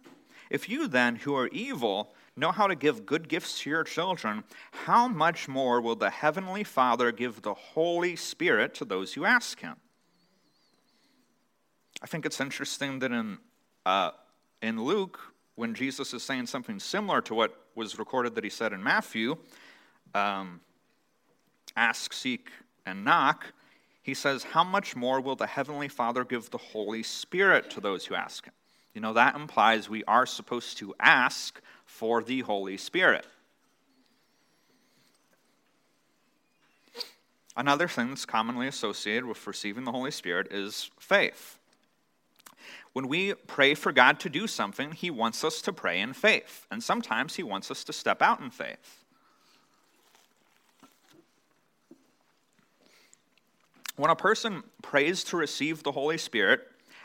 If 0.50 0.68
you 0.68 0.86
then, 0.86 1.16
who 1.16 1.34
are 1.34 1.48
evil, 1.48 2.14
know 2.36 2.52
how 2.52 2.66
to 2.66 2.74
give 2.74 3.06
good 3.06 3.28
gifts 3.28 3.60
to 3.60 3.70
your 3.70 3.84
children, 3.84 4.44
how 4.70 5.08
much 5.08 5.48
more 5.48 5.80
will 5.80 5.96
the 5.96 6.10
Heavenly 6.10 6.64
Father 6.64 7.10
give 7.12 7.42
the 7.42 7.54
Holy 7.54 8.16
Spirit 8.16 8.74
to 8.74 8.84
those 8.84 9.14
who 9.14 9.24
ask 9.24 9.60
Him? 9.60 9.76
I 12.02 12.06
think 12.06 12.26
it's 12.26 12.40
interesting 12.40 12.98
that 12.98 13.10
in, 13.10 13.38
uh, 13.86 14.10
in 14.62 14.82
Luke, 14.82 15.18
when 15.54 15.74
Jesus 15.74 16.12
is 16.12 16.22
saying 16.22 16.46
something 16.46 16.78
similar 16.78 17.22
to 17.22 17.34
what 17.34 17.58
was 17.74 17.98
recorded 17.98 18.34
that 18.34 18.44
he 18.44 18.50
said 18.50 18.72
in 18.72 18.82
Matthew, 18.82 19.36
um, 20.14 20.60
ask, 21.74 22.12
seek, 22.12 22.50
and 22.84 23.04
knock, 23.04 23.52
he 24.02 24.14
says, 24.14 24.44
How 24.44 24.62
much 24.62 24.94
more 24.94 25.20
will 25.20 25.36
the 25.36 25.46
Heavenly 25.46 25.88
Father 25.88 26.24
give 26.24 26.50
the 26.50 26.58
Holy 26.58 27.02
Spirit 27.02 27.70
to 27.70 27.80
those 27.80 28.06
who 28.06 28.14
ask 28.14 28.44
Him? 28.44 28.52
You 28.94 29.00
know, 29.00 29.14
that 29.14 29.34
implies 29.34 29.90
we 29.90 30.04
are 30.04 30.26
supposed 30.26 30.78
to 30.78 30.94
ask 31.00 31.60
for 31.96 32.22
the 32.22 32.40
Holy 32.40 32.76
Spirit. 32.76 33.26
Another 37.56 37.88
thing 37.88 38.10
that's 38.10 38.26
commonly 38.26 38.68
associated 38.68 39.24
with 39.24 39.46
receiving 39.46 39.84
the 39.84 39.92
Holy 39.92 40.10
Spirit 40.10 40.52
is 40.52 40.90
faith. 41.00 41.58
When 42.92 43.08
we 43.08 43.32
pray 43.32 43.74
for 43.74 43.92
God 43.92 44.20
to 44.20 44.28
do 44.28 44.46
something, 44.46 44.92
He 44.92 45.10
wants 45.10 45.42
us 45.42 45.62
to 45.62 45.72
pray 45.72 45.98
in 45.98 46.12
faith, 46.12 46.66
and 46.70 46.82
sometimes 46.82 47.36
He 47.36 47.42
wants 47.42 47.70
us 47.70 47.82
to 47.84 47.94
step 47.94 48.20
out 48.20 48.40
in 48.40 48.50
faith. 48.50 49.04
When 53.96 54.10
a 54.10 54.16
person 54.16 54.64
prays 54.82 55.24
to 55.24 55.38
receive 55.38 55.82
the 55.82 55.92
Holy 55.92 56.18
Spirit, 56.18 56.60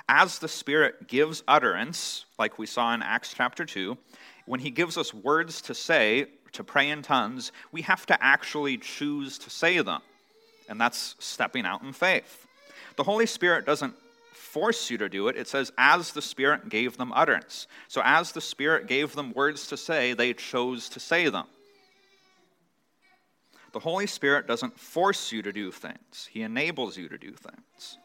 as 0.10 0.40
the 0.40 0.48
Spirit 0.48 1.08
gives 1.08 1.44
utterance, 1.48 2.26
like 2.38 2.60
we 2.60 2.66
saw 2.66 2.94
in 2.94 3.02
Acts 3.02 3.34
chapter 3.34 3.66
2, 3.66 3.98
when 4.46 4.60
He 4.60 4.72
gives 4.72 4.98
us 4.98 5.14
words 5.14 5.62
to 5.64 5.76
say, 5.76 6.28
to 6.54 6.64
pray 6.64 6.90
in 6.90 7.02
tongues, 7.02 7.52
we 7.72 7.82
have 7.84 8.06
to 8.08 8.24
actually 8.24 8.78
choose 8.78 9.38
to 9.40 9.50
say 9.50 9.80
them. 9.82 10.02
And 10.70 10.80
that's 10.80 11.16
stepping 11.20 11.66
out 11.66 11.82
in 11.82 11.94
faith. 11.94 12.48
The 12.98 13.04
Holy 13.04 13.26
Spirit 13.26 13.66
doesn't 13.66 13.96
force 14.34 14.90
you 14.90 14.98
to 14.98 15.08
do 15.08 15.28
it. 15.28 15.38
It 15.38 15.48
says, 15.48 15.72
as 15.78 16.12
the 16.12 16.22
Spirit 16.22 16.70
gave 16.70 16.98
them 16.98 17.14
utterance. 17.14 17.68
So, 17.88 18.02
as 18.04 18.32
the 18.32 18.42
Spirit 18.42 18.88
gave 18.88 19.14
them 19.14 19.34
words 19.34 19.68
to 19.68 19.78
say, 19.78 20.14
they 20.14 20.34
chose 20.34 20.90
to 20.90 21.00
say 21.00 21.30
them. 21.30 21.46
The 23.72 23.80
Holy 23.80 24.08
Spirit 24.08 24.48
doesn't 24.48 24.78
force 24.78 25.32
you 25.32 25.42
to 25.44 25.54
do 25.54 25.72
things, 25.72 26.30
He 26.30 26.42
enables 26.42 26.98
you 26.98 27.08
to 27.10 27.18
do 27.18 27.32
things. 27.32 27.98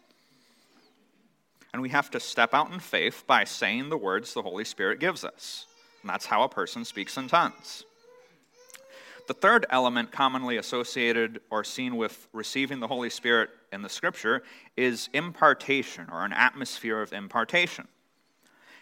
And 1.77 1.83
we 1.83 1.91
have 1.91 2.11
to 2.13 2.21
step 2.21 2.55
out 2.55 2.73
in 2.73 2.81
faith 2.81 3.25
by 3.27 3.45
saying 3.45 3.91
the 3.91 3.99
words 3.99 4.33
the 4.33 4.41
Holy 4.41 4.65
Spirit 4.65 4.99
gives 4.99 5.25
us. 5.25 5.67
And 6.01 6.09
that's 6.09 6.25
how 6.25 6.43
a 6.43 6.49
person 6.49 6.87
speaks 6.87 7.19
in 7.19 7.29
tongues. 7.29 7.85
The 9.29 9.35
third 9.35 9.67
element 9.69 10.11
commonly 10.11 10.57
associated 10.57 11.43
or 11.51 11.65
seen 11.65 11.99
with 11.99 12.29
receiving 12.33 12.81
the 12.81 12.87
Holy 12.87 13.11
Spirit 13.11 13.51
in 13.75 13.83
the 13.83 13.91
scripture 13.91 14.43
is 14.79 15.11
impartation 15.13 16.07
or 16.11 16.25
an 16.25 16.33
atmosphere 16.33 17.03
of 17.03 17.13
impartation. 17.13 17.87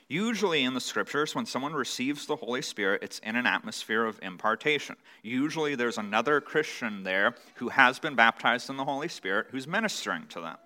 Usually 0.06 0.62
in 0.62 0.74
the 0.74 0.80
scriptures, 0.80 1.34
when 1.34 1.46
someone 1.46 1.72
receives 1.72 2.26
the 2.26 2.36
Holy 2.36 2.62
Spirit, 2.62 3.02
it's 3.02 3.18
in 3.18 3.34
an 3.34 3.44
atmosphere 3.48 4.04
of 4.04 4.20
impartation. 4.22 4.94
Usually 5.24 5.74
there's 5.74 5.98
another 5.98 6.40
Christian 6.40 7.02
there 7.02 7.34
who 7.56 7.70
has 7.70 7.98
been 7.98 8.14
baptized 8.14 8.70
in 8.70 8.76
the 8.76 8.84
Holy 8.84 9.08
Spirit 9.08 9.48
who's 9.50 9.66
ministering 9.66 10.28
to 10.28 10.40
them. 10.40 10.58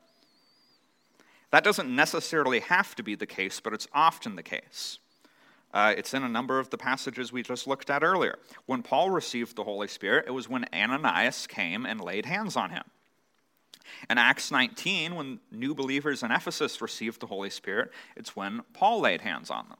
That 1.50 1.64
doesn't 1.64 1.94
necessarily 1.94 2.60
have 2.60 2.94
to 2.96 3.02
be 3.02 3.14
the 3.14 3.26
case, 3.26 3.60
but 3.60 3.72
it's 3.72 3.88
often 3.92 4.36
the 4.36 4.42
case. 4.42 4.98
Uh, 5.72 5.94
it's 5.96 6.14
in 6.14 6.22
a 6.22 6.28
number 6.28 6.58
of 6.58 6.70
the 6.70 6.78
passages 6.78 7.32
we 7.32 7.42
just 7.42 7.66
looked 7.66 7.90
at 7.90 8.02
earlier. 8.02 8.38
When 8.66 8.82
Paul 8.82 9.10
received 9.10 9.56
the 9.56 9.64
Holy 9.64 9.88
Spirit, 9.88 10.26
it 10.26 10.32
was 10.32 10.48
when 10.48 10.66
Ananias 10.72 11.46
came 11.46 11.84
and 11.84 12.00
laid 12.00 12.26
hands 12.26 12.56
on 12.56 12.70
him. 12.70 12.84
In 14.10 14.18
Acts 14.18 14.50
19, 14.50 15.14
when 15.14 15.40
new 15.50 15.74
believers 15.74 16.22
in 16.22 16.30
Ephesus 16.30 16.80
received 16.80 17.20
the 17.20 17.26
Holy 17.26 17.50
Spirit, 17.50 17.90
it's 18.16 18.36
when 18.36 18.62
Paul 18.72 19.00
laid 19.00 19.22
hands 19.22 19.50
on 19.50 19.68
them. 19.68 19.78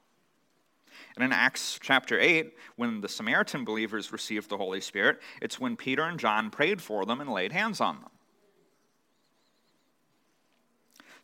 And 1.17 1.25
in 1.25 1.33
Acts 1.33 1.79
chapter 1.83 2.19
8, 2.19 2.55
when 2.77 3.01
the 3.01 3.09
Samaritan 3.09 3.65
believers 3.65 4.13
received 4.13 4.49
the 4.49 4.57
Holy 4.57 4.81
Spirit, 4.81 5.21
it's 5.43 5.59
when 5.59 5.77
Peter 5.77 6.05
and 6.05 6.19
John 6.19 6.51
prayed 6.51 6.81
for 6.81 7.05
them 7.05 7.21
and 7.21 7.31
laid 7.31 7.53
hands 7.53 7.81
on 7.81 7.97
them. 8.01 8.11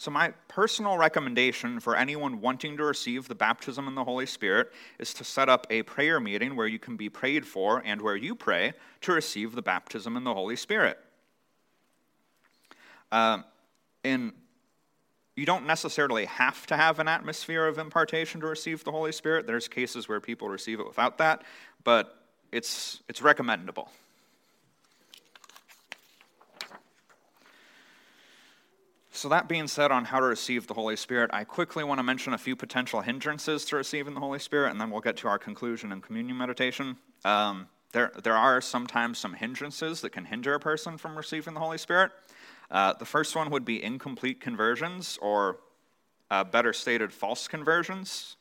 So, 0.04 0.10
my 0.10 0.34
personal 0.48 0.98
recommendation 0.98 1.80
for 1.80 1.96
anyone 1.96 2.42
wanting 2.42 2.76
to 2.76 2.84
receive 2.84 3.26
the 3.26 3.34
baptism 3.34 3.88
in 3.88 3.94
the 3.94 4.04
Holy 4.04 4.26
Spirit 4.26 4.70
is 4.98 5.14
to 5.14 5.24
set 5.24 5.48
up 5.48 5.66
a 5.70 5.82
prayer 5.82 6.20
meeting 6.20 6.56
where 6.56 6.66
you 6.66 6.78
can 6.78 6.98
be 6.98 7.08
prayed 7.08 7.46
for 7.46 7.82
and 7.86 8.02
where 8.02 8.14
you 8.14 8.34
pray 8.34 8.74
to 9.00 9.12
receive 9.14 9.54
the 9.54 9.62
baptism 9.62 10.14
in 10.18 10.24
the 10.24 10.34
Holy 10.34 10.56
Spirit. 10.56 10.98
Uh, 13.10 13.38
and 14.04 14.34
you 15.36 15.46
don't 15.46 15.66
necessarily 15.66 16.26
have 16.26 16.66
to 16.66 16.76
have 16.76 16.98
an 16.98 17.08
atmosphere 17.08 17.66
of 17.66 17.78
impartation 17.78 18.42
to 18.42 18.46
receive 18.46 18.84
the 18.84 18.92
Holy 18.92 19.10
Spirit. 19.10 19.46
There's 19.46 19.68
cases 19.68 20.06
where 20.06 20.20
people 20.20 20.50
receive 20.50 20.80
it 20.80 20.86
without 20.86 21.16
that, 21.16 21.44
but 21.82 22.14
it's, 22.52 23.02
it's 23.08 23.22
recommendable. 23.22 23.88
So, 29.16 29.28
that 29.28 29.48
being 29.48 29.68
said, 29.68 29.92
on 29.92 30.06
how 30.06 30.18
to 30.18 30.26
receive 30.26 30.66
the 30.66 30.74
Holy 30.74 30.96
Spirit, 30.96 31.30
I 31.32 31.44
quickly 31.44 31.84
want 31.84 32.00
to 32.00 32.02
mention 32.02 32.34
a 32.34 32.38
few 32.38 32.56
potential 32.56 33.00
hindrances 33.00 33.64
to 33.66 33.76
receiving 33.76 34.12
the 34.12 34.18
Holy 34.18 34.40
Spirit, 34.40 34.72
and 34.72 34.80
then 34.80 34.90
we'll 34.90 35.00
get 35.00 35.16
to 35.18 35.28
our 35.28 35.38
conclusion 35.38 35.92
and 35.92 36.02
communion 36.02 36.36
meditation. 36.36 36.96
Um, 37.24 37.68
there, 37.92 38.10
there 38.24 38.34
are 38.34 38.60
sometimes 38.60 39.18
some 39.18 39.34
hindrances 39.34 40.00
that 40.00 40.10
can 40.10 40.24
hinder 40.24 40.54
a 40.54 40.58
person 40.58 40.98
from 40.98 41.16
receiving 41.16 41.54
the 41.54 41.60
Holy 41.60 41.78
Spirit. 41.78 42.10
Uh, 42.72 42.94
the 42.94 43.04
first 43.04 43.36
one 43.36 43.50
would 43.50 43.64
be 43.64 43.80
incomplete 43.80 44.40
conversions, 44.40 45.16
or 45.22 45.60
uh, 46.32 46.42
better 46.42 46.72
stated, 46.72 47.12
false 47.12 47.46
conversions. 47.46 48.34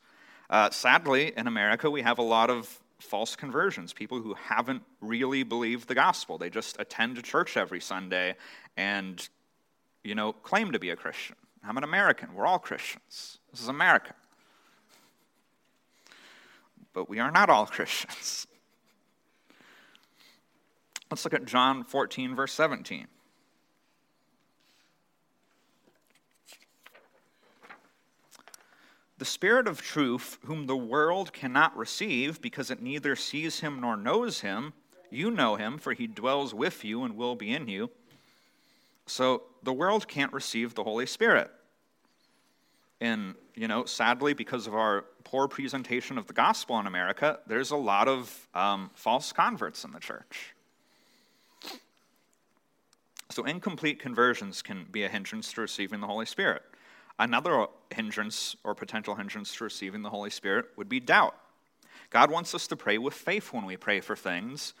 Uh, 0.50 0.70
sadly, 0.70 1.32
in 1.36 1.46
America, 1.46 1.88
we 1.88 2.02
have 2.02 2.18
a 2.18 2.22
lot 2.22 2.50
of 2.50 2.80
false 2.98 3.36
conversions, 3.36 3.92
people 3.92 4.20
who 4.20 4.34
haven't 4.34 4.82
really 5.00 5.44
believed 5.44 5.86
the 5.86 5.94
gospel. 5.94 6.36
They 6.36 6.50
just 6.50 6.80
attend 6.80 7.22
church 7.22 7.56
every 7.56 7.80
Sunday 7.80 8.34
and, 8.76 9.28
you 10.04 10.14
know, 10.14 10.32
claim 10.32 10.70
to 10.72 10.78
be 10.78 10.90
a 10.90 10.96
Christian. 10.96 11.36
I'm 11.66 11.78
an 11.78 11.84
American. 11.84 12.34
We're 12.34 12.46
all 12.46 12.58
Christians. 12.58 13.38
This 13.50 13.62
is 13.62 13.68
America. 13.68 14.14
But 16.92 17.08
we 17.08 17.18
are 17.18 17.30
not 17.30 17.48
all 17.50 17.66
Christians. 17.66 18.46
Let's 21.10 21.24
look 21.24 21.34
at 21.34 21.46
John 21.46 21.84
14, 21.84 22.34
verse 22.34 22.52
17. 22.52 23.06
The 29.16 29.24
Spirit 29.24 29.68
of 29.68 29.80
truth, 29.80 30.38
whom 30.44 30.66
the 30.66 30.76
world 30.76 31.32
cannot 31.32 31.76
receive 31.76 32.42
because 32.42 32.70
it 32.70 32.82
neither 32.82 33.16
sees 33.16 33.60
him 33.60 33.80
nor 33.80 33.96
knows 33.96 34.40
him, 34.40 34.72
you 35.08 35.30
know 35.30 35.54
him, 35.56 35.78
for 35.78 35.92
he 35.92 36.06
dwells 36.06 36.52
with 36.52 36.84
you 36.84 37.04
and 37.04 37.16
will 37.16 37.36
be 37.36 37.52
in 37.52 37.68
you. 37.68 37.90
So 39.06 39.42
the 39.62 39.72
world 39.72 40.08
can't 40.08 40.32
receive 40.32 40.74
the 40.74 40.84
Holy 40.84 41.06
Spirit. 41.06 41.50
And, 43.00 43.34
you 43.54 43.68
know, 43.68 43.84
sadly, 43.84 44.34
because 44.34 44.66
of 44.66 44.74
our 44.74 45.04
poor 45.24 45.48
presentation 45.48 46.16
of 46.16 46.26
the 46.26 46.32
gospel 46.32 46.78
in 46.80 46.86
America, 46.86 47.38
there's 47.46 47.70
a 47.70 47.76
lot 47.76 48.08
of 48.08 48.48
um, 48.54 48.90
false 48.94 49.32
converts 49.32 49.84
in 49.84 49.92
the 49.92 50.00
church. 50.00 50.54
So, 53.30 53.44
incomplete 53.44 53.98
conversions 53.98 54.62
can 54.62 54.86
be 54.90 55.02
a 55.02 55.08
hindrance 55.08 55.52
to 55.54 55.60
receiving 55.60 56.00
the 56.00 56.06
Holy 56.06 56.26
Spirit. 56.26 56.62
Another 57.18 57.66
hindrance 57.92 58.56
or 58.64 58.74
potential 58.74 59.14
hindrance 59.14 59.54
to 59.56 59.64
receiving 59.64 60.02
the 60.02 60.10
Holy 60.10 60.30
Spirit 60.30 60.66
would 60.76 60.88
be 60.88 61.00
doubt. 61.00 61.34
God 62.10 62.30
wants 62.30 62.54
us 62.54 62.66
to 62.68 62.76
pray 62.76 62.98
with 62.98 63.14
faith 63.14 63.52
when 63.52 63.66
we 63.66 63.76
pray 63.76 64.00
for 64.00 64.14
things, 64.14 64.74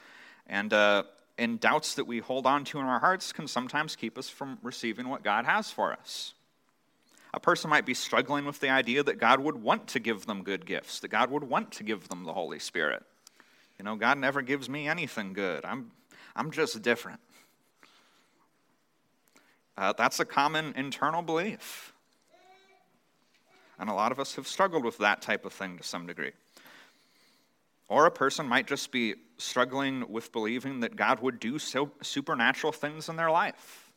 and, 0.46 0.72
uh, 0.72 1.02
and 1.38 1.58
doubts 1.58 1.94
that 1.94 2.06
we 2.06 2.18
hold 2.18 2.46
on 2.46 2.64
to 2.64 2.78
in 2.78 2.86
our 2.86 3.00
hearts 3.00 3.32
can 3.32 3.48
sometimes 3.48 3.96
keep 3.96 4.16
us 4.18 4.28
from 4.28 4.58
receiving 4.62 5.08
what 5.08 5.22
God 5.22 5.44
has 5.44 5.70
for 5.70 5.92
us. 5.92 6.34
A 7.32 7.40
person 7.40 7.68
might 7.68 7.84
be 7.84 7.94
struggling 7.94 8.44
with 8.44 8.60
the 8.60 8.70
idea 8.70 9.02
that 9.02 9.18
God 9.18 9.40
would 9.40 9.56
want 9.60 9.88
to 9.88 9.98
give 9.98 10.26
them 10.26 10.44
good 10.44 10.64
gifts, 10.64 11.00
that 11.00 11.08
God 11.08 11.30
would 11.30 11.42
want 11.42 11.72
to 11.72 11.82
give 11.82 12.08
them 12.08 12.24
the 12.24 12.32
Holy 12.32 12.60
Spirit. 12.60 13.02
You 13.78 13.84
know, 13.84 13.96
God 13.96 14.18
never 14.18 14.40
gives 14.40 14.68
me 14.68 14.86
anything 14.86 15.32
good. 15.32 15.64
I'm, 15.64 15.90
I'm 16.36 16.52
just 16.52 16.80
different. 16.82 17.18
Uh, 19.76 19.92
that's 19.98 20.20
a 20.20 20.24
common 20.24 20.72
internal 20.76 21.22
belief. 21.22 21.92
And 23.80 23.90
a 23.90 23.94
lot 23.94 24.12
of 24.12 24.20
us 24.20 24.36
have 24.36 24.46
struggled 24.46 24.84
with 24.84 24.98
that 24.98 25.20
type 25.20 25.44
of 25.44 25.52
thing 25.52 25.76
to 25.78 25.82
some 25.82 26.06
degree. 26.06 26.30
Or 27.88 28.06
a 28.06 28.10
person 28.10 28.48
might 28.48 28.66
just 28.66 28.90
be 28.90 29.14
struggling 29.36 30.10
with 30.10 30.32
believing 30.32 30.80
that 30.80 30.96
God 30.96 31.20
would 31.20 31.38
do 31.38 31.58
so 31.58 31.90
supernatural 32.02 32.72
things 32.72 33.08
in 33.08 33.16
their 33.16 33.30
life. 33.30 33.92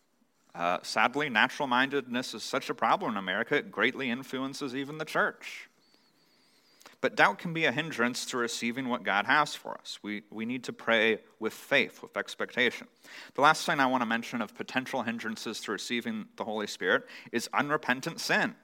Uh, 0.53 0.79
sadly, 0.81 1.29
natural 1.29 1.67
mindedness 1.67 2.33
is 2.33 2.43
such 2.43 2.69
a 2.69 2.73
problem 2.73 3.11
in 3.11 3.17
America, 3.17 3.55
it 3.55 3.71
greatly 3.71 4.09
influences 4.09 4.75
even 4.75 4.97
the 4.97 5.05
church. 5.05 5.69
But 6.99 7.15
doubt 7.15 7.37
can 7.37 7.53
be 7.53 7.65
a 7.65 7.71
hindrance 7.71 8.25
to 8.27 8.37
receiving 8.37 8.89
what 8.89 9.03
God 9.03 9.27
has 9.27 9.53
for 9.53 9.77
us. 9.77 9.99
We, 10.01 10.23
we 10.31 10.45
need 10.45 10.63
to 10.63 10.73
pray 10.73 11.19
with 11.39 11.53
faith, 11.53 12.01
with 12.01 12.17
expectation. 12.17 12.87
The 13.35 13.41
last 13.41 13.67
thing 13.67 13.79
I 13.79 13.85
want 13.85 14.01
to 14.01 14.07
mention 14.07 14.41
of 14.41 14.55
potential 14.55 15.03
hindrances 15.03 15.61
to 15.61 15.71
receiving 15.71 16.25
the 16.37 16.43
Holy 16.43 16.65
Spirit 16.65 17.03
is 17.31 17.47
unrepentant 17.53 18.19
sin. 18.19 18.55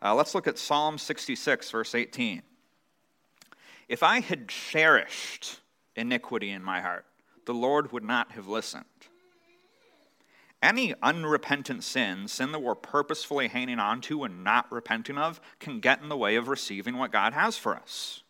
Uh, 0.00 0.14
let's 0.14 0.34
look 0.34 0.46
at 0.46 0.58
Psalm 0.58 0.96
66, 0.96 1.70
verse 1.70 1.94
18. 1.94 2.42
If 3.88 4.02
I 4.02 4.20
had 4.20 4.48
cherished 4.48 5.60
iniquity 5.96 6.50
in 6.50 6.62
my 6.62 6.80
heart, 6.80 7.06
the 7.46 7.54
Lord 7.54 7.92
would 7.92 8.04
not 8.04 8.32
have 8.32 8.48
listened. 8.48 8.84
Any 10.62 10.94
unrepentant 11.02 11.84
sin, 11.84 12.26
sin 12.26 12.52
that 12.52 12.62
we're 12.62 12.74
purposefully 12.74 13.48
hanging 13.48 13.78
on 13.78 14.00
to 14.02 14.24
and 14.24 14.42
not 14.42 14.72
repenting 14.72 15.18
of, 15.18 15.38
can 15.58 15.80
get 15.80 16.00
in 16.00 16.08
the 16.08 16.16
way 16.16 16.36
of 16.36 16.48
receiving 16.48 16.96
what 16.96 17.12
God 17.12 17.34
has 17.34 17.58
for 17.58 17.76
us. 17.76 18.22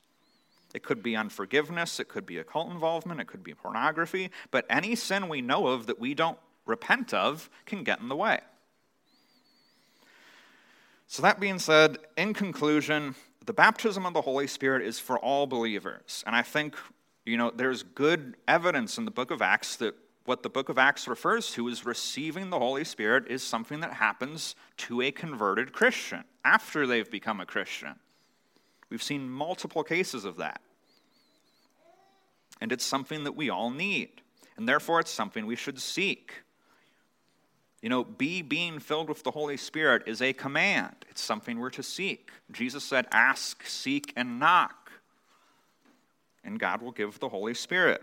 It 0.75 0.83
could 0.83 1.01
be 1.01 1.15
unforgiveness, 1.15 2.01
it 2.01 2.09
could 2.09 2.27
be 2.27 2.39
occult 2.39 2.73
involvement, 2.73 3.21
it 3.21 3.29
could 3.29 3.45
be 3.45 3.55
pornography, 3.55 4.33
but 4.51 4.67
any 4.69 4.97
sin 4.97 5.29
we 5.29 5.41
know 5.41 5.69
of 5.69 5.87
that 5.87 6.01
we 6.01 6.15
don't 6.15 6.39
repent 6.67 7.15
of 7.15 7.49
can 7.65 7.85
get 7.85 8.01
in 8.01 8.09
the 8.09 8.17
way. 8.17 8.41
So, 11.07 11.23
that 11.23 11.39
being 11.39 11.61
said, 11.61 11.99
in 12.17 12.35
conclusion, 12.35 13.15
the 13.45 13.53
baptism 13.53 14.07
of 14.07 14.15
the 14.15 14.23
Holy 14.23 14.47
Spirit 14.47 14.83
is 14.83 14.99
for 14.99 15.19
all 15.19 15.47
believers. 15.47 16.23
And 16.27 16.35
I 16.35 16.43
think, 16.43 16.77
you 17.25 17.37
know, 17.37 17.51
there's 17.55 17.83
good 17.83 18.37
evidence 18.49 18.99
in 18.99 19.05
the 19.05 19.11
book 19.11 19.31
of 19.31 19.43
Acts 19.43 19.77
that 19.77 19.95
what 20.25 20.43
the 20.43 20.49
book 20.49 20.71
of 20.71 20.79
Acts 20.79 21.07
refers 21.07 21.51
to 21.53 21.69
as 21.69 21.85
receiving 21.85 22.49
the 22.49 22.59
Holy 22.59 22.85
Spirit 22.85 23.27
is 23.29 23.43
something 23.43 23.81
that 23.81 23.95
happens 23.95 24.55
to 24.79 25.03
a 25.03 25.11
converted 25.11 25.73
Christian 25.73 26.25
after 26.45 26.87
they've 26.87 27.11
become 27.11 27.41
a 27.41 27.47
Christian. 27.47 27.97
We've 28.89 29.03
seen 29.03 29.29
multiple 29.29 29.85
cases 29.85 30.25
of 30.25 30.37
that. 30.37 30.61
And 32.61 32.73
it's 32.73 32.85
something 32.85 33.25
that 33.25 33.37
we 33.37 33.51
all 33.51 33.71
need. 33.71 34.23
And 34.57 34.67
therefore, 34.69 35.01
it's 35.01 35.11
something 35.11 35.45
we 35.45 35.57
should 35.57 35.81
seek. 35.81 36.44
You 37.85 37.91
know, 37.91 38.03
be 38.03 38.41
being 38.41 38.79
filled 38.79 39.11
with 39.11 39.25
the 39.25 39.31
Holy 39.31 39.59
Spirit 39.59 40.05
is 40.07 40.23
a 40.23 40.33
command, 40.33 40.97
it's 41.11 41.21
something 41.21 41.59
we're 41.59 41.69
to 41.69 41.83
seek. 41.83 42.31
Jesus 42.51 42.83
said, 42.83 43.07
Ask, 43.13 43.67
seek, 43.67 44.11
and 44.17 44.41
knock. 44.41 44.91
And 46.43 46.59
God 46.59 46.81
will 46.81 46.93
give 46.93 47.21
the 47.21 47.29
Holy 47.29 47.53
Spirit. 47.53 48.01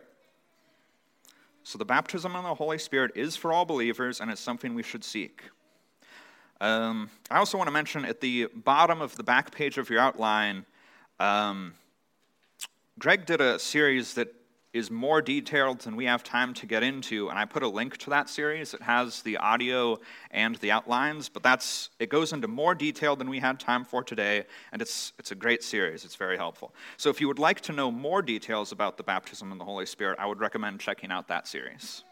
So 1.64 1.80
the 1.80 1.86
baptism 1.86 2.36
of 2.36 2.44
the 2.44 2.54
Holy 2.54 2.78
Spirit 2.78 3.14
is 3.16 3.36
for 3.36 3.52
all 3.52 3.66
believers, 3.66 4.22
and 4.22 4.30
it's 4.30 4.40
something 4.40 4.76
we 4.76 4.84
should 4.84 5.04
seek. 5.04 5.42
Um, 6.60 7.10
I 7.32 7.40
also 7.40 7.58
want 7.58 7.68
to 7.68 7.74
mention 7.74 8.06
at 8.06 8.22
the 8.22 8.50
bottom 8.54 9.02
of 9.02 9.16
the 9.16 9.24
back 9.24 9.50
page 9.50 9.80
of 9.80 9.90
your 9.90 10.00
outline, 10.00 10.68
um, 11.20 11.74
Greg 13.00 13.26
did 13.26 13.42
a 13.42 13.58
series 13.58 14.14
that 14.14 14.32
is 14.74 14.90
more 14.90 15.22
detailed 15.22 15.80
than 15.80 15.96
we 15.96 16.06
have 16.06 16.24
time 16.24 16.54
to 16.54 16.66
get 16.66 16.84
into 16.84 17.30
and 17.30 17.38
i 17.38 17.46
put 17.46 17.64
a 17.64 17.68
link 17.68 17.98
to 17.98 18.10
that 18.10 18.30
series. 18.30 18.74
It 18.74 18.82
has 18.82 19.22
the 19.22 19.38
audio 19.38 20.00
and 20.32 20.56
the 20.58 20.72
outlines 20.72 21.30
but 21.30 21.44
that's 21.44 21.90
it 22.00 22.10
goes 22.10 22.34
into 22.34 22.48
more 22.48 22.76
detail 22.76 23.16
than 23.16 23.30
we 23.30 23.40
had 23.40 23.60
time 23.60 23.84
for 23.84 24.04
today 24.04 24.46
and 24.72 24.82
it's 24.82 25.14
it's 25.20 25.32
a 25.32 25.36
great 25.36 25.64
series. 25.64 26.06
It's 26.06 26.16
very 26.16 26.38
helpful. 26.38 26.74
So 26.98 27.10
if 27.10 27.20
you 27.20 27.28
would 27.28 27.40
like 27.40 27.62
to 27.62 27.74
know 27.74 27.92
more 27.92 28.22
details 28.22 28.72
about 28.72 28.98
the 28.98 29.04
baptism 29.04 29.52
in 29.52 29.58
the 29.58 29.66
holy 29.66 29.86
spirit 29.86 30.18
i 30.20 30.26
would 30.26 30.40
recommend 30.40 30.80
checking 30.80 31.12
out 31.12 31.28
that 31.28 31.48
series 31.48 32.04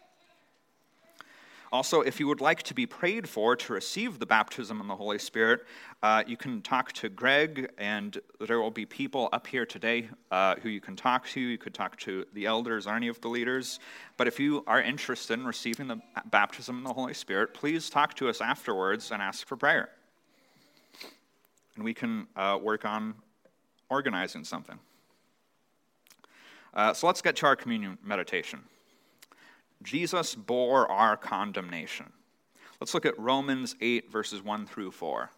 also, 1.72 2.01
if 2.01 2.20
you 2.20 2.28
would 2.28 2.41
like 2.41 2.63
to 2.63 2.74
be 2.74 2.88
prayed 2.88 3.30
for 3.30 3.55
to 3.55 3.74
receive 3.74 4.17
the 4.17 4.26
baptism 4.26 4.82
in 4.82 4.88
the 4.88 4.95
Holy 4.95 5.20
Spirit, 5.20 5.61
uh, 6.01 6.24
you 6.26 6.36
can 6.36 6.63
talk 6.63 6.91
to 6.93 7.09
Greg, 7.09 7.72
and 7.78 8.17
there 8.39 8.59
will 8.59 8.72
be 8.72 8.88
people 8.88 9.30
up 9.32 9.45
here 9.45 9.67
today 9.67 10.09
uh, 10.32 10.55
who 10.63 10.70
you 10.70 10.82
can 10.82 10.95
talk 10.95 11.28
to. 11.28 11.39
You 11.39 11.59
could 11.59 11.76
talk 11.76 11.95
to 11.97 12.26
the 12.34 12.47
elders 12.47 12.88
or 12.88 12.95
any 12.95 13.07
of 13.07 13.22
the 13.22 13.28
leaders. 13.28 13.80
But 14.17 14.28
if 14.28 14.39
you 14.39 14.63
are 14.65 14.82
interested 14.82 15.39
in 15.39 15.45
receiving 15.45 15.88
the 15.88 16.01
baptism 16.32 16.80
in 16.80 16.84
the 16.84 16.93
Holy 16.93 17.13
Spirit, 17.13 17.53
please 17.53 17.88
talk 17.88 18.15
to 18.15 18.30
us 18.30 18.41
afterwards 18.41 19.11
and 19.11 19.22
ask 19.22 19.45
for 19.45 19.55
prayer. 19.55 19.89
And 21.76 21.84
we 21.84 21.93
can 21.93 22.26
uh, 22.36 22.57
work 22.59 22.84
on 22.84 23.13
organizing 23.91 24.43
something. 24.43 24.80
Uh, 26.74 26.93
so 26.93 27.05
let's 27.05 27.22
get 27.22 27.36
to 27.38 27.45
our 27.45 27.55
communion 27.55 27.99
meditation. 28.03 28.61
Jesus 29.84 30.36
bore 30.36 30.89
our 30.91 31.15
condemnation. 31.15 32.11
Let's 32.80 32.93
look 32.93 33.05
at 33.05 33.19
Romans 33.19 33.75
8, 33.82 34.11
verses 34.11 34.43
1 34.43 34.67
through 34.67 34.91
4. 34.91 35.32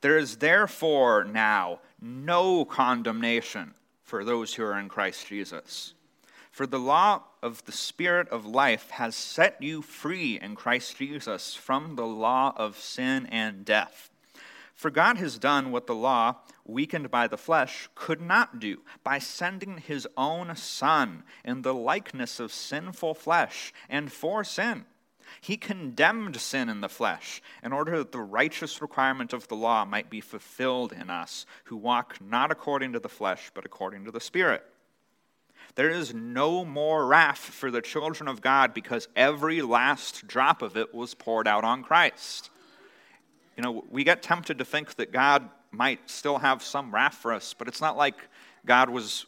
There 0.00 0.18
is 0.18 0.36
therefore 0.36 1.24
now 1.24 1.80
no 2.00 2.64
condemnation 2.64 3.74
for 4.02 4.24
those 4.24 4.54
who 4.54 4.64
are 4.64 4.78
in 4.78 4.88
Christ 4.88 5.26
Jesus. 5.26 5.94
For 6.50 6.66
the 6.66 6.78
law 6.78 7.22
of 7.42 7.64
the 7.64 7.72
Spirit 7.72 8.28
of 8.28 8.46
life 8.46 8.90
has 8.90 9.16
set 9.16 9.60
you 9.60 9.82
free 9.82 10.38
in 10.40 10.54
Christ 10.54 10.96
Jesus 10.98 11.54
from 11.54 11.96
the 11.96 12.06
law 12.06 12.52
of 12.56 12.78
sin 12.78 13.26
and 13.26 13.64
death. 13.64 14.10
For 14.74 14.90
God 14.90 15.18
has 15.18 15.38
done 15.38 15.70
what 15.70 15.86
the 15.86 15.94
law, 15.94 16.36
weakened 16.64 17.10
by 17.10 17.28
the 17.28 17.38
flesh, 17.38 17.88
could 17.94 18.20
not 18.20 18.58
do 18.58 18.82
by 19.04 19.18
sending 19.18 19.78
his 19.78 20.06
own 20.16 20.54
Son 20.56 21.22
in 21.44 21.62
the 21.62 21.74
likeness 21.74 22.40
of 22.40 22.52
sinful 22.52 23.14
flesh 23.14 23.72
and 23.88 24.12
for 24.12 24.42
sin. 24.42 24.84
He 25.40 25.56
condemned 25.56 26.36
sin 26.40 26.68
in 26.68 26.80
the 26.80 26.88
flesh 26.88 27.40
in 27.62 27.72
order 27.72 27.98
that 27.98 28.12
the 28.12 28.20
righteous 28.20 28.82
requirement 28.82 29.32
of 29.32 29.48
the 29.48 29.56
law 29.56 29.84
might 29.84 30.10
be 30.10 30.20
fulfilled 30.20 30.92
in 30.92 31.08
us 31.08 31.46
who 31.64 31.76
walk 31.76 32.20
not 32.20 32.50
according 32.50 32.92
to 32.92 33.00
the 33.00 33.08
flesh, 33.08 33.50
but 33.54 33.64
according 33.64 34.04
to 34.04 34.10
the 34.10 34.20
Spirit. 34.20 34.64
There 35.76 35.90
is 35.90 36.14
no 36.14 36.64
more 36.64 37.06
wrath 37.06 37.38
for 37.38 37.70
the 37.70 37.82
children 37.82 38.28
of 38.28 38.40
God 38.40 38.74
because 38.74 39.08
every 39.16 39.62
last 39.62 40.26
drop 40.26 40.62
of 40.62 40.76
it 40.76 40.94
was 40.94 41.14
poured 41.14 41.48
out 41.48 41.64
on 41.64 41.82
Christ. 41.82 42.50
You 43.56 43.62
know, 43.62 43.84
we 43.90 44.04
get 44.04 44.22
tempted 44.22 44.58
to 44.58 44.64
think 44.64 44.94
that 44.96 45.12
God 45.12 45.48
might 45.70 46.08
still 46.08 46.38
have 46.38 46.62
some 46.62 46.94
wrath 46.94 47.14
for 47.14 47.32
us, 47.32 47.54
but 47.54 47.68
it's 47.68 47.80
not 47.80 47.96
like 47.96 48.16
God 48.66 48.90
was 48.90 49.26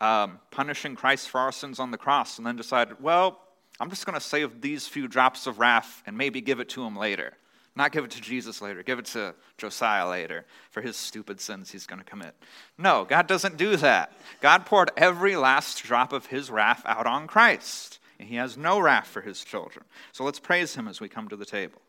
um, 0.00 0.38
punishing 0.50 0.96
Christ 0.96 1.28
for 1.28 1.40
our 1.40 1.52
sins 1.52 1.78
on 1.78 1.90
the 1.90 1.98
cross 1.98 2.38
and 2.38 2.46
then 2.46 2.56
decided, 2.56 3.00
well, 3.02 3.40
I'm 3.80 3.90
just 3.90 4.06
going 4.06 4.14
to 4.14 4.24
save 4.24 4.60
these 4.60 4.86
few 4.86 5.08
drops 5.08 5.46
of 5.46 5.58
wrath 5.58 6.02
and 6.06 6.16
maybe 6.16 6.40
give 6.40 6.60
it 6.60 6.68
to 6.70 6.84
him 6.84 6.96
later. 6.96 7.34
Not 7.76 7.90
give 7.90 8.04
it 8.04 8.12
to 8.12 8.20
Jesus 8.20 8.62
later, 8.62 8.84
give 8.84 9.00
it 9.00 9.06
to 9.06 9.34
Josiah 9.58 10.08
later 10.08 10.44
for 10.70 10.80
his 10.80 10.96
stupid 10.96 11.40
sins 11.40 11.72
he's 11.72 11.86
going 11.86 11.98
to 11.98 12.04
commit. 12.04 12.34
No, 12.78 13.04
God 13.04 13.26
doesn't 13.26 13.56
do 13.56 13.76
that. 13.78 14.12
God 14.40 14.64
poured 14.64 14.92
every 14.96 15.34
last 15.34 15.82
drop 15.82 16.12
of 16.12 16.26
his 16.26 16.50
wrath 16.50 16.82
out 16.86 17.06
on 17.08 17.26
Christ, 17.26 17.98
and 18.20 18.28
he 18.28 18.36
has 18.36 18.56
no 18.56 18.78
wrath 18.78 19.08
for 19.08 19.22
his 19.22 19.42
children. 19.42 19.84
So 20.12 20.22
let's 20.22 20.38
praise 20.38 20.76
him 20.76 20.86
as 20.86 21.00
we 21.00 21.08
come 21.08 21.28
to 21.28 21.36
the 21.36 21.44
table. 21.44 21.80